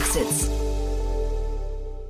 Exits. 0.00 0.48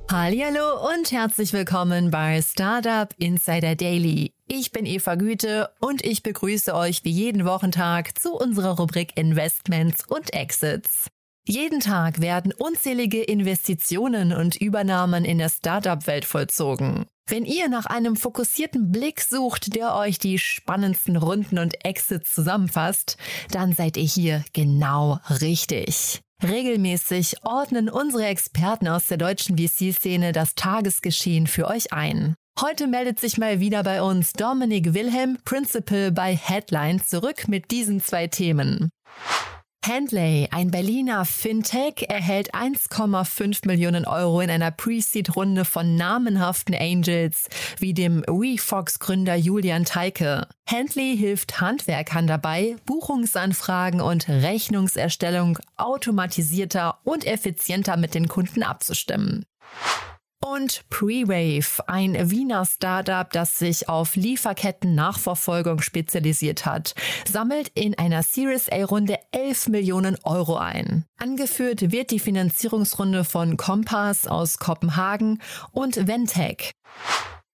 Hallo 0.09 0.95
und 0.95 1.11
herzlich 1.11 1.51
willkommen 1.51 2.09
bei 2.09 2.41
Startup 2.41 3.13
Insider 3.17 3.75
Daily. 3.75 4.31
Ich 4.47 4.71
bin 4.71 4.85
Eva 4.85 5.15
Güte 5.15 5.69
und 5.81 6.01
ich 6.05 6.23
begrüße 6.23 6.73
euch 6.73 7.03
wie 7.03 7.11
jeden 7.11 7.43
Wochentag 7.43 8.17
zu 8.17 8.33
unserer 8.33 8.77
Rubrik 8.77 9.17
Investments 9.17 10.05
und 10.07 10.33
Exits. 10.33 11.07
Jeden 11.45 11.81
Tag 11.81 12.21
werden 12.21 12.53
unzählige 12.57 13.23
Investitionen 13.23 14.31
und 14.31 14.55
Übernahmen 14.55 15.25
in 15.25 15.39
der 15.39 15.49
Startup-Welt 15.49 16.23
vollzogen. 16.23 17.07
Wenn 17.27 17.43
ihr 17.43 17.67
nach 17.67 17.87
einem 17.87 18.15
fokussierten 18.15 18.93
Blick 18.93 19.19
sucht, 19.19 19.75
der 19.75 19.95
euch 19.95 20.17
die 20.17 20.39
spannendsten 20.39 21.17
Runden 21.17 21.59
und 21.59 21.83
Exits 21.83 22.33
zusammenfasst, 22.33 23.17
dann 23.51 23.73
seid 23.73 23.97
ihr 23.97 24.05
hier 24.05 24.45
genau 24.53 25.19
richtig. 25.41 26.21
Regelmäßig 26.43 27.35
ordnen 27.43 27.87
unsere 27.87 28.25
Experten 28.25 28.87
aus 28.87 29.05
der 29.05 29.17
deutschen 29.17 29.57
VC-Szene 29.57 30.31
das 30.31 30.55
Tagesgeschehen 30.55 31.45
für 31.45 31.67
euch 31.67 31.93
ein. 31.93 32.35
Heute 32.59 32.87
meldet 32.87 33.19
sich 33.19 33.37
mal 33.37 33.59
wieder 33.59 33.83
bei 33.83 34.01
uns 34.01 34.33
Dominik 34.33 34.95
Wilhelm, 34.95 35.37
Principal 35.45 36.11
bei 36.11 36.35
Headline, 36.35 36.99
zurück 36.99 37.47
mit 37.47 37.69
diesen 37.69 38.01
zwei 38.01 38.25
Themen. 38.25 38.89
Handley, 39.83 40.47
ein 40.51 40.69
Berliner 40.69 41.25
Fintech, 41.25 42.05
erhält 42.07 42.53
1,5 42.53 43.65
Millionen 43.65 44.05
Euro 44.05 44.39
in 44.39 44.51
einer 44.51 44.69
Pre-Seed-Runde 44.69 45.65
von 45.65 45.95
namenhaften 45.95 46.75
Angels 46.75 47.47
wie 47.79 47.95
dem 47.95 48.21
WeFox-Gründer 48.27 49.33
Julian 49.33 49.83
Teike. 49.83 50.47
Handley 50.69 51.17
hilft 51.17 51.61
Handwerkern 51.61 52.27
dabei, 52.27 52.75
Buchungsanfragen 52.85 54.01
und 54.01 54.29
Rechnungserstellung 54.29 55.57
automatisierter 55.77 56.99
und 57.03 57.25
effizienter 57.25 57.97
mit 57.97 58.13
den 58.13 58.27
Kunden 58.27 58.61
abzustimmen. 58.61 59.45
Und 60.43 60.83
Prewave, 60.89 61.87
ein 61.87 62.31
Wiener 62.31 62.65
Startup, 62.65 63.29
das 63.29 63.59
sich 63.59 63.87
auf 63.87 64.15
Lieferketten-Nachverfolgung 64.15 65.81
spezialisiert 65.81 66.65
hat, 66.65 66.95
sammelt 67.31 67.69
in 67.75 67.97
einer 67.97 68.23
Series 68.23 68.67
A-Runde 68.69 69.19
11 69.31 69.67
Millionen 69.67 70.17
Euro 70.23 70.57
ein. 70.57 71.05
Angeführt 71.17 71.91
wird 71.91 72.09
die 72.09 72.19
Finanzierungsrunde 72.19 73.23
von 73.23 73.55
Compass 73.55 74.25
aus 74.25 74.57
Kopenhagen 74.57 75.41
und 75.71 76.07
Ventec. 76.07 76.71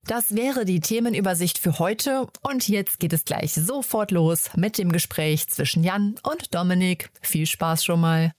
Das 0.05 0.33
wäre 0.33 0.63
die 0.63 0.80
Themenübersicht 0.80 1.58
für 1.58 1.80
heute 1.80 2.27
und 2.41 2.69
jetzt 2.69 2.99
geht 2.99 3.11
es 3.11 3.25
gleich 3.25 3.53
sofort 3.53 4.11
los 4.11 4.52
mit 4.55 4.77
dem 4.77 4.93
Gespräch 4.93 5.49
zwischen 5.49 5.83
Jan 5.83 6.15
und 6.23 6.55
Dominik. 6.55 7.09
Viel 7.21 7.45
Spaß 7.45 7.83
schon 7.83 7.99
mal. 7.99 8.31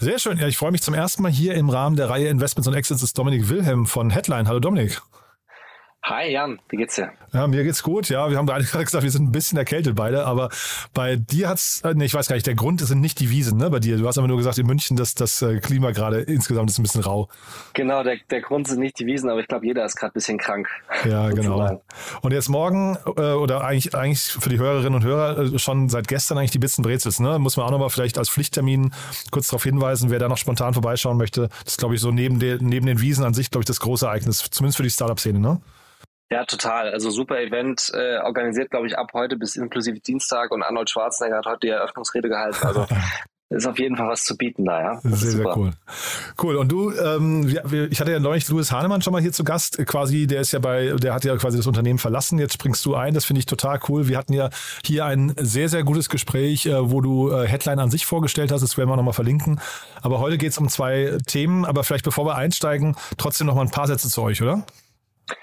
Sehr 0.00 0.20
schön. 0.20 0.38
Ja, 0.38 0.46
ich 0.46 0.56
freue 0.56 0.70
mich 0.70 0.80
zum 0.80 0.94
ersten 0.94 1.22
Mal 1.22 1.32
hier 1.32 1.54
im 1.54 1.70
Rahmen 1.70 1.96
der 1.96 2.08
Reihe 2.08 2.28
Investments 2.28 2.68
und 2.68 2.74
Exits 2.74 3.02
ist 3.02 3.18
Dominik 3.18 3.48
Wilhelm 3.48 3.84
von 3.84 4.10
Headline. 4.10 4.46
Hallo 4.46 4.60
Dominik. 4.60 5.02
Hi 6.04 6.30
Jan, 6.30 6.58
wie 6.70 6.76
geht's 6.76 6.94
dir? 6.94 7.12
Ja, 7.34 7.46
mir 7.46 7.64
geht's 7.64 7.82
gut. 7.82 8.08
Ja, 8.08 8.30
wir 8.30 8.38
haben 8.38 8.46
gerade 8.46 8.62
gesagt, 8.64 9.02
wir 9.02 9.10
sind 9.10 9.24
ein 9.24 9.32
bisschen 9.32 9.58
erkältet 9.58 9.94
beide, 9.94 10.24
aber 10.24 10.48
bei 10.94 11.16
dir 11.16 11.50
hat's, 11.50 11.82
äh, 11.82 11.92
nee, 11.94 12.06
ich 12.06 12.14
weiß 12.14 12.28
gar 12.28 12.36
nicht, 12.36 12.46
der 12.46 12.54
Grund 12.54 12.80
sind 12.80 13.02
nicht 13.02 13.20
die 13.20 13.28
Wiesen, 13.28 13.58
ne, 13.58 13.68
bei 13.68 13.78
dir. 13.78 13.98
Du 13.98 14.06
hast 14.06 14.16
aber 14.16 14.26
nur 14.26 14.38
gesagt, 14.38 14.56
in 14.56 14.66
München, 14.66 14.96
dass 14.96 15.14
das 15.14 15.42
äh, 15.42 15.58
Klima 15.58 15.90
gerade 15.90 16.20
insgesamt 16.20 16.70
ist 16.70 16.78
ein 16.78 16.82
bisschen 16.82 17.02
rau. 17.02 17.28
Genau, 17.74 18.02
der, 18.02 18.16
der 18.30 18.40
Grund 18.40 18.68
sind 18.68 18.80
nicht 18.80 18.98
die 18.98 19.04
Wiesen, 19.04 19.28
aber 19.28 19.40
ich 19.40 19.48
glaube, 19.48 19.66
jeder 19.66 19.84
ist 19.84 19.96
gerade 19.96 20.12
ein 20.12 20.14
bisschen 20.14 20.38
krank. 20.38 20.68
Ja, 21.04 21.28
genau. 21.30 21.82
Und 22.22 22.32
jetzt 22.32 22.48
morgen, 22.48 22.96
äh, 23.16 23.32
oder 23.32 23.62
eigentlich, 23.62 23.94
eigentlich 23.94 24.22
für 24.22 24.48
die 24.48 24.58
Hörerinnen 24.58 24.94
und 24.94 25.04
Hörer 25.04 25.58
schon 25.58 25.90
seit 25.90 26.08
gestern 26.08 26.38
eigentlich 26.38 26.52
die 26.52 26.58
Bits 26.58 26.78
und 26.78 26.84
Brezels, 26.84 27.20
ne? 27.20 27.38
Muss 27.38 27.58
man 27.58 27.66
auch 27.66 27.70
nochmal 27.70 27.90
vielleicht 27.90 28.16
als 28.16 28.30
Pflichttermin 28.30 28.94
kurz 29.30 29.48
darauf 29.48 29.64
hinweisen, 29.64 30.08
wer 30.08 30.18
da 30.18 30.28
noch 30.28 30.38
spontan 30.38 30.72
vorbeischauen 30.72 31.18
möchte. 31.18 31.48
Das 31.64 31.74
ist, 31.74 31.78
glaube 31.78 31.96
ich, 31.96 32.00
so 32.00 32.12
neben, 32.12 32.38
de, 32.38 32.56
neben 32.62 32.86
den 32.86 33.02
Wiesen 33.02 33.24
an 33.24 33.34
sich, 33.34 33.50
glaube 33.50 33.62
ich, 33.62 33.66
das 33.66 33.80
große 33.80 34.06
Ereignis, 34.06 34.42
zumindest 34.50 34.78
für 34.78 34.84
die 34.84 34.90
Startup-Szene, 34.90 35.38
ne? 35.38 35.60
Ja, 36.30 36.44
total. 36.44 36.90
Also 36.92 37.10
super 37.10 37.40
Event, 37.40 37.90
äh, 37.94 38.18
organisiert, 38.18 38.70
glaube 38.70 38.86
ich, 38.86 38.98
ab 38.98 39.12
heute 39.14 39.36
bis 39.36 39.56
inklusive 39.56 39.98
Dienstag 40.00 40.50
und 40.50 40.62
Arnold 40.62 40.90
Schwarzenegger 40.90 41.38
hat 41.38 41.46
heute 41.46 41.60
die 41.60 41.68
Eröffnungsrede 41.68 42.28
gehalten. 42.28 42.66
Also 42.66 42.86
ist 43.50 43.66
auf 43.66 43.78
jeden 43.78 43.96
Fall 43.96 44.08
was 44.08 44.24
zu 44.24 44.36
bieten 44.36 44.66
da, 44.66 44.80
ja. 44.80 45.00
Das 45.02 45.20
sehr, 45.20 45.30
sehr 45.30 45.56
cool. 45.56 45.70
Cool. 46.40 46.56
Und 46.56 46.70
du, 46.70 46.92
ähm, 46.92 47.48
ich 47.90 47.98
hatte 47.98 48.12
ja 48.12 48.20
neulich 48.20 48.46
Louis 48.48 48.70
Hahnemann 48.70 49.00
schon 49.00 49.14
mal 49.14 49.22
hier 49.22 49.32
zu 49.32 49.42
Gast, 49.42 49.78
quasi, 49.86 50.26
der 50.26 50.42
ist 50.42 50.52
ja 50.52 50.58
bei, 50.58 50.92
der 51.00 51.14
hat 51.14 51.24
ja 51.24 51.34
quasi 51.36 51.56
das 51.56 51.66
Unternehmen 51.66 51.98
verlassen, 51.98 52.38
jetzt 52.38 52.52
springst 52.52 52.84
du 52.84 52.94
ein, 52.94 53.14
das 53.14 53.24
finde 53.24 53.40
ich 53.40 53.46
total 53.46 53.80
cool. 53.88 54.06
Wir 54.06 54.18
hatten 54.18 54.34
ja 54.34 54.50
hier 54.84 55.06
ein 55.06 55.32
sehr, 55.38 55.70
sehr 55.70 55.82
gutes 55.82 56.10
Gespräch, 56.10 56.66
äh, 56.66 56.90
wo 56.90 57.00
du 57.00 57.30
äh, 57.30 57.46
Headline 57.46 57.78
an 57.78 57.90
sich 57.90 58.04
vorgestellt 58.04 58.52
hast, 58.52 58.60
das 58.60 58.76
werden 58.76 58.90
wir 58.90 58.96
nochmal 58.96 59.14
verlinken. 59.14 59.60
Aber 60.02 60.18
heute 60.18 60.36
geht 60.36 60.52
es 60.52 60.58
um 60.58 60.68
zwei 60.68 61.16
Themen, 61.26 61.64
aber 61.64 61.84
vielleicht 61.84 62.04
bevor 62.04 62.26
wir 62.26 62.36
einsteigen, 62.36 62.96
trotzdem 63.16 63.46
nochmal 63.46 63.64
ein 63.64 63.70
paar 63.70 63.86
Sätze 63.86 64.10
zu 64.10 64.20
euch, 64.20 64.42
oder? 64.42 64.62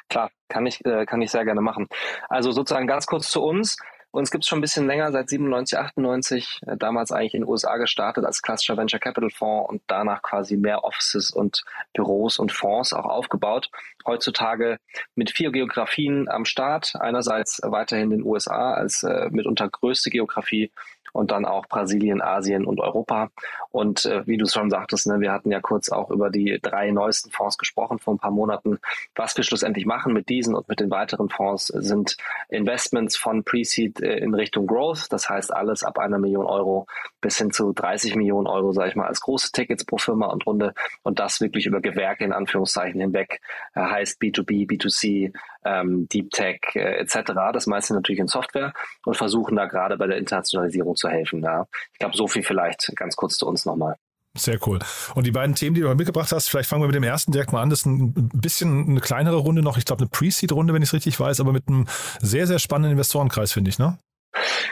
Klar, 0.10 0.32
kann 0.50 0.66
ich, 0.66 0.86
äh, 0.86 1.06
kann 1.06 1.22
ich 1.22 1.32
sehr 1.32 1.46
gerne 1.46 1.62
machen. 1.62 1.88
Also 2.30 2.52
sozusagen 2.52 2.88
ganz 2.88 3.06
kurz 3.06 3.30
zu 3.30 3.44
uns. 3.44 3.78
Uns 4.16 4.32
gibt 4.32 4.46
es 4.46 4.48
schon 4.48 4.60
ein 4.60 4.62
bisschen 4.62 4.88
länger, 4.88 5.12
seit 5.12 5.28
97, 5.28 5.78
98, 5.78 6.62
äh, 6.68 6.78
damals 6.78 7.12
eigentlich 7.12 7.34
in 7.34 7.42
den 7.42 7.50
USA 7.50 7.76
gestartet 7.76 8.24
als 8.24 8.42
klassischer 8.42 8.78
Venture 8.78 8.98
Capital 8.98 9.30
Fonds 9.30 9.70
und 9.70 9.82
danach 9.88 10.22
quasi 10.22 10.56
mehr 10.56 10.86
Offices 10.86 11.32
und 11.32 11.66
Büros 11.94 12.40
und 12.40 12.54
Fonds 12.54 12.94
auch 12.94 13.04
aufgebaut. 13.04 13.70
Heutzutage 14.06 14.78
mit 15.16 15.32
vier 15.32 15.52
Geografien 15.52 16.30
am 16.30 16.46
Start. 16.46 16.94
Einerseits 16.98 17.60
weiterhin 17.62 18.10
den 18.10 18.24
USA 18.24 18.76
als 18.76 19.04
äh, 19.04 19.28
mitunter 19.32 19.68
größte 19.68 20.10
Geografie 20.10 20.72
und 21.16 21.32
dann 21.32 21.46
auch 21.46 21.66
Brasilien, 21.68 22.22
Asien 22.22 22.66
und 22.66 22.82
Europa. 22.82 23.30
Und 23.72 24.06
äh, 24.06 24.28
wie 24.28 24.38
du 24.38 24.46
schon 24.46 24.70
sagtest, 24.70 25.08
ne, 25.08 25.22
wir 25.22 25.32
hatten 25.32 25.50
ja 25.50 25.62
kurz 25.62 25.90
auch 25.90 26.12
über 26.12 26.30
die 26.30 26.60
drei 26.62 26.92
neuesten 26.92 27.32
Fonds 27.32 27.58
gesprochen 27.58 28.00
vor 28.00 28.14
ein 28.14 28.20
paar 28.20 28.32
Monaten. 28.32 28.80
Was 29.16 29.36
wir 29.38 29.46
schlussendlich 29.46 29.86
machen 29.86 30.14
mit 30.14 30.28
diesen 30.28 30.56
und 30.56 30.68
mit 30.68 30.82
den 30.82 30.92
weiteren 30.92 31.30
Fonds 31.30 31.68
sind 31.68 32.18
Investments 32.50 33.16
von 33.16 33.46
Pre-Seed 33.46 34.02
äh, 34.02 34.18
in 34.18 34.34
Richtung 34.34 34.68
Growth. 34.68 35.08
Das 35.10 35.30
heißt 35.30 35.54
alles 35.54 35.84
ab 35.84 36.00
einer 36.00 36.20
Million 36.20 36.46
Euro 36.46 36.86
bis 37.22 37.38
hin 37.38 37.52
zu 37.52 37.72
30 37.72 38.16
Millionen 38.16 38.48
Euro, 38.48 38.74
sage 38.74 38.90
ich 38.90 38.96
mal, 38.96 39.08
als 39.08 39.22
große 39.22 39.52
Tickets 39.54 39.86
pro 39.86 39.98
Firma 39.98 40.28
und 40.28 40.46
Runde. 40.46 40.74
Und 41.04 41.20
das 41.20 41.40
wirklich 41.40 41.66
über 41.66 41.80
Gewerke 41.80 42.26
in 42.26 42.34
Anführungszeichen 42.34 43.00
hinweg. 43.00 43.40
Äh, 43.74 43.80
heißt 43.80 44.22
B2B, 44.22 44.68
B2C, 44.70 45.34
ähm, 45.66 46.08
Deep 46.08 46.32
Tech 46.32 46.60
äh, 46.76 47.00
etc. 47.00 47.34
Das 47.52 47.68
meiste 47.68 47.94
natürlich 47.94 48.20
in 48.20 48.28
Software 48.28 48.74
und 49.06 49.18
versuchen 49.18 49.56
da 49.56 49.66
gerade 49.66 49.98
bei 49.98 50.08
der 50.08 50.18
Internationalisierung 50.18 50.96
zu 50.96 51.10
helfen. 51.10 51.44
Ja. 51.44 51.66
Ich 51.94 52.00
glaube, 52.00 52.16
so 52.16 52.28
viel 52.28 52.44
vielleicht 52.44 52.92
ganz 52.96 53.16
kurz 53.16 53.38
zu 53.38 53.48
uns 53.48 53.66
nochmal. 53.66 53.96
Sehr 54.38 54.60
cool. 54.68 54.80
Und 55.16 55.26
die 55.26 55.32
beiden 55.32 55.56
Themen, 55.56 55.76
die 55.76 55.82
du 55.82 55.96
mitgebracht 55.96 56.32
hast, 56.34 56.50
vielleicht 56.50 56.70
fangen 56.70 56.84
wir 56.84 56.88
mit 56.88 56.96
dem 56.96 57.04
ersten 57.04 57.32
direkt 57.32 57.54
mal 57.54 57.62
an. 57.62 57.70
Das 57.70 57.80
ist 57.80 57.86
ein 57.86 58.14
bisschen 58.34 58.90
eine 58.90 59.00
kleinere 59.00 59.38
Runde 59.38 59.62
noch. 59.62 59.78
Ich 59.78 59.86
glaube, 59.86 60.02
eine 60.02 60.10
Pre-Seed-Runde, 60.10 60.74
wenn 60.74 60.82
ich 60.82 60.90
es 60.90 60.94
richtig 60.94 61.18
weiß, 61.18 61.40
aber 61.40 61.54
mit 61.54 61.70
einem 61.70 61.86
sehr, 62.20 62.46
sehr 62.46 62.60
spannenden 62.60 62.92
Investorenkreis, 62.92 63.54
finde 63.54 63.70
ich, 63.70 63.80
ne? 63.80 63.98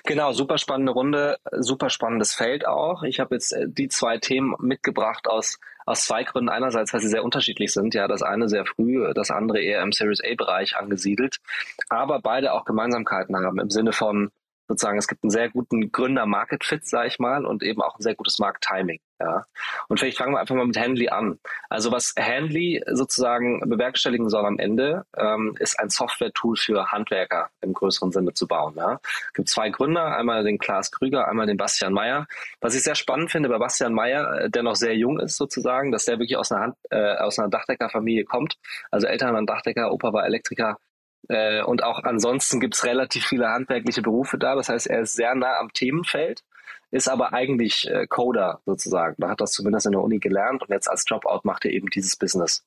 Genau, 0.06 0.32
super 0.34 0.58
spannende 0.58 0.92
Runde, 0.92 1.38
super 1.52 1.90
spannendes 1.90 2.34
Feld 2.34 2.68
auch. 2.68 3.04
Ich 3.04 3.20
habe 3.20 3.36
jetzt 3.36 3.54
äh, 3.54 3.66
die 3.68 3.88
zwei 3.88 4.18
Themen 4.18 4.56
mitgebracht 4.60 5.28
aus 5.28 5.60
aus 5.86 6.06
zwei 6.06 6.24
Gründen. 6.24 6.50
Einerseits, 6.50 6.94
weil 6.94 7.02
sie 7.02 7.10
sehr 7.10 7.24
unterschiedlich 7.24 7.74
sind. 7.74 7.94
Ja, 7.94 8.08
das 8.08 8.22
eine 8.22 8.50
sehr 8.50 8.66
früh, 8.66 9.12
das 9.14 9.32
andere 9.32 9.60
eher 9.60 9.82
im 9.82 9.92
Series 9.92 10.22
A-Bereich 10.24 10.78
angesiedelt. 10.78 11.38
Aber 11.90 12.20
beide 12.22 12.54
auch 12.54 12.66
Gemeinsamkeiten 12.66 13.36
haben 13.36 13.60
im 13.60 13.70
Sinne 13.70 13.92
von 13.92 14.32
sozusagen, 14.68 14.98
es 14.98 15.08
gibt 15.08 15.24
einen 15.24 15.30
sehr 15.30 15.50
guten 15.50 15.92
Gründer-Market-Fit, 15.92 16.86
sage 16.86 17.10
ich 17.10 17.20
mal, 17.20 17.46
und 17.46 17.64
eben 17.64 17.82
auch 17.82 17.98
ein 17.98 18.02
sehr 18.02 18.16
gutes 18.16 18.40
Markt-Timing. 18.40 19.00
Ja. 19.24 19.46
Und 19.88 20.00
vielleicht 20.00 20.18
fangen 20.18 20.34
wir 20.34 20.40
einfach 20.40 20.56
mal 20.56 20.68
mit 20.68 20.78
Handley 20.78 21.10
an. 21.10 21.40
Also 21.70 21.92
was 21.92 22.14
Handley 22.20 22.84
sozusagen 22.92 23.62
bewerkstelligen 23.62 24.30
soll 24.30 24.46
am 24.46 24.60
Ende, 24.60 25.06
ähm, 25.18 25.56
ist 25.60 25.80
ein 25.80 25.90
Software-Tool 25.90 26.58
für 26.58 26.92
Handwerker 26.92 27.50
im 27.62 27.74
größeren 27.74 28.12
Sinne 28.12 28.34
zu 28.34 28.48
bauen. 28.48 28.74
Ja. 28.76 29.00
Es 29.04 29.34
gibt 29.34 29.50
zwei 29.50 29.70
Gründer, 29.70 30.18
einmal 30.18 30.44
den 30.44 30.58
Klaas 30.58 30.92
Krüger, 30.92 31.28
einmal 31.28 31.48
den 31.48 31.58
Bastian 31.58 31.94
Meyer. 31.94 32.28
Was 32.60 32.76
ich 32.76 32.84
sehr 32.84 32.96
spannend 32.96 33.32
finde 33.32 33.50
bei 33.50 33.58
Bastian 33.58 33.94
Meyer, 33.94 34.42
äh, 34.42 34.50
der 34.50 34.64
noch 34.64 34.76
sehr 34.76 34.96
jung 34.96 35.20
ist 35.20 35.38
sozusagen, 35.38 35.92
dass 35.92 36.06
der 36.06 36.20
wirklich 36.20 36.38
aus 36.38 36.52
einer, 36.52 36.62
Hand, 36.62 36.76
äh, 36.90 37.16
aus 37.16 37.40
einer 37.40 37.50
Dachdeckerfamilie 37.50 38.26
kommt. 38.26 38.58
Also 38.92 39.08
Eltern 39.08 39.34
waren 39.34 39.46
Dachdecker, 39.46 39.92
Opa 39.92 40.12
war 40.12 40.26
Elektriker, 40.26 40.78
äh, 41.30 41.62
und 41.64 41.84
auch 41.84 42.04
ansonsten 42.04 42.60
gibt 42.60 42.76
es 42.76 42.84
relativ 42.84 43.26
viele 43.26 43.50
handwerkliche 43.50 44.02
Berufe 44.02 44.38
da. 44.38 44.56
Das 44.56 44.70
heißt, 44.70 44.88
er 44.88 45.02
ist 45.02 45.14
sehr 45.14 45.34
nah 45.36 45.60
am 45.60 45.72
Themenfeld, 45.74 46.44
ist 46.94 47.10
aber 47.10 47.34
eigentlich 47.34 47.90
äh, 47.90 48.06
Coder 48.06 48.62
sozusagen. 48.66 49.16
Da 49.18 49.30
hat 49.30 49.42
das 49.42 49.52
zumindest 49.52 49.88
in 49.88 49.94
der 49.94 50.02
Uni 50.02 50.20
gelernt 50.20 50.62
und 50.62 50.70
jetzt 50.70 50.88
als 50.88 51.06
Dropout 51.06 51.42
macht 51.44 51.66
er 51.66 51.72
eben 51.72 51.88
dieses 51.90 52.16
Business. 52.16 52.66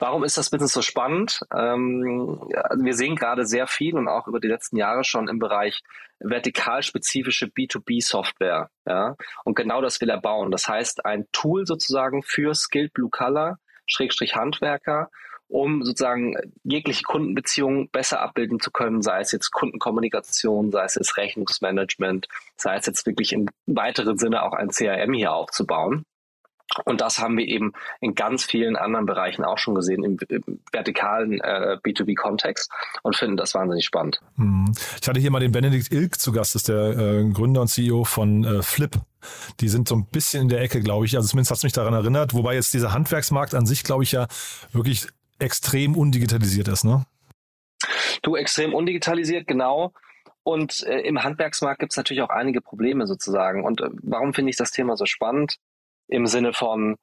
Warum 0.00 0.24
ist 0.24 0.36
das 0.36 0.50
Business 0.50 0.72
so 0.72 0.82
spannend? 0.82 1.42
Ähm, 1.54 2.40
wir 2.76 2.94
sehen 2.94 3.14
gerade 3.14 3.46
sehr 3.46 3.68
viel 3.68 3.94
und 3.94 4.08
auch 4.08 4.26
über 4.26 4.40
die 4.40 4.48
letzten 4.48 4.76
Jahre 4.76 5.04
schon 5.04 5.28
im 5.28 5.38
Bereich 5.38 5.80
vertikalspezifische 6.18 7.46
B2B-Software. 7.46 8.68
Ja? 8.84 9.14
Und 9.44 9.54
genau 9.54 9.80
das 9.80 10.00
will 10.00 10.10
er 10.10 10.20
bauen. 10.20 10.50
Das 10.50 10.66
heißt, 10.66 11.06
ein 11.06 11.26
Tool 11.30 11.64
sozusagen 11.64 12.24
für 12.24 12.56
Skilled 12.56 12.92
Blue 12.92 13.10
Color, 13.10 13.58
Schrägstrich 13.86 14.34
Handwerker, 14.34 15.08
um 15.52 15.84
sozusagen 15.84 16.34
jegliche 16.64 17.02
Kundenbeziehungen 17.02 17.90
besser 17.90 18.20
abbilden 18.20 18.58
zu 18.58 18.70
können, 18.70 19.02
sei 19.02 19.20
es 19.20 19.32
jetzt 19.32 19.52
Kundenkommunikation, 19.52 20.72
sei 20.72 20.84
es 20.84 20.94
jetzt 20.94 21.16
Rechnungsmanagement, 21.18 22.26
sei 22.56 22.76
es 22.76 22.86
jetzt 22.86 23.06
wirklich 23.06 23.34
im 23.34 23.48
weiteren 23.66 24.16
Sinne 24.16 24.44
auch 24.44 24.54
ein 24.54 24.70
CRM 24.70 25.12
hier 25.12 25.34
aufzubauen. 25.34 26.04
Und 26.86 27.02
das 27.02 27.18
haben 27.18 27.36
wir 27.36 27.46
eben 27.46 27.72
in 28.00 28.14
ganz 28.14 28.44
vielen 28.44 28.76
anderen 28.76 29.04
Bereichen 29.04 29.44
auch 29.44 29.58
schon 29.58 29.74
gesehen, 29.74 30.02
im, 30.04 30.16
im 30.30 30.60
vertikalen 30.72 31.38
äh, 31.42 31.76
B2B-Kontext 31.84 32.70
und 33.02 33.14
finden 33.14 33.36
das 33.36 33.52
wahnsinnig 33.52 33.84
spannend. 33.84 34.20
Mhm. 34.36 34.72
Ich 35.02 35.06
hatte 35.06 35.20
hier 35.20 35.30
mal 35.30 35.40
den 35.40 35.52
Benedikt 35.52 35.92
Ilk 35.92 36.18
zu 36.18 36.32
Gast, 36.32 36.54
das 36.54 36.62
ist 36.62 36.68
der 36.68 36.96
äh, 36.96 37.30
Gründer 37.30 37.60
und 37.60 37.68
CEO 37.68 38.04
von 38.04 38.44
äh, 38.44 38.62
Flip. 38.62 38.96
Die 39.60 39.68
sind 39.68 39.86
so 39.86 39.96
ein 39.96 40.06
bisschen 40.06 40.44
in 40.44 40.48
der 40.48 40.62
Ecke, 40.62 40.80
glaube 40.80 41.04
ich. 41.04 41.14
Also 41.14 41.28
zumindest 41.28 41.50
hat 41.50 41.58
es 41.58 41.64
mich 41.64 41.74
daran 41.74 41.92
erinnert, 41.92 42.32
wobei 42.32 42.54
jetzt 42.54 42.72
dieser 42.72 42.94
Handwerksmarkt 42.94 43.54
an 43.54 43.66
sich, 43.66 43.84
glaube 43.84 44.04
ich, 44.04 44.12
ja 44.12 44.26
wirklich 44.72 45.08
extrem 45.38 45.96
undigitalisiert 45.96 46.68
ist, 46.68 46.84
ne? 46.84 47.06
Du, 48.22 48.36
extrem 48.36 48.74
undigitalisiert, 48.74 49.46
genau. 49.46 49.92
Und 50.44 50.84
äh, 50.84 51.00
im 51.00 51.22
Handwerksmarkt 51.22 51.80
gibt 51.80 51.92
es 51.92 51.96
natürlich 51.96 52.22
auch 52.22 52.30
einige 52.30 52.60
Probleme 52.60 53.06
sozusagen. 53.06 53.64
Und 53.64 53.80
äh, 53.80 53.88
warum 54.02 54.34
finde 54.34 54.50
ich 54.50 54.56
das 54.56 54.70
Thema 54.70 54.96
so 54.96 55.06
spannend? 55.06 55.58
im 56.12 56.26
Sinne 56.26 56.52
von 56.52 56.96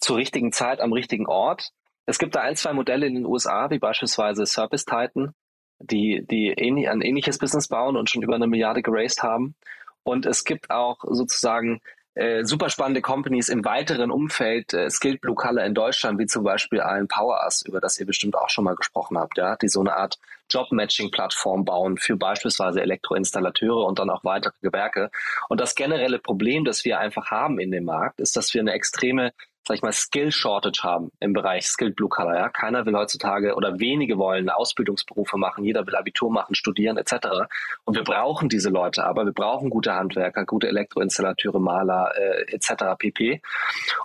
zur 0.00 0.16
richtigen 0.16 0.52
Zeit 0.52 0.80
am 0.80 0.92
richtigen 0.92 1.26
Ort. 1.26 1.70
Es 2.06 2.18
gibt 2.18 2.34
da 2.34 2.40
ein, 2.40 2.56
zwei 2.56 2.72
Modelle 2.72 3.06
in 3.06 3.14
den 3.14 3.26
USA, 3.26 3.70
wie 3.70 3.78
beispielsweise 3.78 4.46
Service 4.46 4.84
Titan, 4.84 5.34
die, 5.78 6.24
die 6.26 6.48
ähnlich, 6.48 6.88
ein 6.88 7.00
ähnliches 7.00 7.38
Business 7.38 7.68
bauen 7.68 7.96
und 7.96 8.10
schon 8.10 8.22
über 8.22 8.34
eine 8.34 8.46
Milliarde 8.46 8.82
geraced 8.82 9.22
haben. 9.22 9.54
Und 10.02 10.26
es 10.26 10.44
gibt 10.44 10.70
auch 10.70 10.98
sozusagen 11.06 11.80
äh, 12.14 12.44
super 12.44 12.70
spannende 12.70 13.00
Companies 13.00 13.48
im 13.48 13.64
weiteren 13.64 14.10
Umfeld, 14.10 14.72
äh, 14.72 14.90
Skilled 14.90 15.20
Blue 15.20 15.34
Color 15.34 15.64
in 15.64 15.74
Deutschland, 15.74 16.18
wie 16.18 16.26
zum 16.26 16.44
Beispiel 16.44 16.80
ein 16.80 17.08
PowerUs, 17.08 17.62
über 17.66 17.80
das 17.80 17.98
ihr 17.98 18.06
bestimmt 18.06 18.36
auch 18.36 18.48
schon 18.48 18.64
mal 18.64 18.76
gesprochen 18.76 19.18
habt, 19.18 19.36
ja, 19.36 19.56
die 19.56 19.68
so 19.68 19.80
eine 19.80 19.96
Art 19.96 20.18
Job-Matching-Plattform 20.50 21.64
bauen 21.64 21.96
für 21.96 22.16
beispielsweise 22.16 22.82
Elektroinstallateure 22.82 23.86
und 23.86 23.98
dann 23.98 24.10
auch 24.10 24.24
weitere 24.24 24.52
Gewerke. 24.62 25.10
Und 25.48 25.60
das 25.60 25.74
generelle 25.74 26.18
Problem, 26.18 26.64
das 26.64 26.84
wir 26.84 26.98
einfach 26.98 27.30
haben 27.30 27.58
in 27.58 27.70
dem 27.70 27.84
Markt, 27.84 28.20
ist, 28.20 28.36
dass 28.36 28.52
wir 28.54 28.60
eine 28.60 28.72
extreme 28.72 29.32
sag 29.66 29.76
ich 29.76 29.82
mal, 29.82 29.92
Skill 29.92 30.30
Shortage 30.30 30.82
haben 30.82 31.10
im 31.20 31.32
Bereich 31.32 31.66
Skilled 31.66 31.96
Blue 31.96 32.08
Collar. 32.08 32.36
Ja? 32.36 32.48
Keiner 32.50 32.84
will 32.84 32.94
heutzutage 32.94 33.54
oder 33.54 33.78
wenige 33.78 34.18
wollen 34.18 34.50
Ausbildungsberufe 34.50 35.38
machen, 35.38 35.64
jeder 35.64 35.86
will 35.86 35.96
Abitur 35.96 36.30
machen, 36.30 36.54
studieren 36.54 36.98
etc. 36.98 37.46
Und 37.84 37.96
wir 37.96 38.04
brauchen 38.04 38.48
diese 38.48 38.70
Leute, 38.70 39.04
aber 39.04 39.24
wir 39.24 39.32
brauchen 39.32 39.70
gute 39.70 39.94
Handwerker, 39.94 40.44
gute 40.44 40.68
Elektroinstallateure, 40.68 41.60
Maler 41.60 42.12
äh, 42.16 42.52
etc. 42.52 42.96
pp. 42.98 43.40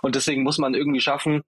Und 0.02 0.14
deswegen 0.14 0.42
muss 0.42 0.58
man 0.58 0.74
irgendwie 0.74 1.00
schaffen, 1.00 1.42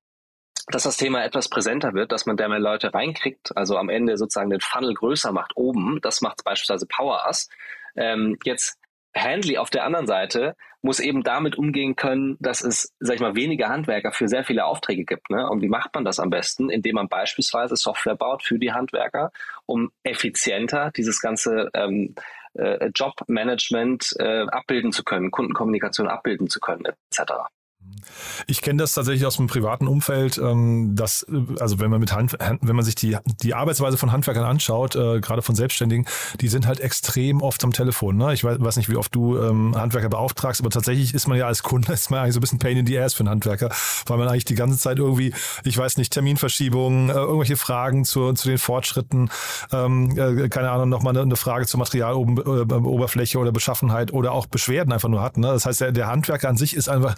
dass 0.69 0.85
das 0.85 0.97
Thema 0.97 1.25
etwas 1.25 1.49
präsenter 1.49 1.95
wird, 1.95 2.13
dass 2.13 2.27
man 2.27 2.37
da 2.37 2.49
mehr 2.49 2.61
Leute 2.61 2.95
reinkriegt, 2.95 3.57
also 3.57 3.79
am 3.79 3.89
Ende 3.89 4.17
sozusagen 4.17 4.51
den 4.51 4.61
Funnel 4.61 4.95
größer 4.95 5.33
macht 5.33 5.53
oben. 5.57 5.99
Das 6.03 6.21
macht 6.21 6.45
beispielsweise 6.45 6.87
PowerUs. 6.87 7.49
Ähm, 7.97 8.39
jetzt 8.45 8.79
Handley 9.15 9.59
auf 9.59 9.71
der 9.71 9.85
anderen 9.85 10.07
Seite 10.07 10.57
muss 10.81 11.01
eben 11.01 11.23
damit 11.23 11.57
umgehen 11.57 11.97
können, 11.97 12.37
dass 12.41 12.63
es, 12.63 12.95
sag 12.99 13.17
ich 13.17 13.21
mal, 13.21 13.37
weniger 13.37 13.69
Handwerker 13.69 14.11
für 14.13 14.27
sehr 14.27 14.45
viele 14.45 14.65
Aufträge 14.65 15.05
gibt. 15.05 15.31
Ne? 15.31 15.49
Und 15.49 15.63
wie 15.63 15.69
macht 15.69 15.95
man 15.95 16.05
das 16.05 16.19
am 16.19 16.31
besten? 16.31 16.71
Indem 16.71 16.97
man 16.97 17.09
beispielsweise 17.09 17.77
Software 17.77 18.17
baut 18.17 18.43
für 18.43 18.59
die 18.59 18.73
Handwerker, 18.73 19.31
um 19.67 19.93
effizienter 20.03 20.91
dieses 20.97 21.21
ganze 21.21 21.71
ähm, 21.75 22.15
äh, 22.55 22.91
Jobmanagement 22.95 24.15
äh, 24.19 24.47
abbilden 24.49 24.93
zu 24.93 25.05
können, 25.05 25.31
Kundenkommunikation 25.31 26.09
abbilden 26.09 26.49
zu 26.49 26.59
können, 26.59 26.85
etc. 26.85 27.33
Ich 28.47 28.61
kenne 28.63 28.79
das 28.79 28.95
tatsächlich 28.95 29.27
aus 29.27 29.37
dem 29.37 29.47
privaten 29.47 29.87
Umfeld, 29.87 30.39
ähm, 30.39 30.95
dass, 30.95 31.27
also 31.61 31.81
wenn 31.81 31.91
man 31.91 32.01
mit 32.01 32.13
Hand, 32.13 32.37
wenn 32.39 32.77
man 32.77 32.85
sich 32.85 32.95
die, 32.95 33.17
die 33.43 33.55
Arbeitsweise 33.55 33.97
von 33.97 34.13
Handwerkern 34.13 34.45
anschaut, 34.45 34.97
äh, 34.97 35.21
gerade 35.21 35.43
von 35.43 35.55
Selbstständigen, 35.55 36.07
die 36.41 36.49
sind 36.49 36.67
halt 36.67 36.81
extrem 36.81 37.43
oft 37.43 37.63
am 37.65 37.73
Telefon. 37.73 38.17
Ne? 38.17 38.33
Ich 38.35 38.45
weiß, 38.45 38.77
nicht, 38.77 38.89
wie 38.89 38.97
oft 38.97 39.15
du 39.15 39.39
ähm, 39.39 39.77
Handwerker 39.77 40.09
beauftragst, 40.09 40.61
aber 40.61 40.71
tatsächlich 40.71 41.15
ist 41.15 41.27
man 41.29 41.39
ja 41.39 41.47
als 41.47 41.63
Kunde, 41.63 41.93
ist 41.93 42.11
man 42.11 42.21
eigentlich 42.21 42.35
so 42.35 42.39
ein 42.39 42.43
bisschen 42.43 42.59
Pain 42.59 42.77
in 42.77 42.87
the 42.87 42.99
Ass 42.99 43.15
für 43.15 43.21
einen 43.21 43.31
Handwerker, 43.31 43.71
weil 44.07 44.19
man 44.19 44.29
eigentlich 44.29 44.45
die 44.45 44.55
ganze 44.55 44.79
Zeit 44.79 44.99
irgendwie, 44.99 45.35
ich 45.65 45.77
weiß 45.77 45.97
nicht, 45.97 46.13
Terminverschiebungen, 46.13 47.11
äh, 47.11 47.15
irgendwelche 47.15 47.57
Fragen 47.57 48.05
zu, 48.05 48.33
zu 48.33 48.49
den 48.49 48.59
Fortschritten, 48.59 49.31
ähm, 49.73 50.19
äh, 50.19 50.49
keine 50.49 50.71
Ahnung, 50.71 50.89
nochmal 50.89 51.13
eine, 51.13 51.23
eine 51.23 51.37
Frage 51.37 51.67
zur 51.67 51.79
Materialoberfläche 51.79 53.39
oder 53.39 53.53
Beschaffenheit 53.53 54.13
oder 54.13 54.33
auch 54.33 54.47
Beschwerden 54.47 54.93
einfach 54.93 55.09
nur 55.09 55.23
hat. 55.23 55.37
Ne? 55.37 55.49
Das 55.49 55.67
heißt, 55.67 55.81
der, 55.81 55.93
der 55.93 56.07
Handwerker 56.09 56.49
an 56.49 56.57
sich 56.57 56.75
ist 56.75 56.89
einfach, 56.89 57.15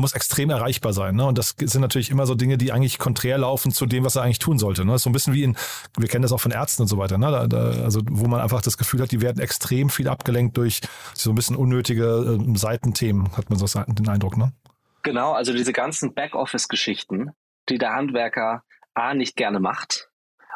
der 0.00 0.02
muss 0.02 0.14
extrem 0.14 0.48
erreichbar 0.50 0.92
sein. 0.92 1.14
Ne? 1.14 1.26
Und 1.26 1.36
das 1.36 1.54
sind 1.58 1.80
natürlich 1.82 2.10
immer 2.10 2.26
so 2.26 2.34
Dinge, 2.34 2.56
die 2.56 2.72
eigentlich 2.72 2.98
konträr 2.98 3.36
laufen 3.38 3.70
zu 3.70 3.84
dem, 3.84 4.04
was 4.04 4.16
er 4.16 4.22
eigentlich 4.22 4.38
tun 4.38 4.58
sollte. 4.58 4.84
Ne? 4.84 4.92
Das 4.92 5.00
ist 5.00 5.04
so 5.04 5.10
ein 5.10 5.12
bisschen 5.12 5.34
wie 5.34 5.44
in, 5.44 5.56
wir 5.98 6.08
kennen 6.08 6.22
das 6.22 6.32
auch 6.32 6.40
von 6.40 6.52
Ärzten 6.52 6.82
und 6.82 6.88
so 6.88 6.96
weiter, 6.96 7.18
ne? 7.18 7.30
Da, 7.30 7.46
da, 7.46 7.82
also 7.84 8.00
wo 8.08 8.26
man 8.26 8.40
einfach 8.40 8.62
das 8.62 8.78
Gefühl 8.78 9.02
hat, 9.02 9.12
die 9.12 9.20
werden 9.20 9.40
extrem 9.40 9.90
viel 9.90 10.08
abgelenkt 10.08 10.56
durch 10.56 10.80
so 11.14 11.30
ein 11.30 11.34
bisschen 11.34 11.56
unnötige 11.56 12.38
äh, 12.40 12.56
Seitenthemen, 12.56 13.36
hat 13.36 13.50
man 13.50 13.58
so 13.58 13.66
den 13.66 14.08
Eindruck, 14.08 14.36
ne? 14.36 14.52
Genau, 15.02 15.32
also 15.32 15.52
diese 15.52 15.72
ganzen 15.72 16.14
Backoffice-Geschichten, 16.14 17.30
die 17.68 17.78
der 17.78 17.94
Handwerker 17.94 18.62
A 18.94 19.14
nicht 19.14 19.36
gerne 19.36 19.60
macht 19.60 20.09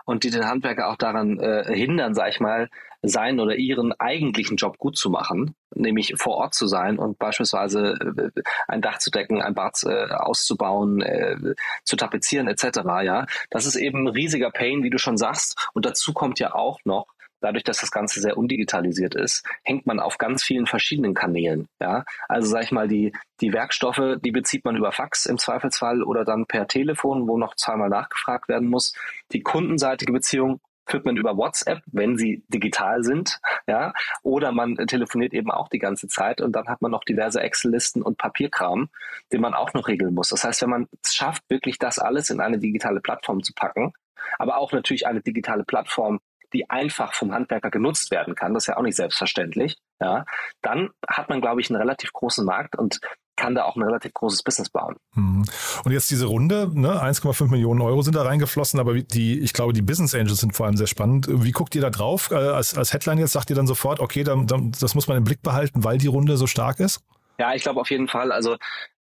und 0.04 0.24
die 0.24 0.30
den 0.30 0.46
Handwerker 0.46 0.88
auch 0.88 0.96
daran 0.96 1.38
äh, 1.38 1.64
hindern, 1.74 2.14
sag 2.14 2.30
ich 2.30 2.40
mal, 2.40 2.68
seinen 3.02 3.40
oder 3.40 3.56
ihren 3.56 3.92
eigentlichen 3.92 4.56
Job 4.56 4.78
gut 4.78 4.96
zu 4.96 5.10
machen, 5.10 5.54
nämlich 5.74 6.14
vor 6.16 6.36
Ort 6.36 6.54
zu 6.54 6.66
sein 6.66 6.98
und 6.98 7.18
beispielsweise 7.18 8.32
äh, 8.34 8.42
ein 8.66 8.82
Dach 8.82 8.98
zu 8.98 9.10
decken, 9.10 9.42
ein 9.42 9.54
Bad 9.54 9.78
äh, 9.84 10.12
auszubauen, 10.12 11.02
äh, 11.02 11.36
zu 11.84 11.96
tapezieren 11.96 12.48
etc. 12.48 12.80
Ja, 13.02 13.26
das 13.50 13.66
ist 13.66 13.76
eben 13.76 14.04
ein 14.04 14.08
riesiger 14.08 14.50
Pain, 14.50 14.82
wie 14.82 14.90
du 14.90 14.98
schon 14.98 15.16
sagst. 15.16 15.68
Und 15.74 15.86
dazu 15.86 16.12
kommt 16.12 16.38
ja 16.38 16.54
auch 16.54 16.80
noch, 16.84 17.06
dadurch, 17.44 17.64
dass 17.64 17.80
das 17.80 17.90
Ganze 17.90 18.20
sehr 18.20 18.36
undigitalisiert 18.36 19.14
ist, 19.14 19.46
hängt 19.62 19.86
man 19.86 20.00
auf 20.00 20.18
ganz 20.18 20.42
vielen 20.42 20.66
verschiedenen 20.66 21.14
Kanälen. 21.14 21.68
Ja, 21.80 22.04
also 22.28 22.48
sag 22.48 22.64
ich 22.64 22.72
mal, 22.72 22.88
die, 22.88 23.12
die 23.40 23.52
Werkstoffe, 23.52 24.16
die 24.24 24.32
bezieht 24.32 24.64
man 24.64 24.76
über 24.76 24.92
Fax 24.92 25.26
im 25.26 25.38
Zweifelsfall 25.38 26.02
oder 26.02 26.24
dann 26.24 26.46
per 26.46 26.66
Telefon, 26.66 27.28
wo 27.28 27.38
noch 27.38 27.54
zweimal 27.54 27.90
nachgefragt 27.90 28.48
werden 28.48 28.68
muss. 28.68 28.94
Die 29.32 29.42
kundenseitige 29.42 30.12
Beziehung 30.12 30.60
führt 30.86 31.04
man 31.04 31.16
über 31.16 31.36
WhatsApp, 31.36 31.82
wenn 31.86 32.16
sie 32.16 32.44
digital 32.48 33.02
sind, 33.02 33.40
ja, 33.66 33.92
oder 34.22 34.52
man 34.52 34.76
telefoniert 34.76 35.32
eben 35.32 35.50
auch 35.50 35.68
die 35.68 35.78
ganze 35.78 36.08
Zeit 36.08 36.40
und 36.40 36.52
dann 36.52 36.68
hat 36.68 36.82
man 36.82 36.90
noch 36.90 37.04
diverse 37.04 37.40
Excel-Listen 37.40 38.02
und 38.02 38.18
Papierkram, 38.18 38.90
den 39.32 39.40
man 39.40 39.54
auch 39.54 39.72
noch 39.72 39.88
regeln 39.88 40.14
muss. 40.14 40.28
Das 40.28 40.44
heißt, 40.44 40.62
wenn 40.62 40.70
man 40.70 40.88
es 41.02 41.14
schafft, 41.14 41.42
wirklich 41.48 41.78
das 41.78 41.98
alles 41.98 42.30
in 42.30 42.40
eine 42.40 42.58
digitale 42.58 43.00
Plattform 43.00 43.42
zu 43.42 43.54
packen, 43.54 43.92
aber 44.38 44.58
auch 44.58 44.72
natürlich 44.72 45.06
eine 45.06 45.20
digitale 45.20 45.64
Plattform, 45.64 46.20
die 46.54 46.70
einfach 46.70 47.12
vom 47.12 47.32
Handwerker 47.32 47.70
genutzt 47.70 48.10
werden 48.10 48.34
kann, 48.34 48.54
das 48.54 48.64
ist 48.64 48.68
ja 48.68 48.76
auch 48.76 48.82
nicht 48.82 48.96
selbstverständlich, 48.96 49.76
ja, 50.00 50.24
dann 50.62 50.90
hat 51.06 51.28
man, 51.28 51.40
glaube 51.40 51.60
ich, 51.60 51.70
einen 51.70 51.80
relativ 51.80 52.12
großen 52.12 52.44
Markt 52.44 52.76
und 52.78 53.00
kann 53.36 53.54
da 53.54 53.64
auch 53.64 53.76
ein 53.76 53.82
relativ 53.82 54.14
großes 54.14 54.42
Business 54.42 54.70
bauen. 54.70 54.96
Mhm. 55.14 55.44
Und 55.84 55.92
jetzt 55.92 56.10
diese 56.10 56.26
Runde, 56.26 56.70
ne, 56.72 57.02
1,5 57.02 57.50
Millionen 57.50 57.80
Euro 57.80 58.02
sind 58.02 58.14
da 58.14 58.22
reingeflossen, 58.22 58.78
aber 58.78 58.94
die, 58.94 59.40
ich 59.40 59.52
glaube, 59.52 59.72
die 59.72 59.82
Business 59.82 60.14
Angels 60.14 60.40
sind 60.40 60.54
vor 60.54 60.66
allem 60.66 60.76
sehr 60.76 60.86
spannend. 60.86 61.26
Wie 61.28 61.50
guckt 61.50 61.74
ihr 61.74 61.82
da 61.82 61.90
drauf? 61.90 62.30
Äh, 62.30 62.36
als, 62.36 62.76
als 62.76 62.92
Headline 62.92 63.18
jetzt 63.18 63.32
sagt 63.32 63.50
ihr 63.50 63.56
dann 63.56 63.66
sofort, 63.66 64.00
okay, 64.00 64.22
dann, 64.24 64.46
dann, 64.46 64.72
das 64.80 64.94
muss 64.94 65.08
man 65.08 65.16
im 65.16 65.24
Blick 65.24 65.42
behalten, 65.42 65.84
weil 65.84 65.98
die 65.98 66.06
Runde 66.06 66.36
so 66.36 66.46
stark 66.46 66.80
ist? 66.80 67.00
Ja, 67.38 67.54
ich 67.54 67.62
glaube 67.62 67.80
auf 67.80 67.90
jeden 67.90 68.06
Fall. 68.06 68.30
Also 68.30 68.56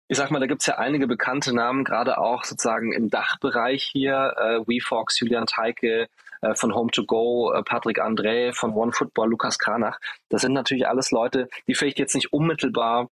ich 0.09 0.17
sag 0.17 0.31
mal, 0.31 0.39
da 0.39 0.47
gibt's 0.47 0.65
ja 0.65 0.79
einige 0.79 1.05
bekannte 1.05 1.53
Namen, 1.55 1.83
gerade 1.83 2.17
auch 2.17 2.43
sozusagen 2.43 2.91
im 2.93 3.11
Dachbereich 3.11 3.83
hier. 3.83 4.33
Äh, 4.37 4.67
WeFox, 4.67 5.19
Julian 5.19 5.45
Teike, 5.45 6.07
äh, 6.41 6.55
von 6.55 6.73
Home 6.73 6.89
to 6.89 7.05
Go, 7.05 7.53
äh, 7.53 7.61
Patrick 7.61 8.01
André, 8.01 8.51
von 8.51 8.73
One 8.73 8.91
Football, 8.91 9.29
Lukas 9.29 9.59
Kranach. 9.59 9.99
Das 10.29 10.41
sind 10.41 10.53
natürlich 10.53 10.87
alles 10.87 11.11
Leute, 11.11 11.47
die 11.67 11.75
vielleicht 11.75 11.99
jetzt 11.99 12.15
nicht 12.15 12.33
unmittelbar 12.33 13.09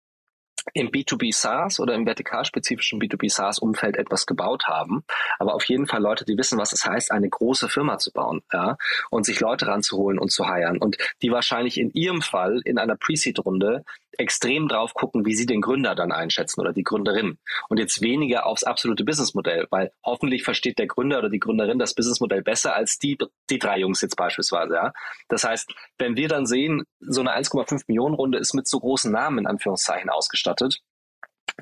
im 0.73 0.91
B2B 0.91 1.33
SaaS 1.33 1.79
oder 1.79 1.95
im 1.95 2.05
vertikalspezifischen 2.05 3.01
B2B 3.01 3.31
SaaS 3.31 3.57
Umfeld 3.57 3.97
etwas 3.97 4.25
gebaut 4.25 4.67
haben, 4.67 5.03
aber 5.39 5.55
auf 5.55 5.63
jeden 5.65 5.87
Fall 5.87 6.01
Leute, 6.01 6.25
die 6.25 6.37
wissen, 6.37 6.59
was 6.59 6.71
es 6.71 6.85
heißt, 6.85 7.11
eine 7.11 7.29
große 7.29 7.67
Firma 7.67 7.97
zu 7.97 8.11
bauen, 8.11 8.41
ja, 8.53 8.77
und 9.09 9.25
sich 9.25 9.39
Leute 9.39 9.67
ranzuholen 9.67 10.19
und 10.19 10.31
zu 10.31 10.47
heiren 10.47 10.77
und 10.77 10.97
die 11.21 11.31
wahrscheinlich 11.31 11.79
in 11.79 11.91
ihrem 11.93 12.21
Fall 12.21 12.61
in 12.63 12.77
einer 12.77 12.95
Pre-Seed 12.95 13.39
Runde 13.43 13.83
extrem 14.17 14.67
drauf 14.67 14.93
gucken, 14.93 15.25
wie 15.25 15.33
sie 15.33 15.45
den 15.45 15.61
Gründer 15.61 15.95
dann 15.95 16.11
einschätzen 16.11 16.61
oder 16.61 16.73
die 16.73 16.83
Gründerin 16.83 17.37
und 17.69 17.79
jetzt 17.79 18.01
weniger 18.01 18.45
aufs 18.45 18.63
absolute 18.63 19.03
Businessmodell, 19.03 19.67
weil 19.69 19.91
hoffentlich 20.03 20.43
versteht 20.43 20.79
der 20.79 20.87
Gründer 20.87 21.19
oder 21.19 21.29
die 21.29 21.39
Gründerin 21.39 21.79
das 21.79 21.93
Businessmodell 21.93 22.41
besser 22.41 22.75
als 22.75 22.99
die 22.99 23.17
die 23.49 23.59
drei 23.59 23.79
Jungs 23.79 24.01
jetzt 24.01 24.15
beispielsweise, 24.15 24.73
ja. 24.73 24.93
Das 25.27 25.43
heißt, 25.43 25.73
wenn 25.97 26.15
wir 26.15 26.27
dann 26.27 26.45
sehen, 26.45 26.83
so 26.99 27.21
eine 27.21 27.35
1,5 27.35 27.83
Millionen 27.87 28.15
Runde 28.15 28.37
ist 28.37 28.53
mit 28.53 28.67
so 28.67 28.79
großen 28.79 29.11
Namen 29.11 29.39
in 29.39 29.47
Anführungszeichen 29.47 30.09
ausgestattet 30.09 30.81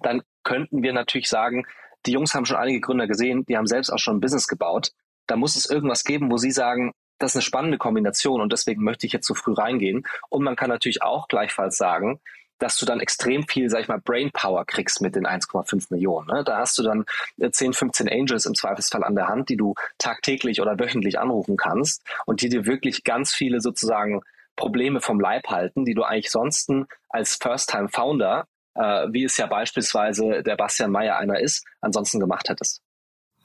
dann 0.01 0.21
könnten 0.43 0.83
wir 0.83 0.93
natürlich 0.93 1.29
sagen, 1.29 1.65
die 2.05 2.11
Jungs 2.11 2.33
haben 2.33 2.45
schon 2.45 2.57
einige 2.57 2.79
Gründer 2.79 3.07
gesehen, 3.07 3.45
die 3.45 3.57
haben 3.57 3.67
selbst 3.67 3.89
auch 3.89 3.99
schon 3.99 4.17
ein 4.17 4.21
Business 4.21 4.47
gebaut. 4.47 4.91
Da 5.27 5.35
muss 5.35 5.55
es 5.55 5.69
irgendwas 5.69 6.03
geben, 6.03 6.31
wo 6.31 6.37
sie 6.37 6.51
sagen, 6.51 6.93
das 7.19 7.31
ist 7.31 7.35
eine 7.35 7.41
spannende 7.41 7.77
Kombination 7.77 8.39
und 8.39 8.53
deswegen 8.53 8.83
möchte 8.83 9.05
ich 9.05 9.11
jetzt 9.11 9.27
so 9.27 9.33
früh 9.33 9.53
reingehen. 9.53 10.03
Und 10.29 10.43
man 10.43 10.55
kann 10.55 10.69
natürlich 10.69 11.01
auch 11.01 11.27
gleichfalls 11.27 11.77
sagen, 11.77 12.21
dass 12.59 12.77
du 12.77 12.85
dann 12.85 12.99
extrem 12.99 13.47
viel, 13.47 13.69
sag 13.69 13.81
ich 13.81 13.87
mal, 13.87 13.99
Brainpower 13.99 14.65
kriegst 14.65 15.01
mit 15.01 15.15
den 15.15 15.25
1,5 15.25 15.87
Millionen. 15.89 16.27
Ne? 16.27 16.43
Da 16.43 16.57
hast 16.57 16.77
du 16.77 16.83
dann 16.83 17.05
10, 17.39 17.71
äh, 17.71 17.73
15 17.73 18.09
Angels 18.09 18.45
im 18.45 18.55
Zweifelsfall 18.55 19.03
an 19.03 19.15
der 19.15 19.27
Hand, 19.27 19.49
die 19.49 19.57
du 19.57 19.73
tagtäglich 19.97 20.61
oder 20.61 20.77
wöchentlich 20.79 21.19
anrufen 21.19 21.57
kannst 21.57 22.03
und 22.25 22.41
die 22.41 22.49
dir 22.49 22.65
wirklich 22.65 23.03
ganz 23.03 23.33
viele 23.33 23.61
sozusagen 23.61 24.21
Probleme 24.55 25.01
vom 25.01 25.19
Leib 25.19 25.47
halten, 25.47 25.85
die 25.85 25.93
du 25.93 26.03
eigentlich 26.03 26.31
sonst 26.31 26.69
als 27.09 27.35
First-Time-Founder 27.41 28.45
äh, 28.75 29.07
wie 29.11 29.23
es 29.23 29.37
ja 29.37 29.47
beispielsweise 29.47 30.43
der 30.43 30.55
Bastian 30.55 30.91
Meyer 30.91 31.17
einer 31.17 31.39
ist, 31.39 31.65
ansonsten 31.81 32.19
gemacht 32.19 32.49
hättest. 32.49 32.81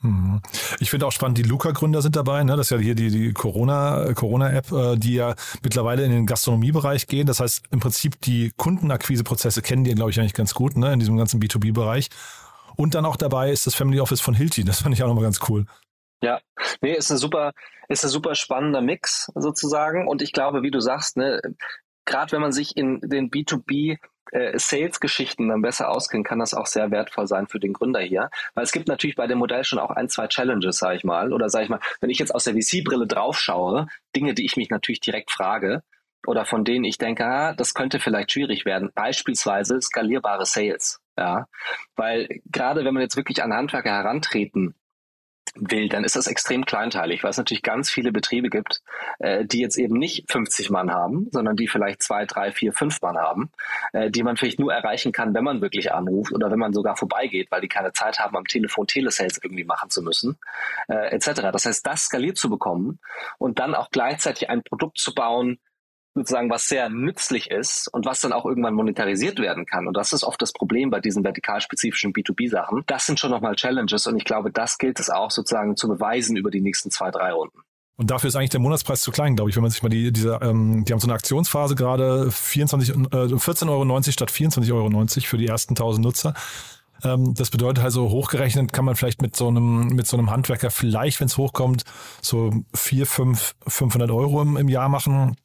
Mhm. 0.04 0.42
Ich 0.80 0.90
finde 0.90 1.06
auch 1.06 1.12
spannend, 1.12 1.38
die 1.38 1.42
Luca-Gründer 1.42 2.02
sind 2.02 2.14
dabei. 2.14 2.44
Ne? 2.44 2.56
Das 2.56 2.66
ist 2.66 2.70
ja 2.70 2.78
hier 2.78 2.94
die, 2.94 3.10
die 3.10 3.32
Corona, 3.32 4.12
Corona-App, 4.14 4.70
äh, 4.70 4.96
die 4.96 5.14
ja 5.14 5.34
mittlerweile 5.62 6.04
in 6.04 6.12
den 6.12 6.26
Gastronomiebereich 6.26 7.06
gehen. 7.06 7.26
Das 7.26 7.40
heißt, 7.40 7.64
im 7.70 7.80
Prinzip 7.80 8.20
die 8.20 8.52
Kundenakquiseprozesse 8.56 9.62
kennen 9.62 9.84
die, 9.84 9.94
glaube 9.94 10.10
ich, 10.10 10.20
eigentlich 10.20 10.34
ganz 10.34 10.52
gut, 10.54 10.76
ne? 10.76 10.92
in 10.92 11.00
diesem 11.00 11.16
ganzen 11.16 11.40
B2B-Bereich. 11.40 12.10
Und 12.76 12.94
dann 12.94 13.06
auch 13.06 13.16
dabei 13.16 13.50
ist 13.50 13.66
das 13.66 13.74
Family 13.74 14.00
Office 14.00 14.20
von 14.20 14.34
Hilti. 14.34 14.64
Das 14.64 14.82
fand 14.82 14.94
ich 14.94 15.02
auch 15.02 15.08
nochmal 15.08 15.24
ganz 15.24 15.40
cool. 15.48 15.64
Ja, 16.22 16.40
nee, 16.80 16.94
ist 16.94 17.10
ein 17.10 17.18
super, 17.18 17.52
ist 17.88 18.04
ein 18.04 18.10
super 18.10 18.34
spannender 18.34 18.82
Mix 18.82 19.30
sozusagen. 19.34 20.06
Und 20.06 20.20
ich 20.22 20.32
glaube, 20.32 20.62
wie 20.62 20.70
du 20.70 20.80
sagst, 20.80 21.16
ne, 21.16 21.40
gerade 22.04 22.32
wenn 22.32 22.40
man 22.40 22.52
sich 22.52 22.76
in 22.76 23.00
den 23.00 23.30
B2B 23.30 23.98
äh, 24.32 24.58
Sales-Geschichten 24.58 25.48
dann 25.48 25.62
besser 25.62 25.90
auskennt, 25.90 26.26
kann 26.26 26.38
das 26.38 26.54
auch 26.54 26.66
sehr 26.66 26.90
wertvoll 26.90 27.26
sein 27.26 27.46
für 27.46 27.60
den 27.60 27.72
Gründer 27.72 28.00
hier. 28.00 28.30
Weil 28.54 28.64
es 28.64 28.72
gibt 28.72 28.88
natürlich 28.88 29.16
bei 29.16 29.26
dem 29.26 29.38
Modell 29.38 29.64
schon 29.64 29.78
auch 29.78 29.90
ein, 29.90 30.08
zwei 30.08 30.26
Challenges, 30.26 30.78
sage 30.78 30.96
ich 30.96 31.04
mal. 31.04 31.32
Oder 31.32 31.48
sage 31.48 31.64
ich 31.64 31.70
mal, 31.70 31.80
wenn 32.00 32.10
ich 32.10 32.18
jetzt 32.18 32.34
aus 32.34 32.44
der 32.44 32.54
VC-Brille 32.54 33.06
draufschaue, 33.06 33.86
Dinge, 34.16 34.34
die 34.34 34.44
ich 34.44 34.56
mich 34.56 34.70
natürlich 34.70 35.00
direkt 35.00 35.30
frage 35.30 35.82
oder 36.26 36.44
von 36.44 36.64
denen 36.64 36.84
ich 36.84 36.98
denke, 36.98 37.26
ah, 37.26 37.54
das 37.54 37.74
könnte 37.74 38.00
vielleicht 38.00 38.32
schwierig 38.32 38.64
werden. 38.64 38.90
Beispielsweise 38.94 39.80
skalierbare 39.80 40.46
Sales. 40.46 41.00
Ja, 41.16 41.46
weil 41.94 42.40
gerade 42.50 42.84
wenn 42.84 42.94
man 42.94 43.02
jetzt 43.02 43.16
wirklich 43.16 43.42
an 43.42 43.52
Handwerker 43.52 43.90
herantreten 43.90 44.74
will, 45.54 45.88
dann 45.88 46.04
ist 46.04 46.16
das 46.16 46.26
extrem 46.26 46.64
kleinteilig, 46.64 47.22
weil 47.22 47.30
es 47.30 47.36
natürlich 47.36 47.62
ganz 47.62 47.90
viele 47.90 48.12
Betriebe 48.12 48.50
gibt, 48.50 48.82
äh, 49.18 49.44
die 49.44 49.60
jetzt 49.60 49.76
eben 49.76 49.96
nicht 49.96 50.30
50 50.30 50.70
Mann 50.70 50.92
haben, 50.92 51.28
sondern 51.32 51.56
die 51.56 51.68
vielleicht 51.68 52.02
zwei, 52.02 52.26
drei, 52.26 52.52
vier, 52.52 52.72
fünf 52.72 53.00
Mann 53.02 53.16
haben, 53.16 53.50
äh, 53.92 54.10
die 54.10 54.22
man 54.22 54.36
vielleicht 54.36 54.58
nur 54.58 54.72
erreichen 54.72 55.12
kann, 55.12 55.34
wenn 55.34 55.44
man 55.44 55.60
wirklich 55.60 55.92
anruft 55.92 56.32
oder 56.32 56.50
wenn 56.50 56.58
man 56.58 56.72
sogar 56.72 56.96
vorbeigeht, 56.96 57.50
weil 57.50 57.60
die 57.60 57.68
keine 57.68 57.92
Zeit 57.92 58.18
haben, 58.18 58.36
am 58.36 58.44
Telefon 58.44 58.86
Telesales 58.86 59.40
irgendwie 59.42 59.64
machen 59.64 59.90
zu 59.90 60.02
müssen, 60.02 60.36
äh, 60.88 61.14
etc. 61.14 61.50
Das 61.52 61.66
heißt, 61.66 61.86
das 61.86 62.06
skaliert 62.06 62.36
zu 62.36 62.50
bekommen 62.50 62.98
und 63.38 63.58
dann 63.58 63.74
auch 63.74 63.90
gleichzeitig 63.90 64.50
ein 64.50 64.62
Produkt 64.62 64.98
zu 64.98 65.14
bauen, 65.14 65.58
sozusagen, 66.14 66.48
was 66.48 66.68
sehr 66.68 66.88
nützlich 66.88 67.50
ist 67.50 67.88
und 67.92 68.06
was 68.06 68.20
dann 68.20 68.32
auch 68.32 68.46
irgendwann 68.46 68.74
monetarisiert 68.74 69.38
werden 69.40 69.66
kann. 69.66 69.88
Und 69.88 69.96
das 69.96 70.12
ist 70.12 70.22
oft 70.22 70.40
das 70.40 70.52
Problem 70.52 70.90
bei 70.90 71.00
diesen 71.00 71.24
vertikalspezifischen 71.24 72.12
B2B-Sachen. 72.12 72.84
Das 72.86 73.06
sind 73.06 73.18
schon 73.18 73.30
nochmal 73.30 73.56
Challenges 73.56 74.06
und 74.06 74.16
ich 74.16 74.24
glaube, 74.24 74.52
das 74.52 74.78
gilt 74.78 75.00
es 75.00 75.10
auch 75.10 75.30
sozusagen 75.30 75.76
zu 75.76 75.88
beweisen 75.88 76.36
über 76.36 76.50
die 76.50 76.60
nächsten 76.60 76.90
zwei, 76.90 77.10
drei 77.10 77.32
Runden. 77.32 77.58
Und 77.96 78.10
dafür 78.10 78.28
ist 78.28 78.36
eigentlich 78.36 78.50
der 78.50 78.60
Monatspreis 78.60 79.02
zu 79.02 79.12
klein, 79.12 79.36
glaube 79.36 79.50
ich, 79.50 79.56
wenn 79.56 79.62
man 79.62 79.70
sich 79.70 79.82
mal 79.82 79.88
die, 79.88 80.12
diese, 80.12 80.40
ähm, 80.42 80.84
die 80.84 80.92
haben 80.92 81.00
so 81.00 81.06
eine 81.06 81.14
Aktionsphase 81.14 81.76
gerade 81.76 82.30
24, 82.30 82.90
äh, 82.90 82.92
14,90 82.92 83.68
Euro 83.68 84.02
statt 84.10 84.30
24,90 84.30 84.72
Euro 84.72 85.06
für 85.06 85.38
die 85.38 85.46
ersten 85.46 85.74
1000 85.76 86.04
Nutzer. 86.04 86.34
Ähm, 87.04 87.34
das 87.34 87.50
bedeutet 87.50 87.84
also 87.84 88.10
hochgerechnet 88.10 88.72
kann 88.72 88.84
man 88.84 88.96
vielleicht 88.96 89.22
mit 89.22 89.36
so 89.36 89.46
einem, 89.46 89.88
mit 89.88 90.06
so 90.06 90.16
einem 90.16 90.30
Handwerker 90.30 90.70
vielleicht, 90.70 91.20
wenn 91.20 91.26
es 91.26 91.36
hochkommt, 91.36 91.84
so 92.20 92.52
4, 92.74 93.06
5, 93.06 93.54
500 93.66 94.10
Euro 94.10 94.42
im, 94.42 94.56
im 94.56 94.68
Jahr 94.68 94.88
machen 94.88 95.36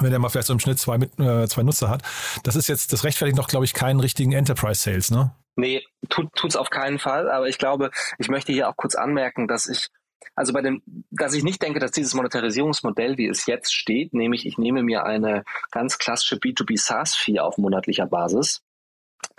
wenn 0.00 0.12
er 0.12 0.18
mal 0.18 0.28
vielleicht 0.28 0.48
so 0.48 0.52
im 0.52 0.60
Schnitt 0.60 0.78
zwei, 0.78 0.96
äh, 0.96 1.46
zwei 1.48 1.62
Nutzer 1.62 1.88
hat. 1.88 2.02
Das 2.44 2.56
ist 2.56 2.68
jetzt, 2.68 2.92
das 2.92 3.04
rechtfertigt 3.04 3.36
noch, 3.36 3.48
glaube 3.48 3.64
ich, 3.64 3.74
keinen 3.74 4.00
richtigen 4.00 4.32
Enterprise 4.32 4.82
Sales, 4.82 5.10
ne? 5.10 5.32
Nee, 5.56 5.82
tut, 6.08 6.32
tut's 6.34 6.54
auf 6.54 6.70
keinen 6.70 6.98
Fall. 6.98 7.30
Aber 7.30 7.48
ich 7.48 7.58
glaube, 7.58 7.90
ich 8.18 8.28
möchte 8.28 8.52
hier 8.52 8.68
auch 8.68 8.76
kurz 8.76 8.94
anmerken, 8.94 9.48
dass 9.48 9.68
ich 9.68 9.88
also 10.34 10.52
bei 10.52 10.62
dem, 10.62 10.82
dass 11.10 11.34
ich 11.34 11.42
nicht 11.42 11.60
denke, 11.62 11.80
dass 11.80 11.90
dieses 11.90 12.14
Monetarisierungsmodell, 12.14 13.18
wie 13.18 13.26
es 13.26 13.46
jetzt 13.46 13.74
steht, 13.74 14.14
nämlich 14.14 14.46
ich 14.46 14.56
nehme 14.56 14.84
mir 14.84 15.04
eine 15.04 15.42
ganz 15.72 15.98
klassische 15.98 16.36
B2B 16.36 16.78
SaaS-Fee 16.78 17.40
auf 17.40 17.58
monatlicher 17.58 18.06
Basis, 18.06 18.62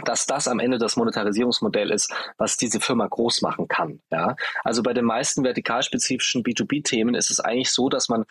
dass 0.03 0.25
das 0.25 0.47
am 0.47 0.59
Ende 0.59 0.77
das 0.77 0.97
Monetarisierungsmodell 0.97 1.91
ist, 1.91 2.13
was 2.37 2.57
diese 2.57 2.79
Firma 2.79 3.07
groß 3.07 3.41
machen 3.41 3.67
kann. 3.67 4.01
Ja? 4.11 4.35
Also 4.63 4.83
bei 4.83 4.93
den 4.93 5.05
meisten 5.05 5.43
vertikalspezifischen 5.43 6.43
B2B-Themen 6.43 7.15
ist 7.15 7.31
es 7.31 7.39
eigentlich 7.39 7.71
so, 7.71 7.89
dass 7.89 8.09
man 8.09 8.25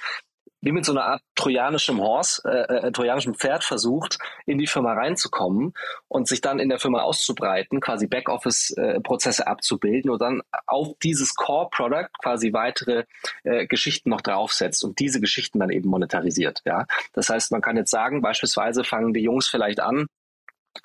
wie 0.61 0.73
mit 0.73 0.85
so 0.85 0.93
einer 0.93 1.05
Art 1.05 1.23
trojanischem 1.35 2.01
Horse, 2.01 2.43
äh, 2.45 2.89
äh, 2.89 2.93
trojanischem 2.93 3.35
Pferd 3.35 3.65
versucht, 3.65 4.19
in 4.47 4.59
die 4.59 4.67
Firma 4.67 4.93
reinzukommen 4.93 5.73
und 6.09 6.27
sich 6.27 6.41
dann 6.41 6.59
in 6.59 6.69
der 6.69 6.79
Firma 6.79 7.03
auszubreiten, 7.03 7.81
quasi 7.81 8.07
Backoffice-Prozesse 8.07 9.43
äh, 9.43 9.47
abzubilden 9.47 10.11
und 10.11 10.21
dann 10.21 10.43
auf 10.67 10.97
dieses 11.03 11.35
Core-Product 11.35 12.11
quasi 12.23 12.53
weitere 12.53 13.05
äh, 13.45 13.67
Geschichten 13.67 14.11
noch 14.11 14.21
draufsetzt 14.21 14.85
und 14.85 14.99
diese 14.99 15.21
Geschichten 15.21 15.61
dann 15.61 15.71
eben 15.71 15.89
monetarisiert. 15.89 16.63
Ja, 16.65 16.87
das 17.13 17.29
heißt, 17.29 17.53
man 17.53 17.61
kann 17.61 17.77
jetzt 17.77 17.91
sagen, 17.91 18.21
beispielsweise 18.21 18.85
fangen 18.85 19.15
die 19.15 19.23
Jungs 19.23 19.49
vielleicht 19.49 19.81
an, 19.81 20.07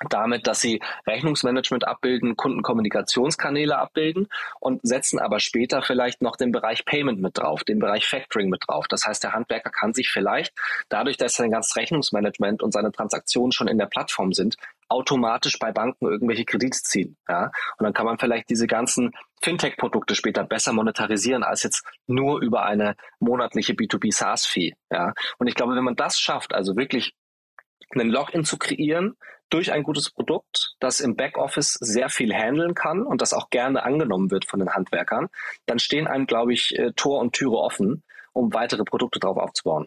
damit, 0.08 0.46
dass 0.46 0.60
sie 0.60 0.80
Rechnungsmanagement 1.06 1.86
abbilden, 1.86 2.36
Kundenkommunikationskanäle 2.36 3.76
abbilden 3.76 4.28
und 4.60 4.80
setzen 4.86 5.18
aber 5.18 5.40
später 5.40 5.82
vielleicht 5.82 6.22
noch 6.22 6.36
den 6.36 6.52
Bereich 6.52 6.84
Payment 6.84 7.20
mit 7.20 7.38
drauf, 7.38 7.64
den 7.64 7.78
Bereich 7.78 8.06
Factoring 8.06 8.48
mit 8.48 8.64
drauf. 8.66 8.86
Das 8.88 9.06
heißt, 9.06 9.22
der 9.22 9.32
Handwerker 9.32 9.70
kann 9.70 9.92
sich 9.94 10.10
vielleicht 10.10 10.54
dadurch, 10.88 11.16
dass 11.16 11.34
sein 11.34 11.50
ganzes 11.50 11.76
Rechnungsmanagement 11.76 12.62
und 12.62 12.72
seine 12.72 12.92
Transaktionen 12.92 13.52
schon 13.52 13.68
in 13.68 13.78
der 13.78 13.86
Plattform 13.86 14.32
sind, 14.32 14.56
automatisch 14.88 15.58
bei 15.58 15.72
Banken 15.72 16.06
irgendwelche 16.06 16.44
Kredite 16.44 16.78
ziehen. 16.82 17.16
Ja? 17.28 17.50
Und 17.78 17.84
dann 17.84 17.92
kann 17.92 18.06
man 18.06 18.18
vielleicht 18.18 18.50
diese 18.50 18.66
ganzen 18.66 19.12
Fintech-Produkte 19.42 20.14
später 20.14 20.44
besser 20.44 20.72
monetarisieren 20.72 21.42
als 21.42 21.62
jetzt 21.62 21.84
nur 22.06 22.40
über 22.40 22.64
eine 22.64 22.96
monatliche 23.18 23.72
B2B 23.72 24.12
SaaS-Fee. 24.12 24.74
Ja? 24.90 25.12
Und 25.38 25.46
ich 25.46 25.54
glaube, 25.54 25.74
wenn 25.76 25.84
man 25.84 25.96
das 25.96 26.18
schafft, 26.18 26.54
also 26.54 26.76
wirklich 26.76 27.14
einen 27.90 28.10
Login 28.10 28.44
zu 28.44 28.58
kreieren, 28.58 29.16
durch 29.54 29.70
ein 29.70 29.84
gutes 29.84 30.10
Produkt, 30.10 30.74
das 30.80 30.98
im 30.98 31.14
Backoffice 31.14 31.74
sehr 31.80 32.08
viel 32.08 32.34
handeln 32.34 32.74
kann 32.74 33.02
und 33.02 33.22
das 33.22 33.32
auch 33.32 33.50
gerne 33.50 33.84
angenommen 33.84 34.32
wird 34.32 34.46
von 34.46 34.58
den 34.58 34.74
Handwerkern, 34.74 35.28
dann 35.66 35.78
stehen 35.78 36.08
einem, 36.08 36.26
glaube 36.26 36.52
ich, 36.52 36.76
äh, 36.76 36.90
Tor 36.96 37.20
und 37.20 37.34
Türe 37.34 37.58
offen, 37.58 38.02
um 38.32 38.52
weitere 38.52 38.82
Produkte 38.82 39.20
darauf 39.20 39.36
aufzubauen. 39.36 39.86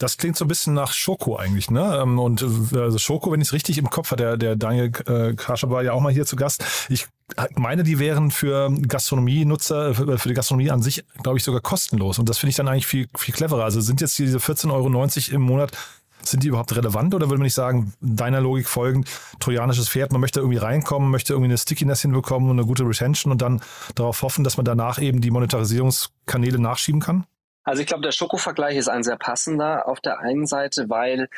Das 0.00 0.16
klingt 0.16 0.36
so 0.36 0.44
ein 0.44 0.48
bisschen 0.48 0.74
nach 0.74 0.92
Schoko 0.92 1.38
eigentlich, 1.38 1.72
ne? 1.72 1.98
Ähm, 2.00 2.20
und 2.20 2.40
äh, 2.40 2.78
also 2.78 2.98
Schoko, 2.98 3.32
wenn 3.32 3.40
ich 3.40 3.48
es 3.48 3.52
richtig 3.52 3.78
im 3.78 3.90
Kopf 3.90 4.12
habe, 4.12 4.22
der, 4.22 4.36
der 4.36 4.54
Daniel 4.54 4.92
äh, 5.06 5.34
Kascher 5.34 5.68
war 5.70 5.82
ja 5.82 5.92
auch 5.92 6.00
mal 6.00 6.12
hier 6.12 6.24
zu 6.24 6.36
Gast. 6.36 6.64
Ich 6.88 7.08
meine, 7.56 7.82
die 7.82 7.98
wären 7.98 8.30
für 8.30 8.70
Gastronomie-Nutzer, 8.70 9.94
für 9.94 10.28
die 10.28 10.34
Gastronomie 10.34 10.70
an 10.70 10.82
sich, 10.82 11.04
glaube 11.24 11.38
ich, 11.38 11.42
sogar 11.42 11.62
kostenlos. 11.62 12.20
Und 12.20 12.28
das 12.28 12.38
finde 12.38 12.50
ich 12.50 12.56
dann 12.56 12.68
eigentlich 12.68 12.86
viel, 12.86 13.08
viel 13.16 13.34
cleverer. 13.34 13.64
Also 13.64 13.80
sind 13.80 14.00
jetzt 14.00 14.16
diese 14.20 14.38
14,90 14.38 14.70
Euro 14.72 15.34
im 15.34 15.42
Monat 15.42 15.72
sind 16.22 16.42
die 16.42 16.48
überhaupt 16.48 16.74
relevant 16.76 17.14
oder 17.14 17.26
würde 17.26 17.38
man 17.38 17.44
nicht 17.44 17.54
sagen, 17.54 17.92
deiner 18.00 18.40
Logik 18.40 18.68
folgend, 18.68 19.08
trojanisches 19.40 19.88
Pferd, 19.88 20.12
man 20.12 20.20
möchte 20.20 20.40
irgendwie 20.40 20.58
reinkommen, 20.58 21.10
möchte 21.10 21.32
irgendwie 21.32 21.50
eine 21.50 21.58
Stickiness 21.58 22.02
hinbekommen 22.02 22.50
und 22.50 22.58
eine 22.58 22.66
gute 22.66 22.84
Retention 22.84 23.32
und 23.32 23.42
dann 23.42 23.62
darauf 23.94 24.22
hoffen, 24.22 24.44
dass 24.44 24.56
man 24.56 24.64
danach 24.64 25.00
eben 25.00 25.20
die 25.20 25.30
Monetarisierungskanäle 25.30 26.58
nachschieben 26.58 27.00
kann? 27.00 27.26
Also 27.64 27.82
ich 27.82 27.86
glaube, 27.86 28.02
der 28.02 28.12
Schoko-Vergleich 28.12 28.76
ist 28.76 28.88
ein 28.88 29.02
sehr 29.02 29.16
passender 29.16 29.86
auf 29.86 30.00
der 30.00 30.20
einen 30.20 30.46
Seite, 30.46 30.88
weil 30.88 31.28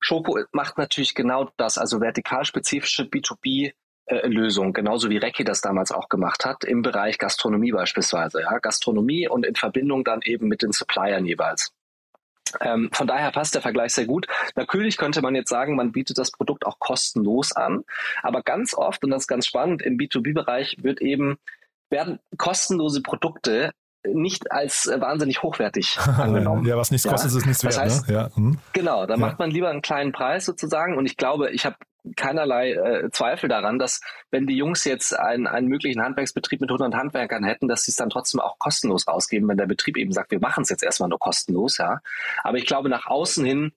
Schoko 0.00 0.38
macht 0.52 0.78
natürlich 0.78 1.14
genau 1.14 1.50
das, 1.56 1.78
also 1.78 2.00
vertikalspezifische 2.00 3.04
B2B 3.04 3.72
äh, 4.06 4.26
Lösung, 4.26 4.72
genauso 4.72 5.10
wie 5.10 5.16
Recki 5.16 5.44
das 5.44 5.60
damals 5.60 5.92
auch 5.92 6.08
gemacht 6.08 6.44
hat, 6.44 6.64
im 6.64 6.82
Bereich 6.82 7.18
Gastronomie 7.18 7.72
beispielsweise. 7.72 8.42
Ja? 8.42 8.58
Gastronomie 8.58 9.28
und 9.28 9.46
in 9.46 9.54
Verbindung 9.54 10.04
dann 10.04 10.20
eben 10.22 10.48
mit 10.48 10.62
den 10.62 10.72
Suppliern 10.72 11.24
jeweils. 11.24 11.72
Ähm, 12.60 12.90
von 12.92 13.06
daher 13.06 13.30
passt 13.30 13.54
der 13.54 13.62
Vergleich 13.62 13.92
sehr 13.92 14.06
gut. 14.06 14.26
Natürlich 14.56 14.96
könnte 14.96 15.22
man 15.22 15.34
jetzt 15.34 15.48
sagen, 15.48 15.76
man 15.76 15.92
bietet 15.92 16.18
das 16.18 16.30
Produkt 16.30 16.66
auch 16.66 16.78
kostenlos 16.78 17.52
an, 17.52 17.84
aber 18.22 18.42
ganz 18.42 18.74
oft, 18.74 19.04
und 19.04 19.10
das 19.10 19.22
ist 19.22 19.28
ganz 19.28 19.46
spannend, 19.46 19.82
im 19.82 19.96
B2B-Bereich 19.96 20.76
wird 20.82 21.00
eben, 21.00 21.38
werden 21.90 22.18
kostenlose 22.38 23.02
Produkte 23.02 23.72
nicht 24.04 24.50
als 24.50 24.86
äh, 24.86 25.00
wahnsinnig 25.00 25.42
hochwertig 25.42 25.98
angenommen. 26.18 26.66
ja, 26.66 26.76
was 26.76 26.90
nichts 26.90 27.06
kostet, 27.06 27.30
ja. 27.30 27.38
ist 27.38 27.46
nichts 27.46 27.62
wert. 27.62 27.74
Das 27.74 27.80
heißt, 27.80 28.08
ne? 28.08 28.14
ja. 28.14 28.30
hm. 28.34 28.58
Genau, 28.72 29.06
da 29.06 29.14
ja. 29.14 29.20
macht 29.20 29.38
man 29.38 29.50
lieber 29.50 29.70
einen 29.70 29.82
kleinen 29.82 30.12
Preis 30.12 30.44
sozusagen. 30.44 30.96
Und 30.96 31.06
ich 31.06 31.16
glaube, 31.16 31.50
ich 31.50 31.64
habe 31.64 31.76
keinerlei 32.16 32.72
äh, 32.72 33.10
Zweifel 33.10 33.48
daran, 33.48 33.78
dass 33.78 34.00
wenn 34.30 34.46
die 34.46 34.56
Jungs 34.56 34.84
jetzt 34.84 35.16
einen, 35.18 35.46
einen 35.46 35.68
möglichen 35.68 36.02
Handwerksbetrieb 36.02 36.60
mit 36.60 36.70
100 36.70 36.94
Handwerkern 36.94 37.44
hätten, 37.44 37.68
dass 37.68 37.84
sie 37.84 37.92
es 37.92 37.96
dann 37.96 38.10
trotzdem 38.10 38.40
auch 38.40 38.58
kostenlos 38.58 39.06
ausgeben, 39.06 39.48
wenn 39.48 39.56
der 39.56 39.66
Betrieb 39.66 39.96
eben 39.96 40.12
sagt, 40.12 40.30
wir 40.30 40.40
machen 40.40 40.62
es 40.62 40.70
jetzt 40.70 40.82
erstmal 40.82 41.08
nur 41.08 41.18
kostenlos. 41.18 41.78
Ja. 41.78 42.00
Aber 42.42 42.58
ich 42.58 42.66
glaube, 42.66 42.88
nach 42.88 43.06
außen 43.06 43.44
hin 43.44 43.72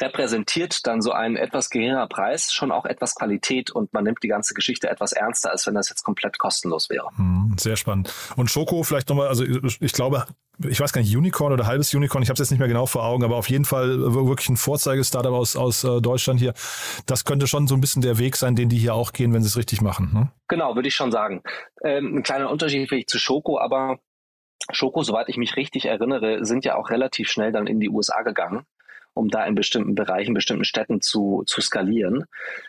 repräsentiert 0.00 0.86
dann 0.86 1.02
so 1.02 1.12
ein 1.12 1.36
etwas 1.36 1.70
geringerer 1.70 2.08
Preis 2.08 2.52
schon 2.52 2.72
auch 2.72 2.86
etwas 2.86 3.14
Qualität 3.14 3.70
und 3.70 3.92
man 3.92 4.04
nimmt 4.04 4.22
die 4.22 4.28
ganze 4.28 4.54
Geschichte 4.54 4.88
etwas 4.88 5.12
ernster, 5.12 5.50
als 5.50 5.66
wenn 5.66 5.74
das 5.74 5.90
jetzt 5.90 6.02
komplett 6.02 6.38
kostenlos 6.38 6.88
wäre. 6.88 7.08
Hm, 7.16 7.54
sehr 7.58 7.76
spannend. 7.76 8.12
Und 8.36 8.50
Schoko 8.50 8.82
vielleicht 8.82 9.08
nochmal, 9.08 9.28
also 9.28 9.44
ich 9.44 9.92
glaube, 9.92 10.24
ich 10.58 10.80
weiß 10.80 10.92
gar 10.92 11.00
nicht, 11.00 11.16
Unicorn 11.16 11.52
oder 11.52 11.66
halbes 11.66 11.92
Unicorn, 11.94 12.22
ich 12.22 12.28
habe 12.28 12.34
es 12.34 12.40
jetzt 12.40 12.50
nicht 12.50 12.60
mehr 12.60 12.68
genau 12.68 12.86
vor 12.86 13.04
Augen, 13.04 13.24
aber 13.24 13.36
auf 13.36 13.48
jeden 13.48 13.64
Fall 13.64 13.98
wirklich 14.14 14.48
ein 14.48 14.56
Vorzeige-Startup 14.56 15.32
aus, 15.32 15.56
aus 15.56 15.84
äh, 15.84 16.00
Deutschland 16.00 16.40
hier. 16.40 16.54
Das 17.06 17.24
könnte 17.24 17.46
schon 17.46 17.66
so 17.66 17.74
ein 17.74 17.80
bisschen 17.80 18.02
der 18.02 18.18
Weg 18.18 18.36
sein, 18.36 18.54
den 18.54 18.68
die 18.68 18.78
hier 18.78 18.94
auch 18.94 19.12
gehen, 19.12 19.32
wenn 19.32 19.42
sie 19.42 19.48
es 19.48 19.56
richtig 19.56 19.80
machen. 19.80 20.10
Ne? 20.12 20.30
Genau, 20.48 20.74
würde 20.74 20.88
ich 20.88 20.94
schon 20.94 21.12
sagen. 21.12 21.42
Ähm, 21.82 22.18
ein 22.18 22.22
kleiner 22.22 22.50
Unterschied 22.50 22.88
vielleicht 22.88 23.10
zu 23.10 23.18
Schoko, 23.18 23.58
aber 23.58 23.98
Schoko, 24.70 25.02
soweit 25.02 25.28
ich 25.28 25.36
mich 25.36 25.56
richtig 25.56 25.86
erinnere, 25.86 26.44
sind 26.44 26.64
ja 26.64 26.76
auch 26.76 26.90
relativ 26.90 27.28
schnell 27.28 27.52
dann 27.52 27.66
in 27.66 27.80
die 27.80 27.90
USA 27.90 28.22
gegangen 28.22 28.64
um 29.14 29.28
da 29.28 29.46
in 29.46 29.54
bestimmten 29.54 29.94
Bereichen, 29.94 30.34
bestimmten 30.34 30.64
Städten 30.64 31.00
zu, 31.00 31.44
zu 31.46 31.60
skalieren. 31.60 32.24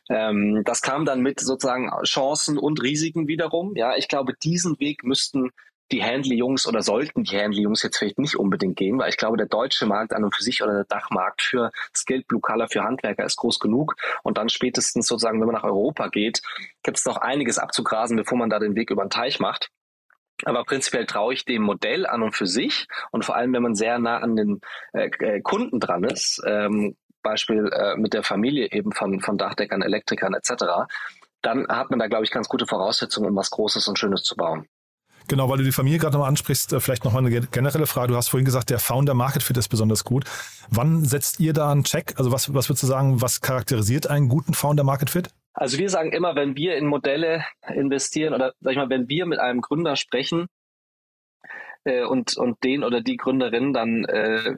Ähm, 0.10 0.62
das 0.63 0.82
kam 0.82 1.04
dann 1.04 1.22
mit 1.22 1.39
sozusagen 1.39 1.89
Chancen 2.04 2.58
und 2.58 2.82
Risiken 2.82 3.27
wiederum. 3.27 3.75
Ja, 3.75 3.96
ich 3.96 4.08
glaube, 4.08 4.34
diesen 4.42 4.80
Weg 4.80 5.04
müssten 5.04 5.50
die 5.92 6.04
Handley-Jungs 6.04 6.68
oder 6.68 6.82
sollten 6.82 7.24
die 7.24 7.38
Handley-Jungs 7.38 7.84
jetzt 7.84 7.98
vielleicht 7.98 8.18
nicht 8.18 8.36
unbedingt 8.36 8.75
gehen, 8.75 8.98
weil 8.98 9.10
ich 9.10 9.18
glaube, 9.18 9.38
der 9.38 9.46
deutsche 9.46 9.86
Markt 9.86 10.13
an 10.13 10.24
und 10.24 10.36
für 10.36 10.44
sich 10.44 10.63
oder 10.63 10.74
der 10.74 10.86
Dachmarkt 10.86 11.42
für 11.42 11.72
Skilled 11.96 12.27
Blue 12.27 12.42
Color 12.42 12.68
für 12.70 12.84
Handwerker 12.84 13.24
ist 13.24 13.38
groß 13.38 13.60
genug. 13.60 13.96
Und 14.24 14.38
dann 14.38 14.50
spätestens 14.50 15.08
sozusagen, 15.08 15.39
wenn 15.39 15.48
man 15.48 15.56
nach 15.56 15.63
Europa 15.63 16.08
geht, 16.08 16.42
gibt 16.84 16.98
es 16.98 17.06
noch 17.06 17.18
einiges 17.18 17.60
abzugrasen, 17.60 18.18
bevor 18.18 18.38
man 18.38 18.50
da 18.50 18.60
den 18.60 18.75
Weg 18.75 18.89
über 18.89 19.06
den 19.06 19.10
Teich 19.12 19.39
macht. 19.39 19.70
Aber 20.44 20.65
prinzipiell 20.65 21.06
traue 21.06 21.34
ich 21.34 21.46
dem 21.46 21.62
Modell 21.62 22.06
an 22.06 22.22
und 22.22 22.36
für 22.36 22.48
sich 22.48 22.88
und 23.12 23.24
vor 23.24 23.36
allem, 23.36 23.54
wenn 23.54 23.63
man 23.63 23.75
sehr 23.75 24.00
nah 24.00 24.18
an 24.18 24.36
den 24.36 24.60
äh, 24.92 25.10
äh 25.20 25.42
Kunden 25.42 25.80
dran 25.80 26.04
ist, 26.04 26.42
ähm, 26.46 26.98
Beispiel 27.22 27.70
äh, 27.72 27.96
mit 27.96 28.13
der 28.13 28.24
Familie 28.24 28.70
eben 28.72 28.92
von, 28.92 29.22
von 29.22 29.38
Dachdeckern, 29.38 29.82
Elektrikern 29.82 30.34
etc., 30.34 30.88
dann 31.42 31.68
hat 31.68 31.89
man 31.89 32.00
da, 32.00 32.08
glaube 32.08 32.24
ich, 32.24 32.32
ganz 32.32 32.50
gute 32.50 32.65
Voraussetzungen, 32.65 33.30
um 33.30 33.36
was 33.36 33.51
Großes 33.51 33.88
und 33.88 34.00
Schönes 34.00 34.24
zu 34.24 34.36
bauen. 34.36 34.68
Genau, 35.27 35.50
weil 35.50 35.58
du 35.58 35.63
die 35.63 35.72
Familie 35.72 36.00
gerade 36.00 36.13
nochmal 36.13 36.29
ansprichst, 36.29 36.74
äh, 36.74 36.79
vielleicht 36.79 37.03
nochmal 37.03 37.25
eine 37.25 37.41
generelle 37.41 37.88
Frage. 37.88 38.10
Du 38.10 38.15
hast 38.15 38.29
vorhin 38.29 38.46
gesagt, 38.46 38.70
der 38.70 38.79
Founder 38.79 39.13
Market 39.13 39.44
Fit 39.44 39.58
ist 39.58 39.70
besonders 39.70 40.03
gut. 40.03 40.25
Wann 40.70 41.03
setzt 41.03 41.39
ihr 41.39 41.53
da 41.53 41.72
einen 41.72 41.84
Check? 41.84 42.13
Also 42.17 42.32
was, 42.32 42.53
was 42.53 42.70
würdest 42.70 42.84
du 42.84 42.88
sagen, 42.88 43.22
was 43.22 43.41
charakterisiert 43.41 44.08
einen 44.08 44.29
guten 44.29 44.53
Founder 44.53 44.84
Market 44.84 45.10
Fit? 45.10 45.29
Also 45.53 45.77
wir 45.77 45.89
sagen 45.89 46.12
immer, 46.12 46.36
wenn 46.36 46.55
wir 46.55 46.75
in 46.75 46.86
Modelle 46.86 47.46
investieren 47.74 48.34
oder 48.34 48.53
sag 48.60 48.72
ich 48.72 48.77
mal, 48.77 48.89
wenn 48.89 49.08
wir 49.08 49.25
mit 49.25 49.39
einem 49.39 49.62
Gründer 49.62 49.96
sprechen 49.96 50.48
äh, 51.86 52.03
und, 52.03 52.36
und 52.38 52.63
den 52.63 52.84
oder 52.84 53.01
die 53.01 53.17
Gründerin 53.17 53.74
dann 53.74 54.03
äh, 54.05 54.55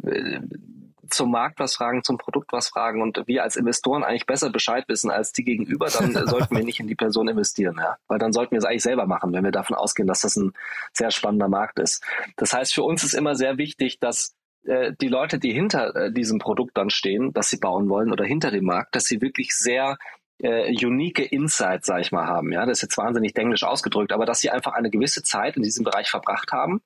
zum 1.09 1.31
Markt 1.31 1.59
was 1.59 1.75
fragen, 1.75 2.03
zum 2.03 2.17
Produkt 2.17 2.51
was 2.51 2.69
fragen 2.69 3.01
und 3.01 3.23
wir 3.27 3.43
als 3.43 3.55
Investoren 3.55 4.03
eigentlich 4.03 4.25
besser 4.25 4.49
Bescheid 4.49 4.85
wissen 4.87 5.09
als 5.09 5.31
die 5.31 5.43
gegenüber, 5.43 5.87
dann 5.89 6.13
sollten 6.27 6.55
wir 6.55 6.63
nicht 6.63 6.79
in 6.79 6.87
die 6.87 6.95
Person 6.95 7.27
investieren, 7.27 7.75
ja. 7.79 7.97
Weil 8.07 8.19
dann 8.19 8.33
sollten 8.33 8.51
wir 8.51 8.59
es 8.59 8.65
eigentlich 8.65 8.83
selber 8.83 9.05
machen, 9.05 9.33
wenn 9.33 9.43
wir 9.43 9.51
davon 9.51 9.75
ausgehen, 9.75 10.07
dass 10.07 10.21
das 10.21 10.35
ein 10.35 10.53
sehr 10.93 11.11
spannender 11.11 11.47
Markt 11.47 11.79
ist. 11.79 12.03
Das 12.35 12.53
heißt, 12.53 12.73
für 12.73 12.83
uns 12.83 13.03
ist 13.03 13.13
immer 13.13 13.35
sehr 13.35 13.57
wichtig, 13.57 13.99
dass 13.99 14.35
äh, 14.63 14.93
die 14.99 15.07
Leute, 15.07 15.39
die 15.39 15.53
hinter 15.53 15.95
äh, 15.95 16.11
diesem 16.11 16.39
Produkt 16.39 16.77
dann 16.77 16.89
stehen, 16.89 17.33
das 17.33 17.49
sie 17.49 17.57
bauen 17.57 17.89
wollen 17.89 18.11
oder 18.11 18.25
hinter 18.25 18.51
dem 18.51 18.65
Markt, 18.65 18.95
dass 18.95 19.05
sie 19.05 19.21
wirklich 19.21 19.55
sehr 19.55 19.97
äh, 20.39 20.69
unique 20.85 21.31
Insights, 21.31 21.87
sag 21.87 22.01
ich 22.01 22.11
mal, 22.11 22.27
haben. 22.27 22.51
Ja, 22.51 22.65
das 22.65 22.79
ist 22.79 22.83
jetzt 22.83 22.97
wahnsinnig 22.97 23.35
englisch 23.35 23.63
ausgedrückt, 23.63 24.11
aber 24.11 24.25
dass 24.25 24.39
sie 24.39 24.49
einfach 24.49 24.73
eine 24.73 24.89
gewisse 24.89 25.23
Zeit 25.23 25.55
in 25.57 25.63
diesem 25.63 25.83
Bereich 25.83 26.09
verbracht 26.09 26.51
haben 26.51 26.81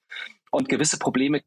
und 0.51 0.69
gewisse 0.69 0.99
Probleme 0.99 1.41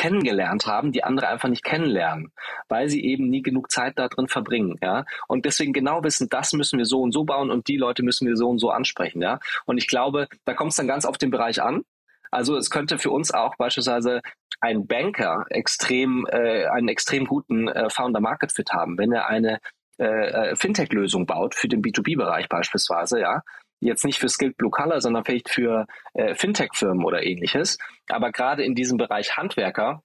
kennengelernt 0.00 0.66
haben, 0.66 0.92
die 0.92 1.04
andere 1.04 1.28
einfach 1.28 1.50
nicht 1.50 1.62
kennenlernen, 1.62 2.32
weil 2.68 2.88
sie 2.88 3.04
eben 3.04 3.28
nie 3.28 3.42
genug 3.42 3.70
Zeit 3.70 3.98
da 3.98 4.08
drin 4.08 4.28
verbringen, 4.28 4.78
ja. 4.82 5.04
Und 5.28 5.44
deswegen 5.44 5.74
genau 5.74 6.02
wissen, 6.02 6.30
das 6.30 6.54
müssen 6.54 6.78
wir 6.78 6.86
so 6.86 7.02
und 7.02 7.12
so 7.12 7.24
bauen 7.24 7.50
und 7.50 7.68
die 7.68 7.76
Leute 7.76 8.02
müssen 8.02 8.26
wir 8.26 8.34
so 8.34 8.48
und 8.48 8.58
so 8.60 8.70
ansprechen, 8.70 9.20
ja. 9.20 9.40
Und 9.66 9.76
ich 9.76 9.88
glaube, 9.88 10.26
da 10.46 10.54
kommt 10.54 10.70
es 10.70 10.76
dann 10.76 10.88
ganz 10.88 11.04
auf 11.04 11.18
den 11.18 11.30
Bereich 11.30 11.60
an. 11.60 11.82
Also 12.30 12.56
es 12.56 12.70
könnte 12.70 12.96
für 12.98 13.10
uns 13.10 13.30
auch 13.30 13.56
beispielsweise 13.56 14.22
ein 14.60 14.86
Banker 14.86 15.44
extrem 15.50 16.26
äh, 16.30 16.64
einen 16.66 16.88
extrem 16.88 17.26
guten 17.26 17.68
äh, 17.68 17.90
Founder 17.90 18.20
Market 18.20 18.52
Fit 18.52 18.72
haben, 18.72 18.96
wenn 18.96 19.12
er 19.12 19.26
eine 19.26 19.58
äh, 19.98 20.04
äh 20.52 20.56
Fintech-Lösung 20.56 21.26
baut 21.26 21.54
für 21.54 21.68
den 21.68 21.82
B2B-Bereich 21.82 22.48
beispielsweise, 22.48 23.20
ja, 23.20 23.42
jetzt 23.80 24.04
nicht 24.04 24.18
für 24.18 24.28
Skilled 24.28 24.56
Blue 24.56 24.70
Color, 24.70 25.00
sondern 25.00 25.24
vielleicht 25.24 25.48
für 25.48 25.86
äh, 26.14 26.34
Fintech-Firmen 26.34 27.04
oder 27.04 27.24
ähnliches. 27.24 27.78
Aber 28.08 28.30
gerade 28.32 28.62
in 28.64 28.74
diesem 28.74 28.98
Bereich 28.98 29.36
Handwerker 29.36 30.02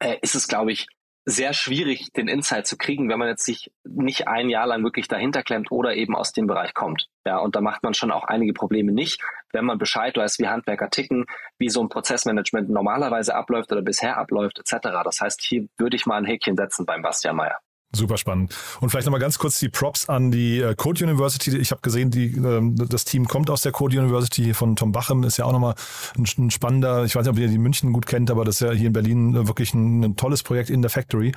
äh, 0.00 0.16
ist 0.20 0.34
es, 0.34 0.48
glaube 0.48 0.72
ich, 0.72 0.86
sehr 1.24 1.52
schwierig, 1.52 2.10
den 2.14 2.26
Insight 2.26 2.66
zu 2.66 2.78
kriegen, 2.78 3.10
wenn 3.10 3.18
man 3.18 3.28
jetzt 3.28 3.44
sich 3.44 3.70
nicht 3.84 4.28
ein 4.28 4.48
Jahr 4.48 4.66
lang 4.66 4.82
wirklich 4.82 5.08
dahinter 5.08 5.42
klemmt 5.42 5.70
oder 5.70 5.94
eben 5.94 6.16
aus 6.16 6.32
dem 6.32 6.46
Bereich 6.46 6.72
kommt. 6.72 7.08
Ja, 7.26 7.36
und 7.38 7.54
da 7.54 7.60
macht 7.60 7.82
man 7.82 7.92
schon 7.92 8.10
auch 8.10 8.24
einige 8.24 8.54
Probleme 8.54 8.92
nicht, 8.92 9.22
wenn 9.52 9.66
man 9.66 9.76
Bescheid 9.76 10.16
weiß, 10.16 10.38
wie 10.38 10.48
Handwerker 10.48 10.88
ticken, 10.88 11.26
wie 11.58 11.68
so 11.68 11.82
ein 11.82 11.90
Prozessmanagement 11.90 12.70
normalerweise 12.70 13.34
abläuft 13.34 13.70
oder 13.72 13.82
bisher 13.82 14.16
abläuft, 14.16 14.58
etc. 14.58 14.88
Das 15.04 15.20
heißt, 15.20 15.42
hier 15.42 15.68
würde 15.76 15.96
ich 15.96 16.06
mal 16.06 16.16
ein 16.16 16.24
Häkchen 16.24 16.56
setzen 16.56 16.86
beim 16.86 17.02
Bastian 17.02 17.36
Meyer. 17.36 17.58
Super 17.90 18.18
spannend. 18.18 18.54
Und 18.80 18.90
vielleicht 18.90 19.06
nochmal 19.06 19.20
ganz 19.20 19.38
kurz 19.38 19.58
die 19.58 19.70
Props 19.70 20.10
an 20.10 20.30
die 20.30 20.60
äh, 20.60 20.74
Code 20.74 21.02
University. 21.04 21.56
Ich 21.56 21.70
habe 21.70 21.80
gesehen, 21.80 22.10
die, 22.10 22.26
ähm, 22.36 22.76
das 22.76 23.06
Team 23.06 23.26
kommt 23.26 23.48
aus 23.48 23.62
der 23.62 23.72
Code 23.72 23.98
University 23.98 24.52
von 24.52 24.76
Tom 24.76 24.92
Bachem, 24.92 25.22
ist 25.22 25.38
ja 25.38 25.46
auch 25.46 25.52
nochmal 25.52 25.74
ein, 26.18 26.50
spannender, 26.50 27.04
ich 27.04 27.16
weiß 27.16 27.24
nicht, 27.24 27.32
ob 27.32 27.38
ihr 27.38 27.48
die 27.48 27.56
München 27.56 27.94
gut 27.94 28.04
kennt, 28.04 28.30
aber 28.30 28.44
das 28.44 28.56
ist 28.56 28.60
ja 28.60 28.72
hier 28.72 28.88
in 28.88 28.92
Berlin 28.92 29.34
äh, 29.34 29.48
wirklich 29.48 29.72
ein, 29.72 30.04
ein 30.04 30.16
tolles 30.16 30.42
Projekt 30.42 30.68
in 30.68 30.82
der 30.82 30.90
Factory, 30.90 31.32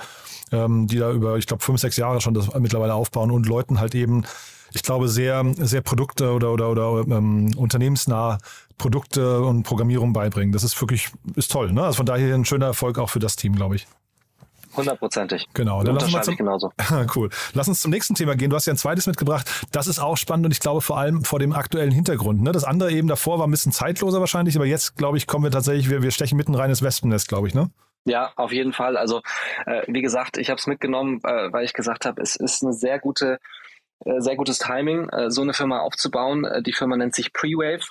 ähm, 0.51 0.87
die 0.87 0.97
da 0.97 1.11
über, 1.13 1.37
ich 1.37 1.47
glaube, 1.47 1.63
fünf, 1.63 1.79
sechs 1.79 1.95
Jahre 1.95 2.19
schon 2.19 2.33
das 2.33 2.53
mittlerweile 2.53 2.95
aufbauen 2.95 3.31
und 3.31 3.47
Leuten 3.47 3.79
halt 3.79 3.95
eben, 3.95 4.25
ich 4.73 4.83
glaube, 4.83 5.07
sehr, 5.07 5.45
sehr 5.57 5.81
Produkte 5.81 6.33
oder, 6.33 6.51
oder, 6.51 6.69
oder 6.69 7.15
ähm, 7.15 7.53
unternehmensnahe 7.55 8.39
Produkte 8.77 9.39
und 9.41 9.63
Programmierung 9.63 10.11
beibringen. 10.11 10.51
Das 10.51 10.65
ist 10.65 10.79
wirklich, 10.81 11.11
ist 11.35 11.51
toll. 11.51 11.71
Ne? 11.71 11.83
Also 11.83 11.97
von 11.97 12.05
daher 12.05 12.35
ein 12.35 12.43
schöner 12.43 12.65
Erfolg 12.65 12.97
auch 12.97 13.09
für 13.09 13.19
das 13.19 13.37
Team, 13.37 13.55
glaube 13.55 13.77
ich. 13.77 13.87
Hundertprozentig. 14.75 15.47
Genau, 15.53 15.83
dann 15.83 15.95
lass 15.95 16.13
uns 16.13 16.25
zum, 16.25 16.35
genauso. 16.35 16.71
cool. 17.15 17.29
Lass 17.53 17.67
uns 17.67 17.81
zum 17.81 17.91
nächsten 17.91 18.15
Thema 18.15 18.35
gehen. 18.35 18.49
Du 18.49 18.55
hast 18.55 18.65
ja 18.65 18.73
ein 18.73 18.77
zweites 18.77 19.07
mitgebracht. 19.07 19.49
Das 19.71 19.87
ist 19.87 19.99
auch 19.99 20.17
spannend 20.17 20.45
und 20.45 20.51
ich 20.51 20.59
glaube 20.59 20.81
vor 20.81 20.97
allem 20.97 21.23
vor 21.23 21.39
dem 21.39 21.53
aktuellen 21.53 21.91
Hintergrund. 21.91 22.41
Ne? 22.41 22.51
Das 22.51 22.63
andere 22.63 22.91
eben 22.91 23.07
davor 23.07 23.39
war 23.39 23.47
ein 23.47 23.51
bisschen 23.51 23.71
zeitloser 23.71 24.19
wahrscheinlich, 24.19 24.55
aber 24.55 24.65
jetzt, 24.65 24.97
glaube 24.97 25.17
ich, 25.17 25.27
kommen 25.27 25.43
wir 25.43 25.51
tatsächlich, 25.51 25.89
wir, 25.89 26.01
wir 26.01 26.11
stechen 26.11 26.37
mitten 26.37 26.55
rein 26.55 26.69
ins 26.69 26.81
Wespennest, 26.81 27.27
glaube 27.27 27.47
ich, 27.47 27.53
ne? 27.53 27.69
Ja, 28.05 28.31
auf 28.35 28.51
jeden 28.51 28.73
Fall. 28.73 28.97
Also 28.97 29.21
äh, 29.65 29.83
wie 29.87 30.01
gesagt, 30.01 30.37
ich 30.37 30.49
habe 30.49 30.57
es 30.57 30.65
mitgenommen, 30.65 31.19
äh, 31.23 31.51
weil 31.51 31.65
ich 31.65 31.73
gesagt 31.73 32.05
habe, 32.05 32.21
es 32.21 32.35
ist 32.35 32.63
eine 32.63 32.73
sehr 32.73 32.99
gute, 32.99 33.37
äh, 34.05 34.19
sehr 34.19 34.35
gutes 34.35 34.57
Timing, 34.57 35.09
äh, 35.09 35.29
so 35.29 35.41
eine 35.41 35.53
Firma 35.53 35.79
aufzubauen. 35.79 36.45
Äh, 36.45 36.63
die 36.63 36.73
Firma 36.73 36.97
nennt 36.97 37.13
sich 37.13 37.31
Prewave. 37.31 37.83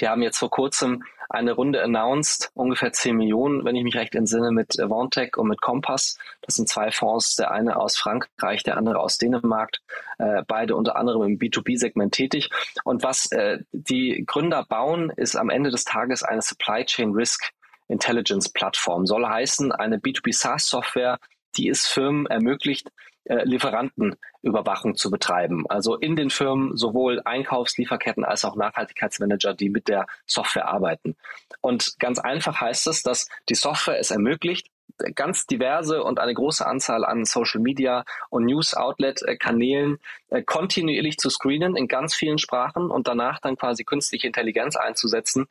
Die 0.00 0.08
haben 0.08 0.22
jetzt 0.22 0.38
vor 0.38 0.50
kurzem 0.50 1.04
eine 1.28 1.52
Runde 1.52 1.82
announced, 1.82 2.50
ungefähr 2.54 2.92
10 2.92 3.16
Millionen, 3.16 3.64
wenn 3.64 3.74
ich 3.74 3.82
mich 3.82 3.96
recht 3.96 4.14
entsinne, 4.14 4.52
mit 4.52 4.76
Vantec 4.78 5.36
und 5.36 5.48
mit 5.48 5.60
Compass. 5.60 6.18
Das 6.42 6.54
sind 6.54 6.68
zwei 6.68 6.90
Fonds, 6.90 7.36
der 7.36 7.50
eine 7.50 7.76
aus 7.76 7.96
Frankreich, 7.96 8.62
der 8.62 8.76
andere 8.76 9.00
aus 9.00 9.18
Dänemark, 9.18 9.78
äh, 10.18 10.42
beide 10.46 10.76
unter 10.76 10.96
anderem 10.96 11.22
im 11.22 11.38
B2B-Segment 11.38 12.14
tätig. 12.14 12.50
Und 12.84 13.02
was 13.02 13.30
äh, 13.32 13.58
die 13.72 14.24
Gründer 14.26 14.64
bauen, 14.64 15.10
ist 15.16 15.36
am 15.36 15.50
Ende 15.50 15.70
des 15.70 15.84
Tages 15.84 16.22
eine 16.22 16.42
Supply 16.42 16.84
Chain 16.84 17.12
Risk 17.12 17.50
Intelligence 17.88 18.48
Plattform. 18.48 19.06
Soll 19.06 19.26
heißen, 19.26 19.72
eine 19.72 19.98
B2B 19.98 20.32
SaaS-Software, 20.32 21.18
die 21.56 21.68
es 21.68 21.86
Firmen 21.86 22.26
ermöglicht, 22.26 22.90
äh, 23.28 23.44
Lieferantenüberwachung 23.44 24.96
zu 24.96 25.10
betreiben. 25.10 25.64
Also 25.68 25.96
in 25.96 26.16
den 26.16 26.30
Firmen 26.30 26.76
sowohl 26.76 27.20
Einkaufslieferketten 27.24 28.24
als 28.24 28.44
auch 28.44 28.56
Nachhaltigkeitsmanager, 28.56 29.54
die 29.54 29.68
mit 29.68 29.88
der 29.88 30.06
Software 30.26 30.68
arbeiten. 30.68 31.16
Und 31.60 31.98
ganz 31.98 32.18
einfach 32.18 32.60
heißt 32.60 32.86
es, 32.86 33.02
dass 33.02 33.28
die 33.48 33.54
Software 33.54 33.98
es 33.98 34.10
ermöglicht, 34.10 34.68
ganz 35.14 35.46
diverse 35.46 36.02
und 36.02 36.20
eine 36.20 36.34
große 36.34 36.64
Anzahl 36.64 37.04
an 37.04 37.24
Social 37.24 37.60
Media 37.60 38.04
und 38.30 38.44
News 38.44 38.74
Outlet 38.74 39.22
Kanälen 39.40 39.98
äh, 40.28 40.42
kontinuierlich 40.42 41.18
zu 41.18 41.28
screenen 41.28 41.76
in 41.76 41.88
ganz 41.88 42.14
vielen 42.14 42.38
Sprachen 42.38 42.90
und 42.90 43.08
danach 43.08 43.40
dann 43.40 43.56
quasi 43.56 43.84
künstliche 43.84 44.26
Intelligenz 44.26 44.76
einzusetzen 44.76 45.48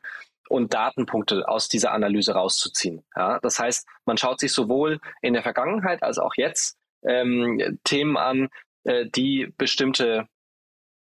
und 0.48 0.74
Datenpunkte 0.74 1.48
aus 1.48 1.68
dieser 1.68 1.92
Analyse 1.92 2.32
rauszuziehen. 2.32 3.04
Ja, 3.14 3.38
das 3.40 3.58
heißt, 3.58 3.86
man 4.04 4.16
schaut 4.16 4.40
sich 4.40 4.52
sowohl 4.52 5.00
in 5.20 5.32
der 5.32 5.42
Vergangenheit 5.42 6.02
als 6.02 6.18
auch 6.18 6.34
jetzt 6.36 6.75
ähm, 7.06 7.78
Themen 7.84 8.16
an, 8.16 8.48
äh, 8.84 9.06
die 9.06 9.52
bestimmte 9.56 10.28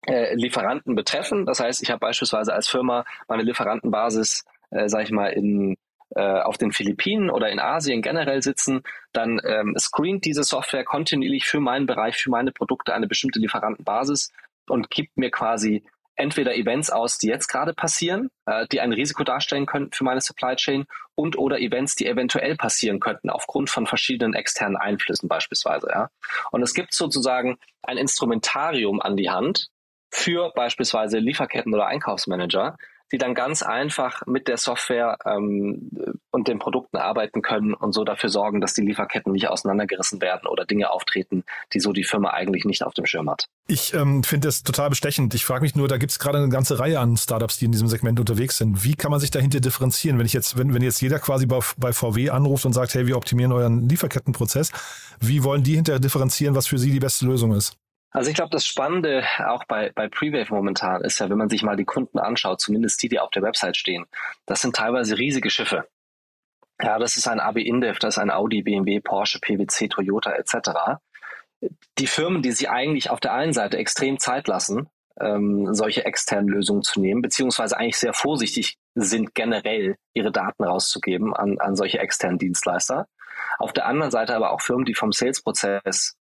äh, 0.07 0.35
Lieferanten 0.35 0.95
betreffen. 0.95 1.47
Das 1.47 1.61
heißt, 1.61 1.83
ich 1.83 1.91
habe 1.91 2.01
beispielsweise 2.01 2.53
als 2.53 2.69
Firma 2.69 3.05
meine 3.27 3.43
Lieferantenbasis, 3.43 4.45
äh, 4.71 4.89
sage 4.89 5.05
ich 5.05 5.11
mal, 5.11 5.29
in 5.29 5.77
äh, 6.15 6.41
auf 6.41 6.57
den 6.57 6.73
Philippinen 6.73 7.29
oder 7.31 7.51
in 7.51 7.61
Asien 7.61 8.01
generell 8.01 8.43
sitzen, 8.43 8.83
dann 9.13 9.41
ähm, 9.45 9.75
screent 9.79 10.25
diese 10.25 10.43
Software 10.43 10.85
kontinuierlich 10.85 11.45
für 11.45 11.61
meinen 11.61 11.87
Bereich, 11.87 12.17
für 12.17 12.31
meine 12.31 12.51
Produkte 12.51 12.95
eine 12.95 13.07
bestimmte 13.07 13.39
Lieferantenbasis 13.39 14.33
und 14.69 14.91
gibt 14.91 15.19
mir 15.19 15.31
quasi 15.31 15.85
entweder 16.17 16.57
Events 16.57 16.91
aus, 16.91 17.19
die 17.19 17.29
jetzt 17.29 17.49
gerade 17.49 17.75
passieren, 17.75 18.31
äh, 18.47 18.67
die 18.73 18.81
ein 18.81 18.93
Risiko 18.93 19.23
darstellen 19.23 19.67
könnten 19.67 19.93
für 19.93 20.05
meine 20.05 20.21
Supply 20.21 20.57
Chain 20.57 20.87
und 21.19 21.37
oder 21.37 21.59
Events, 21.59 21.97
die 21.97 22.07
eventuell 22.07 22.55
passieren 22.55 23.01
könnten 23.01 23.29
aufgrund 23.29 23.71
von 23.71 23.89
verschiedenen 23.89 24.35
externen 24.35 24.77
Einflüssen 24.77 25.29
beispielsweise. 25.29 25.89
Ja. 25.91 26.11
Und 26.53 26.63
es 26.63 26.75
gibt 26.75 26.95
sozusagen 26.95 27.59
ein 27.83 27.97
Instrumentarium 27.97 29.03
an 29.03 29.17
die 29.17 29.29
Hand 29.29 29.69
für 30.11 30.53
beispielsweise 30.55 31.19
Lieferketten 31.19 31.75
oder 31.75 31.89
Einkaufsmanager, 31.89 32.77
die 33.13 33.19
dann 33.19 33.35
ganz 33.35 33.63
einfach 33.63 34.27
mit 34.27 34.49
der 34.49 34.57
Software 34.57 35.19
ähm, 35.25 35.91
und 36.31 36.49
den 36.49 36.59
Produkten 36.59 36.97
arbeiten 36.97 37.43
können 37.43 37.75
und 37.75 37.93
so 37.93 38.05
dafür 38.05 38.31
sorgen, 38.31 38.61
dass 38.61 38.75
die 38.75 38.83
Lieferketten 38.83 39.33
nicht 39.33 39.49
auseinandergerissen 39.49 40.21
werden 40.21 40.47
oder 40.47 40.65
Dinge 40.65 40.91
auftreten, 40.91 41.45
die 41.73 41.81
so 41.81 41.93
die 41.93 42.05
Firma 42.05 42.31
eigentlich 42.31 42.65
nicht 42.65 42.83
auf 42.83 42.95
dem 42.95 43.07
Schirm 43.07 43.31
hat. 43.31 43.47
Ich 43.67 43.95
ähm, 43.95 44.23
finde 44.25 44.49
das 44.49 44.63
total 44.63 44.91
bestechend. 44.91 45.35
Ich 45.35 45.45
frage 45.45 45.63
mich 45.63 45.75
nur, 45.75 45.89
da 45.89 45.97
gibt 45.97 46.13
es 46.13 46.19
gerade 46.19 46.39
eine 46.39 46.49
ganze 46.49 46.79
Reihe 46.79 47.01
an 47.01 47.17
Startups, 47.17 47.59
die 47.59 47.67
in 47.67 47.73
diesem 47.73 47.89
Segment 47.89 48.21
unterwegs 48.21 48.59
sind. 48.59 48.85
Wie 48.85 48.95
kann 48.95 49.11
man 49.11 49.21
sich 49.21 49.31
dahinter 49.31 49.61
differenzieren? 49.61 50.19
Wenn 50.19 50.27
ich 50.27 50.33
jetzt, 50.33 50.59
wenn, 50.59 50.75
wenn 50.75 50.83
jetzt 50.83 51.01
jeder 51.01 51.19
quasi 51.19 51.47
bei, 51.47 51.61
bei 51.77 51.93
VW 51.93 52.31
anruft 52.31 52.67
und 52.67 52.73
sagt, 52.73 52.95
hey, 52.95 53.07
wir 53.07 53.17
optimieren 53.17 53.53
euren 53.53 53.89
Lieferkettenprozess, 53.89 54.73
wie 55.21 55.45
wollen 55.45 55.63
die 55.63 55.75
hinterher 55.75 56.01
differenzieren, 56.01 56.55
was 56.55 56.67
für 56.67 56.79
sie 56.79 56.91
die 56.91 57.01
beste 57.01 57.27
Lösung 57.27 57.53
ist? 57.53 57.77
Also 58.11 58.31
ich 58.31 58.37
glaube, 58.37 58.51
das 58.51 58.67
Spannende 58.67 59.23
auch 59.47 59.65
bei, 59.65 59.93
bei 59.95 60.09
Prewave 60.09 60.53
momentan 60.55 61.03
ist 61.03 61.19
ja, 61.19 61.29
wenn 61.29 61.37
man 61.37 61.51
sich 61.51 61.63
mal 61.63 61.77
die 61.77 61.85
Kunden 61.85 62.19
anschaut, 62.19 62.61
zumindest 62.61 63.03
die, 63.03 63.09
die 63.09 63.21
auf 63.21 63.31
der 63.31 63.43
Website 63.43 63.77
stehen, 63.77 64.07
das 64.47 64.63
sind 64.63 64.77
teilweise 64.77 65.19
riesige 65.19 65.51
Schiffe. 65.51 65.87
Ja, 66.81 66.99
das 66.99 67.17
ist 67.17 67.27
ein 67.29 67.41
AB 67.41 67.59
InBev, 67.59 67.99
das 67.99 68.17
ist 68.17 68.19
ein 68.19 68.31
Audi, 68.31 68.63
BMW, 68.63 69.01
Porsche, 69.01 69.41
PwC, 69.41 69.89
Toyota 69.89 70.33
etc. 70.33 71.01
Die 71.99 72.07
Firmen, 72.07 72.41
die 72.41 72.53
sich 72.53 72.71
eigentlich 72.71 73.11
auf 73.11 73.21
der 73.21 73.35
einen 73.35 73.53
Seite 73.53 73.79
extrem 73.79 74.19
Zeit 74.19 74.47
lassen, 74.47 74.89
ähm, 75.21 75.75
solche 75.75 76.05
externen 76.05 76.49
Lösungen 76.49 76.83
zu 76.83 77.01
nehmen, 77.01 77.21
beziehungsweise 77.21 77.77
eigentlich 77.77 77.99
sehr 77.99 78.15
vorsichtig 78.15 78.79
sind, 78.95 79.35
generell 79.35 79.97
ihre 80.15 80.31
Daten 80.31 80.65
rauszugeben 80.65 81.35
an, 81.35 81.59
an 81.59 81.75
solche 81.75 81.99
externen 81.99 82.39
Dienstleister. 82.39 83.09
Auf 83.59 83.73
der 83.73 83.87
anderen 83.87 84.13
Seite 84.13 84.37
aber 84.37 84.53
auch 84.53 84.61
Firmen, 84.61 84.85
die 84.85 84.95
vom 84.95 85.13
Sales-Prozess 85.13 86.17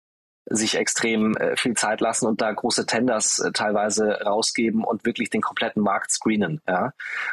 sich 0.49 0.77
extrem 0.77 1.37
äh, 1.37 1.57
viel 1.57 1.75
Zeit 1.75 2.01
lassen 2.01 2.27
und 2.27 2.41
da 2.41 2.53
große 2.53 2.87
Tenders 2.87 3.39
äh, 3.41 3.53
teilweise 3.53 4.21
rausgeben 4.23 4.85
und 4.85 5.05
wirklich 5.05 5.31
den 5.31 5.41
kompletten 5.41 5.83
Markt 5.83 6.11
screenen. 6.11 6.61
Ja? 6.67 6.93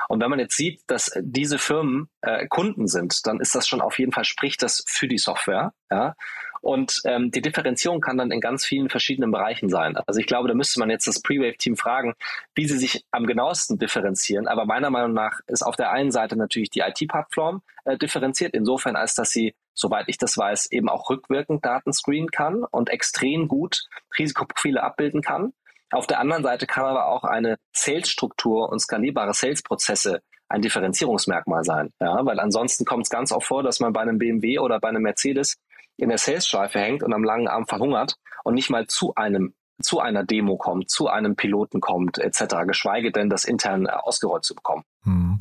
Und 0.09 0.21
wenn 0.21 0.29
man 0.29 0.39
jetzt 0.39 0.57
sieht, 0.57 0.81
dass 0.87 1.11
diese 1.21 1.59
Firmen 1.59 2.09
äh, 2.21 2.47
Kunden 2.47 2.87
sind, 2.87 3.25
dann 3.27 3.39
ist 3.39 3.55
das 3.55 3.67
schon 3.67 3.81
auf 3.81 3.99
jeden 3.99 4.11
Fall 4.11 4.25
spricht 4.25 4.63
das 4.63 4.83
für 4.87 5.07
die 5.07 5.19
Software. 5.19 5.73
Ja? 5.91 6.15
Und 6.63 7.01
ähm, 7.03 7.29
die 7.29 7.41
Differenzierung 7.41 7.99
kann 7.99 8.17
dann 8.17 8.31
in 8.31 8.39
ganz 8.39 8.65
vielen 8.65 8.89
verschiedenen 8.89 9.31
Bereichen 9.31 9.67
sein. 9.67 9.97
Also 10.07 10.21
ich 10.21 10.27
glaube, 10.27 10.47
da 10.47 10.53
müsste 10.53 10.79
man 10.79 10.89
jetzt 10.89 11.05
das 11.05 11.21
Pre-Wave-Team 11.21 11.75
fragen, 11.75 12.13
wie 12.55 12.65
sie 12.65 12.77
sich 12.77 13.03
am 13.11 13.25
genauesten 13.25 13.77
differenzieren. 13.77 14.47
Aber 14.47 14.63
meiner 14.65 14.89
Meinung 14.89 15.11
nach 15.11 15.41
ist 15.47 15.61
auf 15.61 15.75
der 15.75 15.91
einen 15.91 16.11
Seite 16.11 16.37
natürlich 16.37 16.69
die 16.69 16.79
IT-Plattform 16.79 17.63
äh, 17.83 17.97
differenziert, 17.97 18.53
insofern 18.53 18.95
als 18.95 19.13
dass 19.13 19.31
sie, 19.31 19.55
soweit 19.73 20.05
ich 20.07 20.17
das 20.17 20.37
weiß, 20.37 20.71
eben 20.71 20.89
auch 20.89 21.09
rückwirkend 21.09 21.65
Daten 21.65 21.93
screenen 21.93 22.31
kann 22.31 22.63
und 22.63 22.89
extrem 22.89 23.47
gut 23.47 23.83
Risikoprofile 24.17 24.83
abbilden 24.83 25.21
kann. 25.21 25.53
Auf 25.91 26.07
der 26.07 26.19
anderen 26.19 26.43
Seite 26.43 26.65
kann 26.65 26.85
aber 26.85 27.07
auch 27.07 27.23
eine 27.23 27.57
Sales-Struktur 27.71 28.69
und 28.69 28.79
skalierbare 28.79 29.33
Sales-Prozesse 29.33 30.21
ein 30.49 30.61
Differenzierungsmerkmal 30.61 31.63
sein. 31.63 31.91
Ja, 31.99 32.25
weil 32.25 32.39
ansonsten 32.39 32.85
kommt 32.85 33.03
es 33.03 33.09
ganz 33.09 33.31
oft 33.31 33.47
vor, 33.47 33.63
dass 33.63 33.79
man 33.79 33.93
bei 33.93 34.01
einem 34.01 34.17
BMW 34.17 34.59
oder 34.59 34.79
bei 34.79 34.89
einem 34.89 35.03
Mercedes 35.03 35.57
in 35.97 36.09
der 36.09 36.17
Sales-Schleife 36.17 36.79
hängt 36.79 37.03
und 37.03 37.13
am 37.13 37.23
langen 37.23 37.47
Arm 37.47 37.67
verhungert 37.67 38.15
und 38.43 38.55
nicht 38.55 38.69
mal 38.69 38.87
zu 38.87 39.13
einem 39.15 39.53
zu 39.81 39.99
einer 39.99 40.23
Demo 40.23 40.57
kommt, 40.57 40.89
zu 40.89 41.07
einem 41.07 41.35
Piloten 41.35 41.81
kommt, 41.81 42.17
etc., 42.17 42.55
geschweige 42.67 43.11
denn 43.11 43.29
das 43.29 43.43
intern 43.43 43.87
ausgerollt 43.87 44.45
zu 44.45 44.55
bekommen. 44.55 44.83
Hm. 45.03 45.37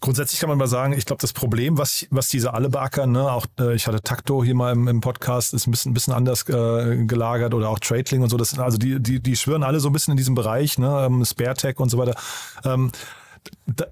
Grundsätzlich 0.00 0.40
kann 0.40 0.48
man 0.48 0.58
mal 0.58 0.68
sagen, 0.68 0.92
ich 0.92 1.06
glaube, 1.06 1.20
das 1.20 1.32
Problem, 1.32 1.78
was, 1.78 2.06
was 2.10 2.28
diese 2.28 2.54
alle 2.54 2.68
beackern, 2.68 3.12
ne, 3.12 3.30
auch 3.30 3.46
äh, 3.58 3.74
ich 3.74 3.86
hatte 3.86 4.02
Takto 4.02 4.44
hier 4.44 4.54
mal 4.54 4.72
im, 4.72 4.88
im 4.88 5.00
Podcast, 5.00 5.54
ist 5.54 5.66
ein 5.66 5.70
bisschen, 5.70 5.90
ein 5.90 5.94
bisschen 5.94 6.12
anders 6.12 6.48
äh, 6.48 7.04
gelagert 7.04 7.54
oder 7.54 7.68
auch 7.68 7.78
Tradeling 7.78 8.22
und 8.22 8.28
so, 8.28 8.36
das 8.36 8.50
sind 8.50 8.60
also 8.60 8.78
die, 8.78 9.00
die, 9.00 9.20
die 9.20 9.36
schwören 9.36 9.62
alle 9.62 9.80
so 9.80 9.88
ein 9.88 9.92
bisschen 9.92 10.12
in 10.12 10.16
diesem 10.16 10.34
Bereich, 10.34 10.78
ne, 10.78 11.06
ähm, 11.06 11.24
Spare 11.24 11.74
und 11.76 11.88
so 11.88 11.98
weiter. 11.98 12.14
Ähm, 12.64 12.92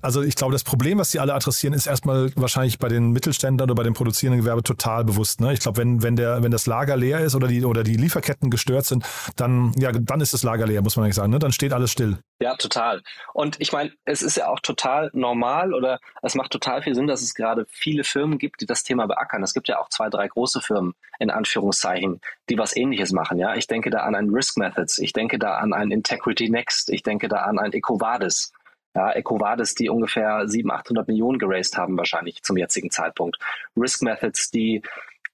also 0.02 0.22
ich 0.22 0.36
glaube, 0.36 0.52
das 0.52 0.64
Problem, 0.64 0.98
was 0.98 1.10
sie 1.10 1.20
alle 1.20 1.34
adressieren, 1.34 1.74
ist 1.74 1.86
erstmal 1.86 2.32
wahrscheinlich 2.36 2.78
bei 2.78 2.88
den 2.88 3.10
Mittelständlern 3.10 3.70
oder 3.70 3.76
bei 3.76 3.82
dem 3.82 3.94
produzierenden 3.94 4.42
Gewerbe 4.42 4.62
total 4.62 5.04
bewusst. 5.04 5.40
Ne? 5.40 5.52
Ich 5.52 5.60
glaube, 5.60 5.78
wenn, 5.78 6.02
wenn, 6.02 6.16
der, 6.16 6.42
wenn 6.42 6.50
das 6.50 6.66
Lager 6.66 6.96
leer 6.96 7.20
ist 7.20 7.34
oder 7.34 7.48
die, 7.48 7.64
oder 7.64 7.82
die 7.82 7.96
Lieferketten 7.96 8.50
gestört 8.50 8.84
sind, 8.84 9.04
dann, 9.36 9.72
ja, 9.76 9.92
dann 9.92 10.20
ist 10.20 10.34
das 10.34 10.42
Lager 10.42 10.66
leer, 10.66 10.82
muss 10.82 10.96
man 10.96 11.04
eigentlich 11.04 11.16
sagen. 11.16 11.30
Ne? 11.30 11.38
Dann 11.38 11.52
steht 11.52 11.72
alles 11.72 11.90
still. 11.90 12.18
Ja, 12.42 12.56
total. 12.56 13.02
Und 13.34 13.60
ich 13.60 13.72
meine, 13.72 13.92
es 14.04 14.22
ist 14.22 14.36
ja 14.36 14.48
auch 14.48 14.60
total 14.60 15.10
normal 15.12 15.74
oder 15.74 16.00
es 16.22 16.34
macht 16.34 16.50
total 16.50 16.82
viel 16.82 16.94
Sinn, 16.94 17.06
dass 17.06 17.22
es 17.22 17.34
gerade 17.34 17.66
viele 17.68 18.04
Firmen 18.04 18.38
gibt, 18.38 18.60
die 18.60 18.66
das 18.66 18.82
Thema 18.82 19.06
beackern. 19.06 19.42
Es 19.42 19.54
gibt 19.54 19.68
ja 19.68 19.78
auch 19.78 19.88
zwei, 19.88 20.08
drei 20.08 20.26
große 20.26 20.60
Firmen, 20.60 20.94
in 21.18 21.30
Anführungszeichen, 21.30 22.20
die 22.48 22.58
was 22.58 22.74
ähnliches 22.74 23.12
machen. 23.12 23.38
Ja, 23.38 23.54
ich 23.54 23.66
denke 23.66 23.90
da 23.90 24.00
an 24.00 24.14
ein 24.14 24.30
Risk 24.30 24.56
Methods, 24.56 24.98
ich 24.98 25.12
denke 25.12 25.38
da 25.38 25.56
an 25.56 25.72
ein 25.72 25.90
Integrity 25.90 26.48
Next, 26.48 26.90
ich 26.90 27.02
denke 27.02 27.28
da 27.28 27.42
an 27.42 27.58
ein 27.58 27.72
EcoVadis 27.72 28.52
ja, 28.94 29.12
EcoVadis, 29.12 29.74
die 29.74 29.88
ungefähr 29.88 30.48
700, 30.48 30.80
800 30.80 31.08
Millionen 31.08 31.38
geraced 31.38 31.76
haben 31.76 31.96
wahrscheinlich 31.96 32.42
zum 32.42 32.56
jetzigen 32.56 32.90
Zeitpunkt. 32.90 33.38
Risk 33.76 34.02
Methods, 34.02 34.50
die 34.50 34.82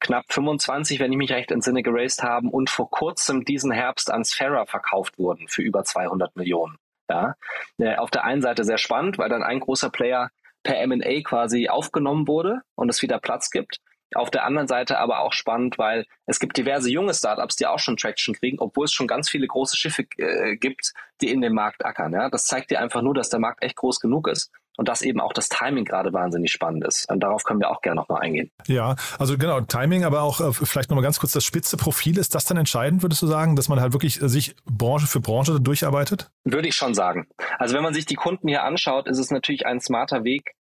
knapp 0.01 0.25
25, 0.29 1.01
wenn 1.01 1.13
ich 1.13 1.19
mich 1.19 1.33
recht 1.33 1.51
entsinne, 1.51 1.83
geraced 1.83 2.23
haben 2.23 2.51
und 2.51 2.69
vor 2.69 2.91
kurzem 2.91 3.45
diesen 3.45 3.73
Herbst 3.73 4.11
an 4.11 4.25
Sfera 4.25 4.67
verkauft 4.67 5.19
wurden 5.19 5.49
für 5.49 5.63
über 5.63 5.85
200 5.85 6.37
Millionen. 6.37 6.77
Ja, 7.09 7.37
äh, 7.79 7.97
auf 7.97 8.11
der 8.11 8.25
einen 8.25 8.43
Seite 8.43 8.65
sehr 8.65 8.79
spannend, 8.79 9.17
weil 9.17 9.29
dann 9.29 9.45
ein 9.45 9.61
großer 9.61 9.91
Player 9.91 10.31
per 10.65 10.81
M&A 10.81 11.21
quasi 11.23 11.69
aufgenommen 11.69 12.27
wurde 12.27 12.63
und 12.75 12.89
es 12.89 13.01
wieder 13.01 13.21
Platz 13.21 13.51
gibt. 13.51 13.79
Auf 14.15 14.31
der 14.31 14.45
anderen 14.45 14.69
Seite 14.69 14.99
aber 14.99 15.21
auch 15.21 15.33
spannend, 15.33 15.79
weil 15.79 16.07
es 16.27 16.39
gibt 16.39 16.57
diverse 16.57 16.91
junge 16.91 17.13
Startups, 17.13 17.57
die 17.57 17.67
auch 17.67 17.79
schon 17.79 17.97
Traction 17.97 18.35
kriegen, 18.35 18.59
obwohl 18.61 18.85
es 18.85 18.93
schon 18.93 19.07
ganz 19.07 19.29
viele 19.29 19.47
große 19.47 19.77
Schiffe 19.77 20.07
äh, 20.19 20.57
gibt, 20.57 20.93
die 21.21 21.31
in 21.31 21.41
dem 21.41 21.55
Markt 21.55 21.85
ackern. 21.85 22.13
Ja? 22.13 22.31
Das 22.31 22.47
zeigt 22.47 22.71
dir 22.71 22.81
einfach 22.81 23.03
nur, 23.03 23.15
dass 23.15 23.31
der 23.31 23.41
Markt 23.41 23.63
echt 23.63 23.77
groß 23.77 24.01
genug 24.01 24.29
ist 24.29 24.53
und 24.77 24.89
dass 24.89 25.03
eben 25.03 25.21
auch 25.21 25.33
das 25.33 25.49
Timing 25.49 25.85
gerade 25.85 26.13
wahnsinnig 26.13 26.53
spannend 26.53 26.85
ist. 26.87 27.11
Und 27.11 27.21
darauf 27.21 27.45
können 27.45 27.61
wir 27.61 27.71
auch 27.71 27.81
gerne 27.81 28.01
nochmal 28.01 28.23
eingehen. 28.23 28.51
Ja, 28.67 28.95
also 29.19 29.37
genau, 29.39 29.61
Timing, 29.63 30.05
aber 30.05 30.23
auch 30.23 30.41
äh, 30.41 30.53
vielleicht 30.53 30.91
nochmal 30.91 31.03
ganz 31.03 31.19
kurz 31.19 31.33
das 31.33 31.45
spitze 31.45 31.77
Profil. 31.77 32.19
Ist 32.19 32.35
das 32.35 32.45
dann 32.45 32.57
entscheidend, 32.57 33.03
würdest 33.03 33.23
du 33.23 33.27
sagen, 33.27 33.57
dass 33.57 33.69
man 33.69 33.81
halt 33.81 33.93
wirklich 33.93 34.23
äh, 34.23 34.29
sich 34.29 34.55
Branche 34.65 35.07
für 35.07 35.21
Branche 35.21 35.61
durcharbeitet? 35.61 36.31
Würde 36.45 36.69
ich 36.69 36.75
schon 36.75 36.95
sagen. 36.95 37.27
Also 37.59 37.75
wenn 37.75 37.83
man 37.83 37.95
sich 37.95 38.07
die 38.07 38.15
Kunden 38.15 38.49
hier 38.49 38.63
anschaut, 38.63 39.09
ist 39.09 39.19
es 39.19 39.31
natürlich 39.31 39.67
ein 39.67 39.81
smarter 39.81 40.25
Weg, 40.25 40.55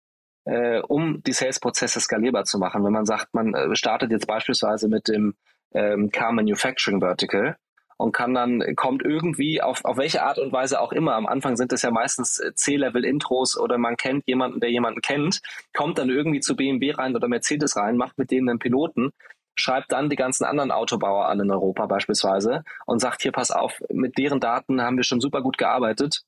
äh, 0.46 0.80
um 0.80 1.22
die 1.24 1.32
Sales-Prozesse 1.32 2.00
skalierbar 2.00 2.44
zu 2.44 2.58
machen. 2.58 2.84
Wenn 2.84 2.92
man 2.92 3.04
sagt, 3.04 3.34
man 3.34 3.52
äh, 3.54 3.74
startet 3.76 4.10
jetzt 4.10 4.26
beispielsweise 4.26 4.88
mit 4.88 5.08
dem 5.08 5.34
ähm, 5.74 6.10
Car 6.10 6.32
Manufacturing 6.32 7.00
Vertical 7.00 7.56
und 7.98 8.12
kann 8.12 8.34
dann, 8.34 8.62
kommt 8.76 9.02
irgendwie 9.02 9.60
auf, 9.60 9.84
auf 9.84 9.96
welche 9.96 10.22
Art 10.22 10.38
und 10.38 10.52
Weise 10.52 10.80
auch 10.80 10.92
immer, 10.92 11.14
am 11.14 11.26
Anfang 11.26 11.56
sind 11.56 11.72
es 11.72 11.82
ja 11.82 11.90
meistens 11.90 12.38
äh, 12.38 12.54
C-Level-Intros 12.54 13.58
oder 13.58 13.76
man 13.76 13.96
kennt 13.96 14.26
jemanden, 14.26 14.60
der 14.60 14.70
jemanden 14.70 15.00
kennt, 15.00 15.40
kommt 15.74 15.98
dann 15.98 16.10
irgendwie 16.10 16.40
zu 16.40 16.54
BMW 16.54 16.92
rein 16.92 17.16
oder 17.16 17.28
Mercedes 17.28 17.76
rein, 17.76 17.96
macht 17.96 18.16
mit 18.16 18.30
denen 18.30 18.48
einen 18.48 18.58
Piloten, 18.58 19.10
schreibt 19.56 19.90
dann 19.90 20.10
die 20.10 20.16
ganzen 20.16 20.44
anderen 20.44 20.70
Autobauer 20.70 21.26
an 21.26 21.40
in 21.40 21.50
Europa 21.50 21.86
beispielsweise 21.86 22.62
und 22.84 23.00
sagt, 23.00 23.22
hier 23.22 23.32
pass 23.32 23.50
auf, 23.50 23.80
mit 23.90 24.16
deren 24.18 24.38
Daten 24.38 24.80
haben 24.80 24.96
wir 24.96 25.04
schon 25.04 25.20
super 25.20 25.42
gut 25.42 25.58
gearbeitet, 25.58 26.22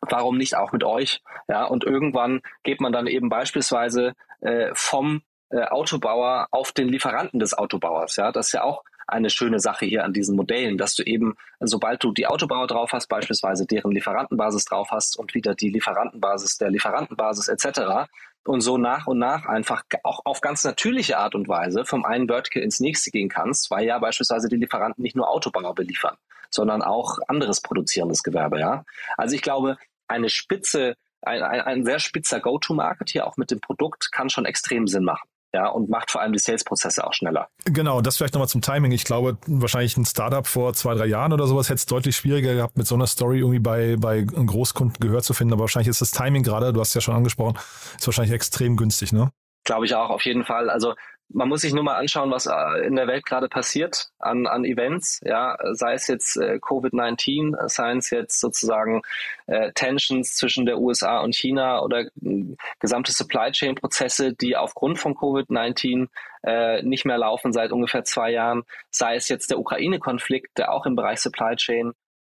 warum 0.00 0.38
nicht 0.38 0.56
auch 0.56 0.72
mit 0.72 0.84
euch? 0.84 1.22
Ja, 1.48 1.64
und 1.64 1.84
irgendwann 1.84 2.40
geht 2.62 2.80
man 2.80 2.92
dann 2.92 3.06
eben 3.06 3.28
beispielsweise 3.28 4.14
äh, 4.40 4.70
vom 4.74 5.22
äh, 5.50 5.64
Autobauer 5.64 6.48
auf 6.50 6.72
den 6.72 6.88
Lieferanten 6.88 7.38
des 7.38 7.54
Autobauers. 7.54 8.16
Ja, 8.16 8.32
das 8.32 8.46
ist 8.46 8.52
ja 8.52 8.64
auch 8.64 8.84
eine 9.06 9.30
schöne 9.30 9.60
Sache 9.60 9.84
hier 9.84 10.04
an 10.04 10.12
diesen 10.12 10.36
Modellen, 10.36 10.78
dass 10.78 10.94
du 10.94 11.02
eben, 11.02 11.36
sobald 11.60 12.02
du 12.02 12.12
die 12.12 12.26
Autobauer 12.26 12.66
drauf 12.66 12.92
hast, 12.92 13.08
beispielsweise 13.08 13.66
deren 13.66 13.92
Lieferantenbasis 13.92 14.64
drauf 14.64 14.88
hast 14.90 15.18
und 15.18 15.34
wieder 15.34 15.54
die 15.54 15.70
Lieferantenbasis 15.70 16.56
der 16.58 16.70
Lieferantenbasis 16.70 17.48
etc. 17.48 18.08
und 18.44 18.60
so 18.60 18.78
nach 18.78 19.06
und 19.06 19.18
nach 19.18 19.46
einfach 19.46 19.84
auch 20.02 20.20
auf 20.24 20.40
ganz 20.40 20.64
natürliche 20.64 21.18
Art 21.18 21.34
und 21.34 21.48
Weise 21.48 21.84
vom 21.84 22.04
einen 22.04 22.28
Vertical 22.28 22.62
ins 22.62 22.80
nächste 22.80 23.10
gehen 23.10 23.28
kannst, 23.28 23.70
weil 23.70 23.86
ja 23.86 23.98
beispielsweise 23.98 24.48
die 24.48 24.56
Lieferanten 24.56 25.02
nicht 25.02 25.16
nur 25.16 25.30
Autobauer 25.30 25.74
beliefern, 25.74 26.16
sondern 26.50 26.82
auch 26.82 27.18
anderes 27.28 27.60
produzierendes 27.60 28.22
Gewerbe. 28.22 28.60
Ja? 28.60 28.84
Also 29.16 29.34
ich 29.34 29.42
glaube, 29.42 29.76
eine 30.08 30.28
spitze, 30.28 30.96
ein, 31.22 31.42
ein, 31.42 31.60
ein 31.60 31.84
sehr 31.84 31.98
spitzer 31.98 32.40
Go-to-Market 32.40 33.10
hier 33.10 33.26
auch 33.26 33.36
mit 33.36 33.50
dem 33.50 33.60
Produkt 33.60 34.10
kann 34.12 34.28
schon 34.28 34.44
extrem 34.44 34.86
Sinn 34.86 35.04
machen. 35.04 35.28
Ja, 35.54 35.68
und 35.68 35.90
macht 35.90 36.10
vor 36.10 36.22
allem 36.22 36.32
die 36.32 36.38
Sales-Prozesse 36.38 37.06
auch 37.06 37.12
schneller. 37.12 37.48
Genau, 37.66 38.00
das 38.00 38.16
vielleicht 38.16 38.32
nochmal 38.32 38.48
zum 38.48 38.62
Timing. 38.62 38.92
Ich 38.92 39.04
glaube, 39.04 39.36
wahrscheinlich 39.46 39.96
ein 39.98 40.06
Startup 40.06 40.46
vor 40.46 40.72
zwei, 40.72 40.94
drei 40.94 41.06
Jahren 41.06 41.32
oder 41.32 41.46
sowas 41.46 41.68
hätte 41.68 41.76
es 41.76 41.86
deutlich 41.86 42.16
schwieriger 42.16 42.54
gehabt, 42.54 42.78
mit 42.78 42.86
so 42.86 42.94
einer 42.94 43.06
Story 43.06 43.40
irgendwie 43.40 43.58
bei, 43.58 43.96
bei 43.98 44.22
Großkunden 44.22 44.98
gehört 44.98 45.24
zu 45.24 45.34
finden. 45.34 45.52
Aber 45.52 45.62
wahrscheinlich 45.62 45.88
ist 45.88 46.00
das 46.00 46.10
Timing 46.10 46.42
gerade, 46.42 46.72
du 46.72 46.80
hast 46.80 46.94
ja 46.94 47.02
schon 47.02 47.14
angesprochen, 47.14 47.58
ist 47.98 48.06
wahrscheinlich 48.06 48.34
extrem 48.34 48.76
günstig, 48.76 49.12
ne? 49.12 49.30
Glaube 49.64 49.84
ich 49.84 49.94
auch, 49.94 50.10
auf 50.10 50.24
jeden 50.24 50.44
Fall. 50.44 50.70
Also 50.70 50.94
man 51.34 51.48
muss 51.48 51.62
sich 51.62 51.72
nur 51.72 51.84
mal 51.84 51.96
anschauen, 51.96 52.30
was 52.30 52.46
äh, 52.46 52.86
in 52.86 52.96
der 52.96 53.06
Welt 53.06 53.24
gerade 53.24 53.48
passiert 53.48 54.08
an, 54.18 54.46
an 54.46 54.64
Events, 54.64 55.20
ja, 55.24 55.56
sei 55.72 55.94
es 55.94 56.06
jetzt 56.06 56.36
äh, 56.36 56.58
Covid-19, 56.60 57.68
sei 57.68 57.96
es 57.96 58.10
jetzt 58.10 58.40
sozusagen 58.40 59.02
äh, 59.46 59.72
Tensions 59.72 60.34
zwischen 60.34 60.66
der 60.66 60.78
USA 60.78 61.20
und 61.20 61.34
China 61.34 61.82
oder 61.82 62.02
äh, 62.22 62.56
gesamte 62.80 63.12
Supply 63.12 63.50
Chain 63.52 63.74
Prozesse, 63.74 64.32
die 64.34 64.56
aufgrund 64.56 64.98
von 64.98 65.14
Covid-19 65.14 66.08
äh, 66.44 66.82
nicht 66.82 67.04
mehr 67.04 67.18
laufen 67.18 67.52
seit 67.52 67.72
ungefähr 67.72 68.04
zwei 68.04 68.30
Jahren, 68.30 68.62
sei 68.90 69.16
es 69.16 69.28
jetzt 69.28 69.50
der 69.50 69.58
Ukraine-Konflikt, 69.58 70.58
der 70.58 70.72
auch 70.72 70.86
im 70.86 70.96
Bereich 70.96 71.20
Supply 71.20 71.56
Chain 71.56 71.92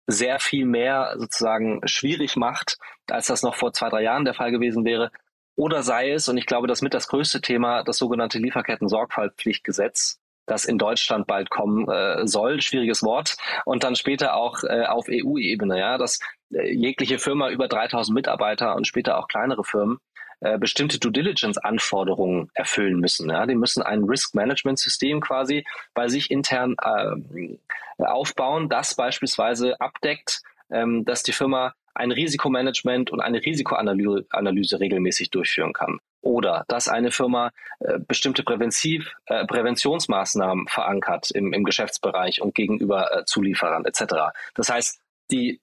sehr 0.07 0.39
viel 0.39 0.65
mehr 0.65 1.15
sozusagen 1.17 1.81
schwierig 1.87 2.37
macht, 2.37 2.79
als 3.11 3.27
das 3.27 3.43
noch 3.43 3.57
vor 3.57 3.73
zwei, 3.73 3.89
drei 3.89 4.03
Jahren 4.03 4.25
der 4.25 4.35
Fall 4.35 4.53
gewesen 4.53 4.85
wäre. 4.85 5.11
Oder 5.57 5.83
sei 5.83 6.13
es, 6.13 6.29
und 6.29 6.37
ich 6.37 6.47
glaube, 6.47 6.67
das 6.67 6.83
mit 6.83 6.95
das 6.95 7.09
größte 7.09 7.41
Thema, 7.41 7.83
das 7.83 7.97
sogenannte 7.97 8.39
Lieferketten-Sorgfaltspflichtgesetz, 8.39 10.21
das 10.47 10.65
in 10.65 10.79
Deutschland 10.79 11.27
bald 11.27 11.51
kommen 11.51 11.89
äh, 11.89 12.27
soll, 12.27 12.61
schwieriges 12.61 13.03
Wort, 13.03 13.37
und 13.65 13.83
dann 13.83 13.97
später 13.97 14.37
auch 14.37 14.63
äh, 14.63 14.85
auf 14.85 15.07
EU-Ebene, 15.11 15.79
ja, 15.79 15.99
dass 15.99 16.21
äh, 16.53 16.73
jegliche 16.73 17.19
Firma 17.19 17.51
über 17.51 17.69
3000 17.69 18.15
Mitarbeiter 18.15 18.77
und 18.77 18.87
später 18.87 19.19
auch 19.19 19.29
kleinere 19.29 19.65
Firmen 19.65 19.99
äh, 20.41 20.59
bestimmte 20.59 20.99
Due 20.99 21.13
Diligence 21.13 21.57
Anforderungen 21.57 22.51
erfüllen 22.53 23.01
müssen. 23.01 23.31
Ja? 23.31 23.47
Die 23.47 23.55
müssen 23.55 23.83
ein 23.83 24.05
Risk 24.05 24.35
Management 24.35 24.79
System 24.79 25.21
quasi 25.21 25.65
bei 25.95 26.09
sich 26.09 26.31
intern 26.31 26.77
äh, 26.83 28.05
aufbauen, 28.05 28.69
das 28.69 28.95
beispielsweise 28.95 29.81
abdeckt, 29.81 30.43
ähm, 30.71 31.07
dass 31.07 31.23
die 31.23 31.33
Firma 31.33 31.75
ein 31.97 32.13
Risikomanagement 32.13 33.11
und 33.11 33.21
eine 33.21 33.45
Risikoanalyse 33.45 34.27
Analyse 34.31 34.81
regelmäßig 34.81 35.31
durchführen 35.31 35.73
kann. 35.73 35.99
Oder 36.21 36.65
dass 36.69 36.89
eine 36.89 37.11
Firma 37.11 37.51
äh, 37.81 37.99
bestimmte 37.99 38.43
Präventiv, 38.43 39.13
äh, 39.27 39.47
Präventionsmaßnahmen 39.47 40.67
verankert 40.69 41.31
im, 41.31 41.53
im 41.53 41.65
Geschäftsbereich 41.65 42.43
und 42.43 42.55
gegenüber 42.55 43.17
äh, 43.17 43.25
Zulieferern 43.25 43.85
etc. 43.85 44.15
Das 44.55 44.69
heißt, 44.69 45.01
die 45.31 45.61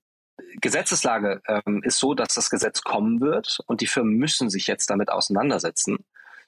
Gesetzeslage 0.62 1.42
ähm, 1.48 1.82
ist 1.84 2.00
so, 2.00 2.14
dass 2.14 2.34
das 2.34 2.50
Gesetz 2.50 2.82
kommen 2.82 3.22
wird 3.22 3.60
und 3.68 3.82
die 3.82 3.88
Firmen 3.88 4.16
müssen 4.16 4.50
sich 4.50 4.68
jetzt 4.68 4.90
damit 4.90 5.10
auseinandersetzen. 5.10 5.98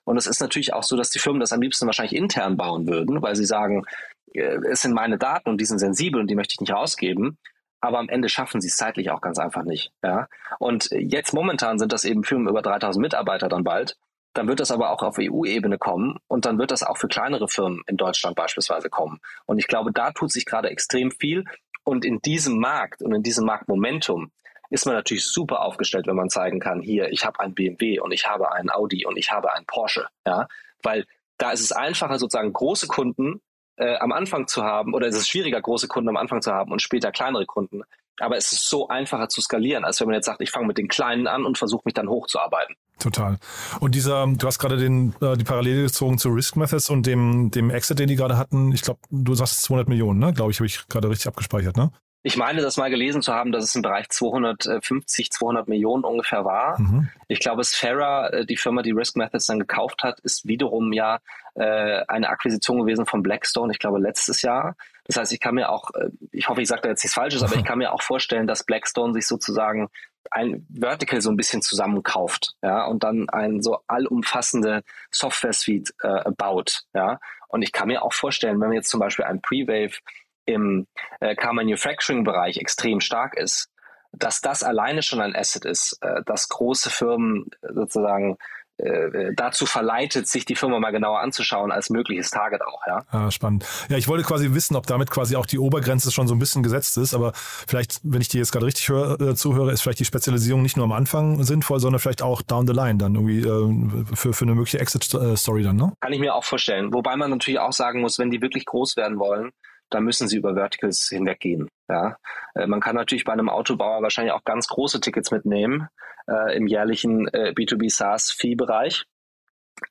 Und 0.04 0.18
es 0.18 0.28
ist 0.28 0.40
natürlich 0.40 0.74
auch 0.74 0.84
so, 0.84 0.96
dass 0.96 1.10
die 1.10 1.20
Firmen 1.20 1.40
das 1.40 1.52
am 1.52 1.62
liebsten 1.62 1.86
wahrscheinlich 1.86 2.16
intern 2.16 2.58
bauen 2.58 2.88
würden, 2.88 3.22
weil 3.22 3.36
sie 3.36 3.46
sagen, 3.46 3.86
äh, 4.34 4.60
es 4.72 4.82
sind 4.82 4.94
meine 4.94 5.18
Daten 5.18 5.50
und 5.50 5.60
die 5.60 5.66
sind 5.66 5.80
sensibel 5.80 6.22
und 6.22 6.28
die 6.28 6.36
möchte 6.36 6.54
ich 6.54 6.62
nicht 6.62 6.74
rausgeben. 6.74 7.38
Aber 7.86 8.00
am 8.00 8.10
Ende 8.10 8.30
schaffen 8.30 8.62
sie 8.62 8.68
es 8.68 8.78
zeitlich 8.78 9.12
auch 9.12 9.22
ganz 9.22 9.38
einfach 9.38 9.62
nicht. 9.62 9.92
Ja? 10.04 10.28
Und 10.58 10.90
jetzt 10.92 11.36
momentan 11.36 11.78
sind 11.78 11.94
das 11.94 12.04
eben 12.04 12.24
Firmen 12.24 12.48
über 12.48 12.64
3000 12.64 13.00
Mitarbeiter 13.00 13.48
dann 13.48 13.64
bald. 13.64 13.96
Dann 14.34 14.48
wird 14.48 14.60
das 14.60 14.72
aber 14.72 14.90
auch 14.90 15.04
auf 15.04 15.18
EU-Ebene 15.20 15.78
kommen 15.78 16.18
und 16.28 16.46
dann 16.46 16.58
wird 16.58 16.72
das 16.72 16.82
auch 16.82 16.98
für 16.98 17.08
kleinere 17.08 17.48
Firmen 17.48 17.84
in 17.86 17.96
Deutschland 17.96 18.36
beispielsweise 18.36 18.90
kommen. 18.90 19.20
Und 19.46 19.60
ich 19.60 19.68
glaube, 19.68 19.92
da 19.94 20.12
tut 20.12 20.32
sich 20.32 20.48
gerade 20.48 20.72
extrem 20.72 21.12
viel. 21.12 21.46
Und 21.84 22.06
in 22.06 22.22
diesem 22.22 22.58
Markt 22.58 23.04
und 23.04 23.14
in 23.14 23.22
diesem 23.22 23.46
Marktmomentum 23.46 24.32
ist 24.72 24.88
man 24.88 24.96
natürlich 24.96 25.28
super 25.28 25.62
aufgestellt, 25.62 26.08
wenn 26.08 26.16
man 26.16 26.30
zeigen 26.30 26.60
kann, 26.60 26.82
hier, 26.82 27.12
ich 27.12 27.24
habe 27.24 27.40
ein 27.40 27.54
BMW 27.54 28.00
und 28.00 28.12
ich 28.12 28.28
habe 28.28 28.52
einen 28.52 28.72
Audi 28.72 29.06
und 29.06 29.16
ich 29.16 29.32
habe 29.32 29.54
einen 29.54 29.68
Porsche. 29.68 30.08
Ja? 30.26 30.48
Weil 30.82 31.06
da 31.38 31.52
ist 31.52 31.62
es 31.62 31.72
einfacher, 31.72 32.18
sozusagen 32.18 32.52
große 32.52 32.88
Kunden 32.88 33.42
äh, 33.78 33.96
am 33.98 34.12
Anfang 34.12 34.48
zu 34.48 34.64
haben, 34.64 34.94
oder 34.94 35.08
es 35.08 35.16
ist 35.16 35.30
schwieriger, 35.30 35.62
große 35.62 35.88
Kunden 35.88 36.10
am 36.10 36.18
Anfang 36.18 36.42
zu 36.42 36.52
haben 36.52 36.72
und 36.72 36.82
später 36.82 37.12
kleinere 37.12 37.46
Kunden. 37.46 37.82
Aber 38.20 38.38
es 38.38 38.52
ist 38.52 38.70
so 38.70 38.88
einfacher 38.88 39.28
zu 39.28 39.42
skalieren, 39.42 39.84
als 39.84 40.00
wenn 40.00 40.08
man 40.08 40.16
jetzt 40.16 40.26
sagt, 40.26 40.42
ich 40.42 40.52
fange 40.52 40.68
mit 40.68 40.78
den 40.78 40.88
Kleinen 40.88 41.28
an 41.28 41.46
und 41.46 41.58
versuche 41.58 41.82
mich 41.86 41.94
dann 41.94 42.08
hochzuarbeiten. 42.08 42.76
Total. 43.00 43.38
Und 43.82 43.94
dieser, 43.94 44.26
du 44.26 44.48
hast 44.48 44.58
gerade 44.58 44.78
den, 44.78 45.14
äh, 45.22 45.36
die 45.36 45.44
Parallele 45.44 45.84
gezogen 45.84 46.18
zu 46.18 46.30
Risk 46.30 46.56
Methods 46.56 46.90
und 46.90 47.06
dem, 47.06 47.52
dem 47.52 47.70
Exit, 47.70 48.00
den 48.00 48.08
die 48.08 48.16
gerade 48.16 48.38
hatten. 48.38 48.72
Ich 48.72 48.84
glaube, 48.84 49.02
du 49.12 49.34
sagst 49.36 49.64
200 49.64 49.90
Millionen, 49.90 50.20
ne? 50.20 50.32
Glaube 50.32 50.52
ich, 50.52 50.60
habe 50.60 50.68
ich 50.68 50.88
gerade 50.88 51.10
richtig 51.10 51.28
abgespeichert, 51.28 51.76
ne? 51.76 51.92
Ich 52.26 52.38
meine, 52.38 52.64
das 52.64 52.78
mal 52.78 52.90
gelesen 52.90 53.22
zu 53.22 53.36
haben, 53.36 53.52
dass 53.52 53.66
es 53.66 53.76
im 53.76 53.84
Bereich 53.84 54.10
250, 54.10 55.32
200 55.32 55.68
Millionen 55.68 56.04
ungefähr 56.04 56.44
war. 56.44 56.82
Mhm. 56.82 57.08
Ich 57.28 57.40
glaube, 57.40 57.64
Sfera, 57.64 58.30
äh, 58.30 58.46
die 58.48 58.58
Firma, 58.58 58.82
die 58.82 58.94
Risk 58.94 59.16
Methods 59.16 59.46
dann 59.46 59.60
gekauft 59.60 60.02
hat, 60.02 60.22
ist 60.22 60.48
wiederum 60.48 60.92
ja 60.92 61.20
äh, 61.54 62.04
eine 62.08 62.30
Akquisition 62.30 62.80
gewesen 62.80 63.06
von 63.06 63.22
Blackstone, 63.22 63.72
ich 63.72 63.78
glaube 63.78 64.00
letztes 64.00 64.42
Jahr. 64.42 64.76
Das 65.04 65.18
heißt, 65.18 65.34
ich 65.34 65.40
kann 65.40 65.54
mir 65.54 65.70
auch, 65.70 65.92
äh, 65.94 66.10
ich 66.32 66.50
hoffe, 66.50 66.64
ich 66.64 66.68
sage 66.68 66.82
da 66.82 66.90
jetzt 66.90 67.04
nichts 67.04 67.14
Falsches, 67.14 67.44
aber 67.44 67.56
ich 67.58 67.64
kann 67.64 67.78
mir 67.78 67.94
auch 67.94 68.02
vorstellen, 68.02 68.48
dass 68.48 68.64
Blackstone 68.64 69.14
sich 69.14 69.28
sozusagen 69.28 69.90
ein 70.32 70.66
Vertical 70.74 71.22
so 71.22 71.30
ein 71.30 71.38
bisschen 71.38 71.62
zusammenkauft, 71.62 72.56
ja, 72.64 72.88
und 72.88 73.04
dann 73.04 73.30
ein 73.30 73.62
so 73.62 73.78
allumfassende 73.86 74.82
Software-Suite 75.12 75.94
äh, 76.02 76.32
baut, 76.32 76.86
ja. 76.96 77.20
Und 77.50 77.62
ich 77.62 77.72
kann 77.72 77.88
mir 77.88 78.02
auch 78.02 78.14
vorstellen, 78.14 78.60
wenn 78.60 78.72
wir 78.72 78.78
jetzt 78.78 78.90
zum 78.90 79.00
Beispiel 79.00 79.26
ein 79.26 79.42
Pre-Wave 79.42 80.00
im 80.46 80.88
äh, 81.20 81.36
Car 81.36 81.54
Manufacturing 81.54 82.24
Bereich 82.24 82.58
extrem 82.58 83.00
stark 83.00 83.38
ist, 83.38 83.70
dass 84.12 84.42
das 84.42 84.64
alleine 84.64 85.02
schon 85.02 85.22
ein 85.22 85.36
Asset 85.36 85.66
ist, 85.66 85.98
äh, 86.02 86.24
dass 86.26 86.50
große 86.50 86.90
Firmen 86.90 87.50
sozusagen 87.62 88.38
äh, 88.78 89.34
dazu 89.36 89.66
verleitet, 89.66 90.28
sich 90.28 90.44
die 90.44 90.56
Firma 90.56 90.80
mal 90.80 90.92
genauer 90.92 91.22
anzuschauen 91.22 91.72
als 91.72 91.90
mögliches 91.90 92.30
Target 92.30 92.62
auch, 92.62 92.82
ja. 92.86 93.04
Ah, 93.10 93.32
spannend. 93.32 93.66
Ja, 93.88 93.98
ich 93.98 94.10
wollte 94.10 94.26
quasi 94.26 94.54
wissen, 94.54 94.76
ob 94.76 94.86
damit 94.86 95.10
quasi 95.12 95.38
auch 95.38 95.46
die 95.46 95.60
Obergrenze 95.60 96.12
schon 96.12 96.28
so 96.28 96.36
ein 96.36 96.40
bisschen 96.40 96.62
gesetzt 96.62 96.98
ist, 96.98 97.14
aber 97.14 97.32
vielleicht, 97.34 98.02
wenn 98.04 98.20
ich 98.20 98.28
dir 98.28 98.40
jetzt 98.40 98.52
gerade 98.52 98.66
richtig 98.66 98.90
hör, 98.90 99.20
äh, 99.22 99.34
zuhöre, 99.34 99.72
ist 99.72 99.82
vielleicht 99.82 100.00
die 100.00 100.06
Spezialisierung 100.06 100.62
nicht 100.62 100.76
nur 100.76 100.84
am 100.84 100.92
Anfang 100.92 101.42
sinnvoll, 101.44 101.80
sondern 101.80 102.00
vielleicht 102.00 102.22
auch 102.22 102.42
down 102.42 102.68
the 102.68 102.74
line 102.74 102.98
dann 102.98 103.16
irgendwie 103.16 103.40
äh, 103.40 104.16
für, 104.16 104.34
für 104.34 104.44
eine 104.44 104.56
mögliche 104.56 104.80
Exit-Story 104.80 105.64
dann, 105.64 105.78
ne? 105.78 105.94
Kann 106.02 106.12
ich 106.12 106.20
mir 106.20 106.36
auch 106.36 106.44
vorstellen. 106.44 106.94
Wobei 106.94 107.16
man 107.16 107.30
natürlich 107.30 107.60
auch 107.62 107.72
sagen 107.74 108.02
muss, 108.02 108.20
wenn 108.20 108.30
die 108.30 108.42
wirklich 108.42 108.66
groß 108.66 108.98
werden 108.98 109.20
wollen, 109.20 109.52
da 109.96 110.02
müssen 110.02 110.28
sie 110.28 110.36
über 110.38 110.56
Verticals 110.56 111.08
hinweggehen. 111.08 111.70
Ja, 111.88 112.18
äh, 112.54 112.68
man 112.68 112.82
kann 112.82 112.96
natürlich 112.96 113.24
bei 113.24 113.32
einem 113.32 113.48
Autobauer 113.48 114.02
wahrscheinlich 114.02 114.34
auch 114.34 114.44
ganz 114.44 114.68
große 114.68 115.00
Tickets 115.00 115.32
mitnehmen 115.32 115.88
äh, 116.28 116.58
im 116.58 116.68
jährlichen 116.68 117.30
äh, 117.30 117.54
B2B 117.56 117.90
SaaS 117.90 118.30
Fee 118.30 118.56
Bereich. 118.56 119.06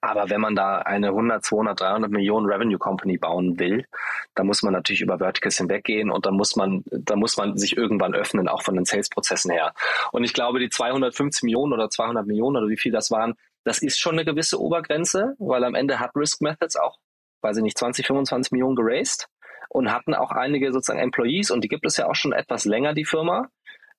Aber 0.02 0.28
wenn 0.28 0.40
man 0.42 0.54
da 0.54 0.78
eine 0.78 1.08
100, 1.08 1.42
200, 1.42 1.80
300 1.80 2.10
Millionen 2.10 2.46
Revenue 2.46 2.78
Company 2.78 3.16
bauen 3.16 3.58
will, 3.58 3.86
dann 4.34 4.46
muss 4.46 4.62
man 4.62 4.72
natürlich 4.74 5.00
über 5.00 5.18
Verticals 5.18 5.56
hinweggehen 5.56 6.10
und 6.10 6.26
dann 6.26 6.34
muss 6.34 6.54
man, 6.56 6.84
dann 6.90 7.18
muss 7.18 7.36
man 7.38 7.56
sich 7.56 7.76
irgendwann 7.76 8.14
öffnen, 8.14 8.48
auch 8.48 8.62
von 8.62 8.74
den 8.74 8.84
Sales-Prozessen 8.84 9.50
her. 9.50 9.72
Und 10.12 10.24
ich 10.24 10.34
glaube, 10.34 10.58
die 10.58 10.68
250 10.68 11.44
Millionen 11.44 11.72
oder 11.72 11.88
200 11.88 12.26
Millionen 12.26 12.56
oder 12.56 12.68
wie 12.68 12.78
viel 12.78 12.92
das 12.92 13.10
waren, 13.10 13.34
das 13.64 13.80
ist 13.82 13.98
schon 13.98 14.14
eine 14.14 14.24
gewisse 14.26 14.60
Obergrenze, 14.60 15.34
weil 15.38 15.64
am 15.64 15.74
Ende 15.74 15.98
hat 15.98 16.14
Risk 16.14 16.42
Methods 16.42 16.76
auch, 16.76 16.98
weiß 17.42 17.58
ich 17.58 17.62
nicht, 17.62 17.78
20, 17.78 18.06
25 18.06 18.52
Millionen 18.52 18.76
geraced 18.76 19.28
und 19.74 19.92
hatten 19.92 20.14
auch 20.14 20.30
einige 20.30 20.72
sozusagen 20.72 21.00
Employees 21.00 21.50
und 21.50 21.64
die 21.64 21.68
gibt 21.68 21.84
es 21.84 21.96
ja 21.96 22.06
auch 22.06 22.14
schon 22.14 22.32
etwas 22.32 22.64
länger, 22.64 22.94
die 22.94 23.04
Firma. 23.04 23.48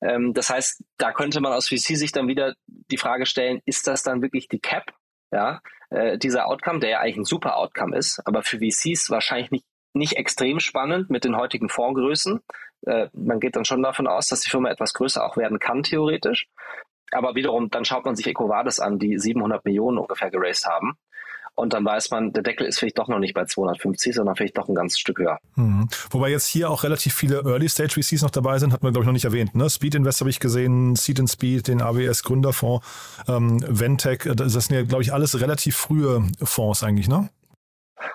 Ähm, 0.02 0.34
das 0.34 0.50
heißt, 0.50 0.84
da 0.98 1.12
könnte 1.12 1.42
man 1.42 1.52
aus 1.52 1.68
VC-Sicht 1.68 2.16
dann 2.16 2.30
wieder 2.30 2.56
die 2.68 2.98
Frage 2.98 3.26
stellen, 3.26 3.60
ist 3.66 3.86
das 3.88 4.02
dann 4.02 4.22
wirklich 4.22 4.48
die 4.48 4.60
Cap? 4.60 4.94
Ja, 5.32 5.60
äh, 5.90 6.18
dieser 6.18 6.48
Outcome, 6.48 6.80
der 6.80 6.90
ja 6.92 7.00
eigentlich 7.00 7.18
ein 7.18 7.26
super 7.26 7.58
Outcome 7.58 7.98
ist, 7.98 8.22
aber 8.26 8.42
für 8.42 8.60
VCs 8.60 9.10
wahrscheinlich 9.10 9.52
nicht, 9.52 9.66
nicht 9.94 10.14
extrem 10.14 10.62
spannend 10.62 11.10
mit 11.10 11.26
den 11.26 11.36
heutigen 11.36 11.68
Fondsgrößen. 11.68 12.40
Äh, 12.86 13.10
man 13.12 13.42
geht 13.42 13.58
dann 13.58 13.66
schon 13.66 13.84
davon 13.84 14.08
aus, 14.08 14.28
dass 14.28 14.42
die 14.42 14.50
Firma 14.50 14.70
etwas 14.70 14.94
größer 14.94 15.26
auch 15.26 15.36
werden 15.36 15.60
kann, 15.60 15.84
theoretisch. 15.84 16.48
Aber 17.12 17.36
wiederum, 17.36 17.70
dann 17.70 17.84
schaut 17.84 18.06
man 18.06 18.16
sich 18.16 18.28
EcoVadis 18.28 18.80
an, 18.80 18.98
die 18.98 19.18
700 19.20 19.66
Millionen 19.66 19.98
ungefähr 19.98 20.32
geraced 20.32 20.66
haben. 20.66 20.98
Und 21.56 21.72
dann 21.74 21.86
weiß 21.86 22.12
man, 22.12 22.34
der 22.34 22.44
Deckel 22.44 22.68
ist 22.68 22.80
vielleicht 22.80 22.98
doch 22.98 23.08
noch 23.08 23.20
nicht 23.20 23.34
bei 23.34 23.46
250, 23.46 24.14
sondern 24.14 24.36
vielleicht 24.36 24.58
doch 24.58 24.68
ein 24.68 24.76
ganzes 24.76 25.00
Stück 25.00 25.20
höher. 25.20 25.40
Mhm. 25.56 25.88
Wobei 26.12 26.30
jetzt 26.30 26.48
hier 26.48 26.70
auch 26.70 26.84
relativ 26.84 27.14
viele 27.14 27.44
Early-Stage 27.46 27.94
VCs 28.02 28.22
noch 28.22 28.30
dabei 28.30 28.60
sind, 28.60 28.74
hat 28.74 28.84
man, 28.84 28.92
glaube 28.92 29.04
ich, 29.04 29.08
noch 29.08 29.14
nicht 29.14 29.26
erwähnt. 29.26 29.56
Ne? 29.56 29.70
Speed 29.70 29.96
Invest 29.96 30.20
habe 30.20 30.30
ich 30.30 30.42
gesehen, 30.42 30.96
Seed 30.98 31.20
and 31.20 31.30
Speed, 31.30 31.70
den 31.70 31.82
AWS 31.82 32.24
Gründerfonds, 32.24 32.86
ähm, 33.30 33.64
Ventec, 33.68 34.30
das 34.36 34.54
sind 34.54 34.76
ja, 34.76 34.84
glaube 34.84 35.04
ich, 35.04 35.14
alles 35.14 35.40
relativ 35.40 35.78
frühe 35.78 36.24
Fonds 36.44 36.84
eigentlich, 36.84 37.08
ne? 37.08 37.30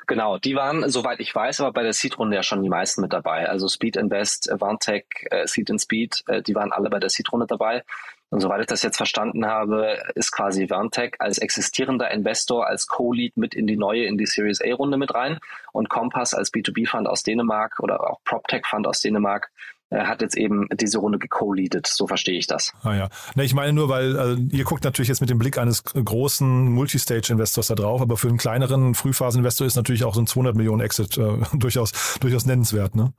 Genau, 0.07 0.39
die 0.39 0.55
waren, 0.55 0.89
soweit 0.91 1.21
ich 1.21 1.35
weiß, 1.35 1.61
aber 1.61 1.73
bei 1.73 1.83
der 1.83 1.93
Seed-Runde 1.93 2.37
ja 2.37 2.43
schon 2.43 2.63
die 2.63 2.69
meisten 2.69 3.01
mit 3.01 3.13
dabei. 3.13 3.49
Also 3.49 3.69
Speed 3.69 3.97
Invest, 3.97 4.51
Vantech, 4.53 5.05
äh, 5.31 5.47
Seed 5.47 5.71
and 5.71 5.81
Speed, 5.81 6.23
äh, 6.27 6.43
die 6.43 6.55
waren 6.55 6.73
alle 6.73 6.91
bei 6.91 6.99
der 6.99 7.09
Seed-Runde 7.09 7.47
dabei. 7.47 7.85
Und 8.31 8.41
soweit 8.41 8.61
ich 8.61 8.67
das 8.67 8.83
jetzt 8.83 8.97
verstanden 8.97 9.47
habe, 9.47 9.99
ist 10.15 10.31
quasi 10.31 10.69
Verntech 10.69 11.17
als 11.19 11.39
existierender 11.39 12.11
Investor, 12.11 12.67
als 12.67 12.87
Co-Lead 12.87 13.37
mit 13.37 13.55
in 13.55 13.67
die 13.67 13.77
neue, 13.77 14.05
in 14.05 14.19
die 14.19 14.27
Series 14.27 14.61
A-Runde 14.63 14.97
mit 14.97 15.13
rein. 15.15 15.39
Und 15.73 15.89
Compass 15.89 16.33
als 16.33 16.53
B2B-Fund 16.53 17.09
aus 17.09 17.25
Dänemark 17.25 17.81
oder 17.81 18.09
auch 18.09 18.21
PropTech-Fund 18.25 18.87
aus 18.87 19.01
Dänemark 19.01 19.51
äh, 19.91 20.05
hat 20.05 20.23
jetzt 20.23 20.37
eben 20.37 20.69
diese 20.73 20.99
Runde 20.99 21.19
geco-leadet. 21.19 21.89
So 21.89 22.07
verstehe 22.07 22.39
ich 22.39 22.47
das. 22.47 22.73
Ah 22.85 22.95
ja. 22.95 23.09
Ne, 23.35 23.43
ich 23.43 23.55
meine 23.55 23.73
nur, 23.73 23.89
weil 23.89 24.17
also, 24.17 24.41
ihr 24.53 24.63
guckt 24.63 24.85
natürlich 24.85 25.09
jetzt 25.09 25.21
mit 25.21 25.31
dem 25.31 25.39
Blick 25.39 25.59
eines 25.59 25.83
großen 25.83 26.71
Multistage-Investors 26.71 27.67
da 27.67 27.75
drauf, 27.75 28.01
aber 28.01 28.17
für 28.17 28.29
einen 28.29 28.39
kleineren 28.39 28.95
Frühphasen-Investor 28.95 29.67
ist 29.67 29.75
natürlich 29.75 30.05
auch 30.05 30.15
so 30.15 30.21
ein 30.21 30.29
200 30.29 30.55
Millionen 30.55 30.81
Exit 30.81 31.19
äh, 31.19 31.39
durchaus, 31.55 32.19
durchaus 32.21 32.47
nennenswert, 32.47 32.95
ne? 32.95 33.13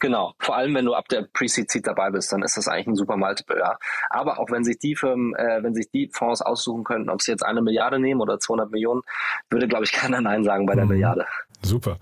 Genau, 0.00 0.32
vor 0.38 0.56
allem 0.56 0.74
wenn 0.74 0.86
du 0.86 0.94
ab 0.94 1.08
der 1.08 1.28
Pre-Seed-Seed 1.32 1.86
dabei 1.86 2.10
bist, 2.10 2.32
dann 2.32 2.42
ist 2.42 2.56
das 2.56 2.68
eigentlich 2.68 2.88
ein 2.88 2.96
super 2.96 3.16
Multiple, 3.16 3.58
ja. 3.58 3.78
Aber 4.08 4.38
auch 4.38 4.50
wenn 4.50 4.64
sich 4.64 4.78
die 4.78 4.96
Firmen, 4.96 5.34
äh, 5.36 5.62
wenn 5.62 5.74
sich 5.74 5.90
die 5.90 6.10
Fonds 6.12 6.40
aussuchen 6.40 6.84
könnten, 6.84 7.10
ob 7.10 7.20
sie 7.20 7.30
jetzt 7.30 7.44
eine 7.44 7.60
Milliarde 7.60 8.00
nehmen 8.00 8.20
oder 8.20 8.38
200 8.38 8.70
Millionen, 8.70 9.02
würde, 9.50 9.68
glaube 9.68 9.84
ich, 9.84 9.92
keiner 10.00 10.20
Nein 10.20 10.42
sagen 10.42 10.66
bei 10.66 10.74
der 10.74 10.84
mhm. 10.84 10.92
Milliarde. 10.92 11.26
Super. 11.62 11.98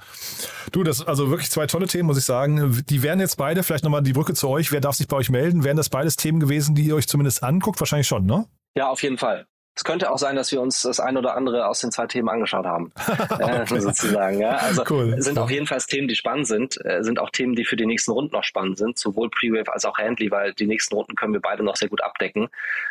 Du, 0.71 0.85
das 0.85 1.05
also 1.05 1.31
wirklich 1.31 1.51
zwei 1.51 1.67
tolle 1.67 1.89
Themen, 1.89 2.07
muss 2.07 2.19
ich 2.19 2.25
sagen. 2.25 2.85
Die 2.89 3.03
wären 3.03 3.19
jetzt 3.19 3.37
beide, 3.37 3.65
vielleicht 3.65 3.83
nochmal 3.83 4.03
die 4.03 4.13
Brücke 4.13 4.35
zu 4.35 4.49
euch, 4.49 4.71
wer 4.71 4.81
darf 4.81 4.95
sich 4.95 5.09
bei 5.09 5.17
euch 5.17 5.31
melden? 5.31 5.65
Wären 5.65 5.77
das 5.77 5.89
beides 5.89 6.15
Themen 6.15 6.39
gewesen, 6.39 6.77
die 6.77 6.85
ihr 6.85 6.95
euch 6.95 7.09
zumindest 7.09 7.43
anguckt? 7.43 7.81
Wahrscheinlich 7.81 8.07
schon, 8.07 8.25
ne? 8.25 8.47
Ja, 8.77 8.89
auf 8.89 9.03
jeden 9.03 9.19
Fall. 9.19 9.47
Es 9.79 9.85
könnte 9.85 10.11
auch 10.11 10.19
sein, 10.19 10.35
dass 10.35 10.51
wir 10.51 10.61
uns 10.61 10.83
das 10.83 10.99
ein 10.99 11.17
oder 11.17 11.37
andere 11.37 11.69
aus 11.69 11.81
den 11.81 11.93
zwei 11.93 12.09
Themen 12.09 12.29
angeschaut 12.29 12.67
haben, 12.67 12.91
äh, 13.39 13.65
sozusagen. 13.65 14.41
Ja? 14.41 14.57
Also 14.57 14.83
cool. 14.91 15.23
sind 15.23 15.39
auf 15.39 15.53
jeden 15.53 15.69
Fall 15.69 15.79
Themen, 15.79 16.09
die 16.09 16.17
spannend 16.17 16.49
sind, 16.49 16.85
äh, 16.85 17.05
sind 17.05 17.21
auch 17.21 17.31
Themen, 17.31 17.55
die 17.55 17.65
für 17.65 17.77
die 17.77 17.87
nächsten 17.87 18.11
Runden 18.11 18.35
noch 18.35 18.43
spannend 18.43 18.77
sind, 18.77 18.99
sowohl 18.99 19.31
Pre-Wave 19.31 19.73
als 19.73 19.85
auch 19.85 19.97
Handley, 19.97 20.33
weil 20.33 20.53
die 20.53 20.67
nächsten 20.67 20.97
Runden 20.97 21.15
können 21.15 21.33
wir 21.33 21.41
beide 21.41 21.63
noch 21.63 21.77
sehr 21.77 21.89
gut 21.89 22.03
abdecken. 22.03 22.49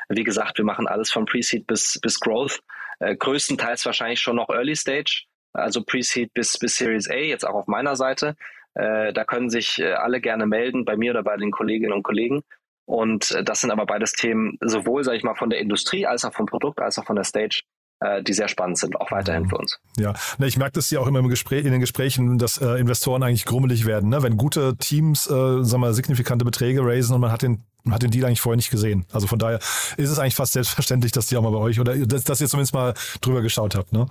Wie 0.08 0.24
gesagt, 0.24 0.58
wir 0.60 0.64
machen 0.64 0.88
alles 0.88 1.12
von 1.12 1.26
Pre-Seed 1.26 1.68
bis, 1.68 2.00
bis 2.02 2.22
Growth, 2.22 2.62
äh, 3.00 3.18
größtenteils 3.18 3.86
wahrscheinlich 3.86 4.22
schon 4.22 4.38
noch 4.38 4.48
Early 4.48 4.78
Stage, 4.78 5.26
also 5.52 5.84
Pre-Seed 5.84 6.34
bis, 6.34 6.58
bis 6.58 6.78
Series 6.78 7.10
A, 7.10 7.16
jetzt 7.16 7.46
auch 7.46 7.56
auf 7.56 7.68
meiner 7.68 7.98
Seite. 7.98 8.38
Äh, 8.76 9.12
da 9.12 9.26
können 9.26 9.50
sich 9.50 9.84
alle 9.84 10.22
gerne 10.22 10.46
melden, 10.46 10.86
bei 10.86 10.96
mir 10.96 11.12
oder 11.12 11.24
bei 11.24 11.36
den 11.36 11.52
Kolleginnen 11.52 11.92
und 11.92 12.04
Kollegen. 12.04 12.44
Und 12.88 13.32
äh, 13.32 13.44
das 13.44 13.60
sind 13.62 13.72
aber 13.72 13.86
beides 13.86 14.14
Themen, 14.14 14.58
sowohl, 14.62 15.04
sage 15.04 15.18
ich 15.18 15.24
mal, 15.24 15.36
von 15.36 15.50
der 15.50 15.60
Industrie 15.60 16.06
als 16.06 16.24
auch 16.24 16.34
vom 16.34 16.46
Produkt, 16.46 16.80
als 16.80 16.98
auch 16.98 17.06
von 17.06 17.18
der 17.18 17.26
Stage, 17.26 17.64
die 18.24 18.34
sehr 18.34 18.48
spannend 18.48 18.78
sind, 18.78 19.00
auch 19.00 19.12
weiterhin 19.12 19.50
für 19.50 19.58
uns. 19.58 19.80
Ja, 19.98 20.14
ich 20.40 20.58
merke 20.58 20.74
das 20.74 20.90
ja 20.92 21.00
auch 21.00 21.08
immer 21.08 21.20
im 21.20 21.30
Gespräch, 21.30 21.66
in 21.66 21.72
den 21.72 21.82
Gesprächen, 21.82 22.38
dass 22.38 22.58
äh, 22.58 22.80
Investoren 22.80 23.24
eigentlich 23.24 23.46
grummelig 23.46 23.86
werden. 23.86 24.10
Ne? 24.10 24.22
Wenn 24.22 24.38
gute 24.38 24.78
Teams, 24.78 25.28
äh, 25.28 25.64
sagen 25.64 25.82
wir, 25.82 25.94
signifikante 25.94 26.46
Beträge 26.46 26.82
raisen 26.84 27.16
und 27.16 27.22
man 27.22 27.32
hat 27.32 27.42
den 27.42 27.64
hat 27.92 28.02
den 28.04 28.12
Deal 28.12 28.26
eigentlich 28.26 28.42
vorher 28.42 28.58
nicht 28.58 28.70
gesehen. 28.70 29.06
Also 29.12 29.28
von 29.28 29.40
daher 29.40 29.60
ist 29.98 30.10
es 30.10 30.20
eigentlich 30.20 30.36
fast 30.36 30.54
selbstverständlich, 30.54 31.12
dass 31.12 31.28
die 31.28 31.38
auch 31.38 31.42
mal 31.42 31.52
bei 31.52 31.58
euch 31.58 31.80
oder 31.80 31.96
dass, 31.96 32.24
dass 32.24 32.42
ihr 32.42 32.48
zumindest 32.48 32.74
mal 32.74 32.94
drüber 33.22 33.42
geschaut 33.42 33.76
habt. 33.76 33.94
Ne? 33.94 34.08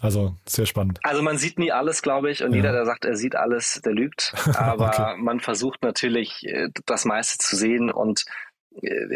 Also 0.00 0.34
sehr 0.46 0.66
spannend. 0.66 1.00
Also 1.02 1.22
man 1.22 1.38
sieht 1.38 1.58
nie 1.58 1.72
alles, 1.72 2.02
glaube 2.02 2.30
ich, 2.30 2.42
und 2.44 2.50
ja. 2.52 2.56
jeder, 2.58 2.72
der 2.72 2.84
sagt, 2.84 3.04
er 3.04 3.16
sieht 3.16 3.36
alles, 3.36 3.80
der 3.84 3.92
lügt. 3.92 4.34
Aber 4.54 4.88
okay. 4.88 5.16
man 5.18 5.40
versucht 5.40 5.82
natürlich 5.82 6.44
äh, 6.46 6.68
das 6.86 7.04
meiste 7.04 7.38
zu 7.38 7.56
sehen 7.56 7.90
und 7.90 8.24
äh, 8.26 8.45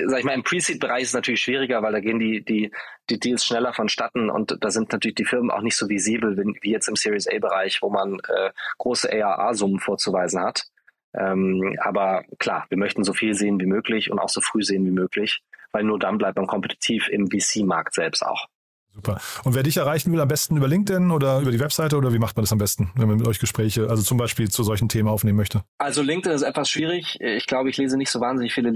sag 0.06 0.18
ich 0.18 0.24
mal, 0.24 0.34
im 0.34 0.42
Pre-Seed-Bereich 0.42 1.02
ist 1.02 1.08
es 1.08 1.14
natürlich 1.14 1.40
schwieriger, 1.40 1.82
weil 1.82 1.92
da 1.92 2.00
gehen 2.00 2.18
die, 2.18 2.44
die, 2.44 2.70
die 3.08 3.18
Deals 3.18 3.44
schneller 3.44 3.72
vonstatten 3.72 4.30
und 4.30 4.56
da 4.60 4.70
sind 4.70 4.92
natürlich 4.92 5.16
die 5.16 5.24
Firmen 5.24 5.50
auch 5.50 5.62
nicht 5.62 5.76
so 5.76 5.88
visibel 5.88 6.36
wie, 6.36 6.70
jetzt 6.70 6.88
im 6.88 6.96
Series 6.96 7.26
A-Bereich, 7.28 7.82
wo 7.82 7.90
man 7.90 8.18
äh, 8.28 8.50
große 8.78 9.10
ARA-Summen 9.12 9.80
vorzuweisen 9.80 10.40
hat. 10.40 10.64
Ähm, 11.12 11.76
aber 11.80 12.24
klar, 12.38 12.66
wir 12.68 12.78
möchten 12.78 13.04
so 13.04 13.12
viel 13.12 13.34
sehen 13.34 13.60
wie 13.60 13.66
möglich 13.66 14.10
und 14.10 14.18
auch 14.18 14.28
so 14.28 14.40
früh 14.40 14.62
sehen 14.62 14.86
wie 14.86 14.92
möglich, 14.92 15.42
weil 15.72 15.84
nur 15.84 15.98
dann 15.98 16.18
bleibt 16.18 16.36
man 16.36 16.46
kompetitiv 16.46 17.08
im 17.08 17.28
VC-Markt 17.30 17.94
selbst 17.94 18.24
auch. 18.24 18.46
Super. 18.92 19.20
Und 19.44 19.54
wer 19.54 19.62
dich 19.62 19.76
erreichen 19.76 20.12
will, 20.12 20.20
am 20.20 20.28
besten 20.28 20.56
über 20.56 20.66
LinkedIn 20.66 21.10
oder 21.10 21.40
über 21.40 21.52
die 21.52 21.60
Webseite 21.60 21.96
oder 21.96 22.12
wie 22.12 22.18
macht 22.18 22.36
man 22.36 22.42
das 22.42 22.52
am 22.52 22.58
besten, 22.58 22.90
wenn 22.96 23.08
man 23.08 23.18
mit 23.18 23.26
euch 23.26 23.38
Gespräche, 23.38 23.88
also 23.88 24.02
zum 24.02 24.18
Beispiel 24.18 24.50
zu 24.50 24.64
solchen 24.64 24.88
Themen 24.88 25.08
aufnehmen 25.08 25.36
möchte? 25.36 25.62
Also 25.78 26.02
LinkedIn 26.02 26.34
ist 26.34 26.42
etwas 26.42 26.68
schwierig. 26.68 27.18
Ich 27.20 27.46
glaube, 27.46 27.70
ich 27.70 27.76
lese 27.76 27.96
nicht 27.96 28.10
so 28.10 28.20
wahnsinnig 28.20 28.52
viele 28.52 28.70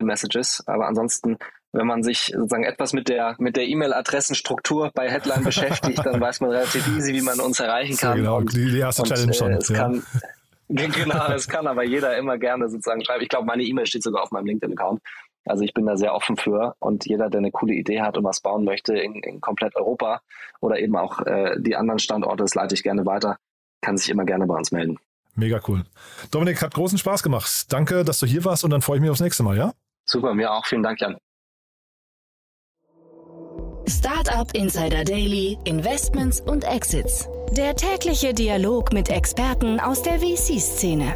LinkedIn-Messages, 0.00 0.64
aber 0.66 0.86
ansonsten, 0.86 1.36
wenn 1.72 1.86
man 1.86 2.02
sich 2.02 2.32
sozusagen 2.34 2.64
etwas 2.64 2.92
mit 2.92 3.08
der 3.08 3.36
mit 3.38 3.56
der 3.56 3.68
E-Mail-Adressenstruktur 3.68 4.90
bei 4.94 5.08
Headline 5.08 5.44
beschäftigt, 5.44 6.04
dann 6.04 6.20
weiß 6.20 6.40
man 6.40 6.50
relativ 6.50 6.86
easy, 6.96 7.12
wie 7.12 7.22
man 7.22 7.38
uns 7.40 7.60
erreichen 7.60 7.96
kann. 7.96 8.16
Genau, 8.16 8.38
und, 8.38 8.52
die, 8.52 8.78
erste 8.78 9.02
Challenge 9.04 9.34
schon. 9.34 9.52
Äh, 9.52 9.56
es 9.56 9.68
ja. 9.68 9.76
kann, 9.76 10.02
Genau, 10.68 11.26
das 11.26 11.48
kann 11.48 11.66
aber 11.66 11.82
jeder 11.82 12.16
immer 12.16 12.38
gerne 12.38 12.68
sozusagen 12.68 13.04
schreiben. 13.04 13.22
Ich 13.22 13.28
glaube, 13.28 13.44
meine 13.44 13.64
E-Mail 13.64 13.86
steht 13.86 14.04
sogar 14.04 14.22
auf 14.22 14.30
meinem 14.30 14.46
LinkedIn-Account. 14.46 15.00
Also 15.44 15.64
ich 15.64 15.74
bin 15.74 15.84
da 15.86 15.96
sehr 15.96 16.14
offen 16.14 16.36
für 16.36 16.76
und 16.78 17.06
jeder, 17.06 17.28
der 17.28 17.38
eine 17.38 17.50
coole 17.50 17.74
Idee 17.74 18.02
hat 18.02 18.16
und 18.16 18.22
was 18.22 18.40
bauen 18.40 18.64
möchte 18.64 18.96
in, 18.96 19.14
in 19.14 19.40
komplett 19.40 19.74
Europa 19.74 20.20
oder 20.60 20.78
eben 20.78 20.96
auch 20.96 21.26
äh, 21.26 21.56
die 21.58 21.74
anderen 21.74 21.98
Standorte, 21.98 22.44
das 22.44 22.54
leite 22.54 22.74
ich 22.74 22.84
gerne 22.84 23.04
weiter, 23.04 23.36
kann 23.80 23.96
sich 23.96 24.10
immer 24.10 24.24
gerne 24.24 24.46
bei 24.46 24.54
uns 24.54 24.70
melden. 24.70 24.98
Mega 25.34 25.60
cool. 25.66 25.84
Dominik, 26.30 26.62
hat 26.62 26.74
großen 26.74 26.98
Spaß 26.98 27.24
gemacht. 27.24 27.72
Danke, 27.72 28.04
dass 28.04 28.20
du 28.20 28.26
hier 28.26 28.44
warst 28.44 28.62
und 28.62 28.70
dann 28.70 28.82
freue 28.82 28.98
ich 28.98 29.00
mich 29.00 29.10
aufs 29.10 29.20
nächste 29.20 29.42
Mal, 29.42 29.56
ja? 29.56 29.72
Super, 30.10 30.34
mir 30.34 30.52
auch. 30.52 30.66
Vielen 30.66 30.82
Dank, 30.82 31.00
Jan. 31.00 31.16
Startup 33.86 34.52
Insider 34.54 35.04
Daily, 35.04 35.56
Investments 35.64 36.40
und 36.40 36.64
Exits. 36.64 37.28
Der 37.52 37.76
tägliche 37.76 38.34
Dialog 38.34 38.92
mit 38.92 39.08
Experten 39.08 39.78
aus 39.78 40.02
der 40.02 40.18
VC-Szene. 40.18 41.14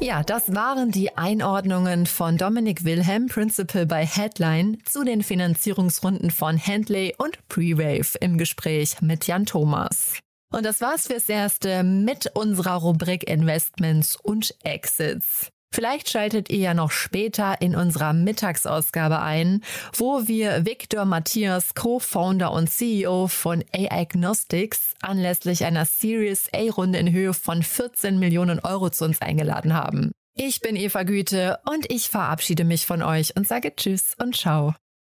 Ja, 0.00 0.22
das 0.22 0.54
waren 0.54 0.92
die 0.92 1.16
Einordnungen 1.16 2.06
von 2.06 2.36
Dominik 2.36 2.84
Wilhelm, 2.84 3.26
Principal 3.26 3.86
bei 3.86 4.06
Headline, 4.06 4.78
zu 4.84 5.02
den 5.02 5.22
Finanzierungsrunden 5.22 6.30
von 6.30 6.58
Handley 6.64 7.14
und 7.18 7.38
Prewave 7.48 8.18
im 8.20 8.38
Gespräch 8.38 9.00
mit 9.00 9.26
Jan 9.26 9.46
Thomas. 9.46 10.20
Und 10.52 10.64
das 10.64 10.80
war's 10.80 11.08
fürs 11.08 11.28
Erste 11.28 11.82
mit 11.82 12.30
unserer 12.34 12.76
Rubrik 12.76 13.28
Investments 13.28 14.16
und 14.16 14.54
Exits. 14.62 15.50
Vielleicht 15.76 16.08
schaltet 16.08 16.48
ihr 16.48 16.56
ja 16.56 16.72
noch 16.72 16.90
später 16.90 17.60
in 17.60 17.76
unserer 17.76 18.14
Mittagsausgabe 18.14 19.20
ein, 19.20 19.62
wo 19.94 20.26
wir 20.26 20.64
Victor 20.64 21.04
Matthias, 21.04 21.74
Co-Founder 21.74 22.50
und 22.50 22.70
CEO 22.70 23.26
von 23.26 23.62
A-Agnostics, 23.74 24.94
anlässlich 25.02 25.66
einer 25.66 25.84
Series 25.84 26.48
A-Runde 26.54 26.98
in 26.98 27.12
Höhe 27.12 27.34
von 27.34 27.62
14 27.62 28.18
Millionen 28.18 28.58
Euro 28.60 28.88
zu 28.88 29.04
uns 29.04 29.20
eingeladen 29.20 29.74
haben. 29.74 30.12
Ich 30.34 30.62
bin 30.62 30.76
Eva 30.76 31.02
Güte 31.02 31.58
und 31.70 31.92
ich 31.92 32.08
verabschiede 32.08 32.64
mich 32.64 32.86
von 32.86 33.02
euch 33.02 33.36
und 33.36 33.46
sage 33.46 33.76
Tschüss 33.76 34.14
und 34.18 34.34
Ciao. 34.34 34.74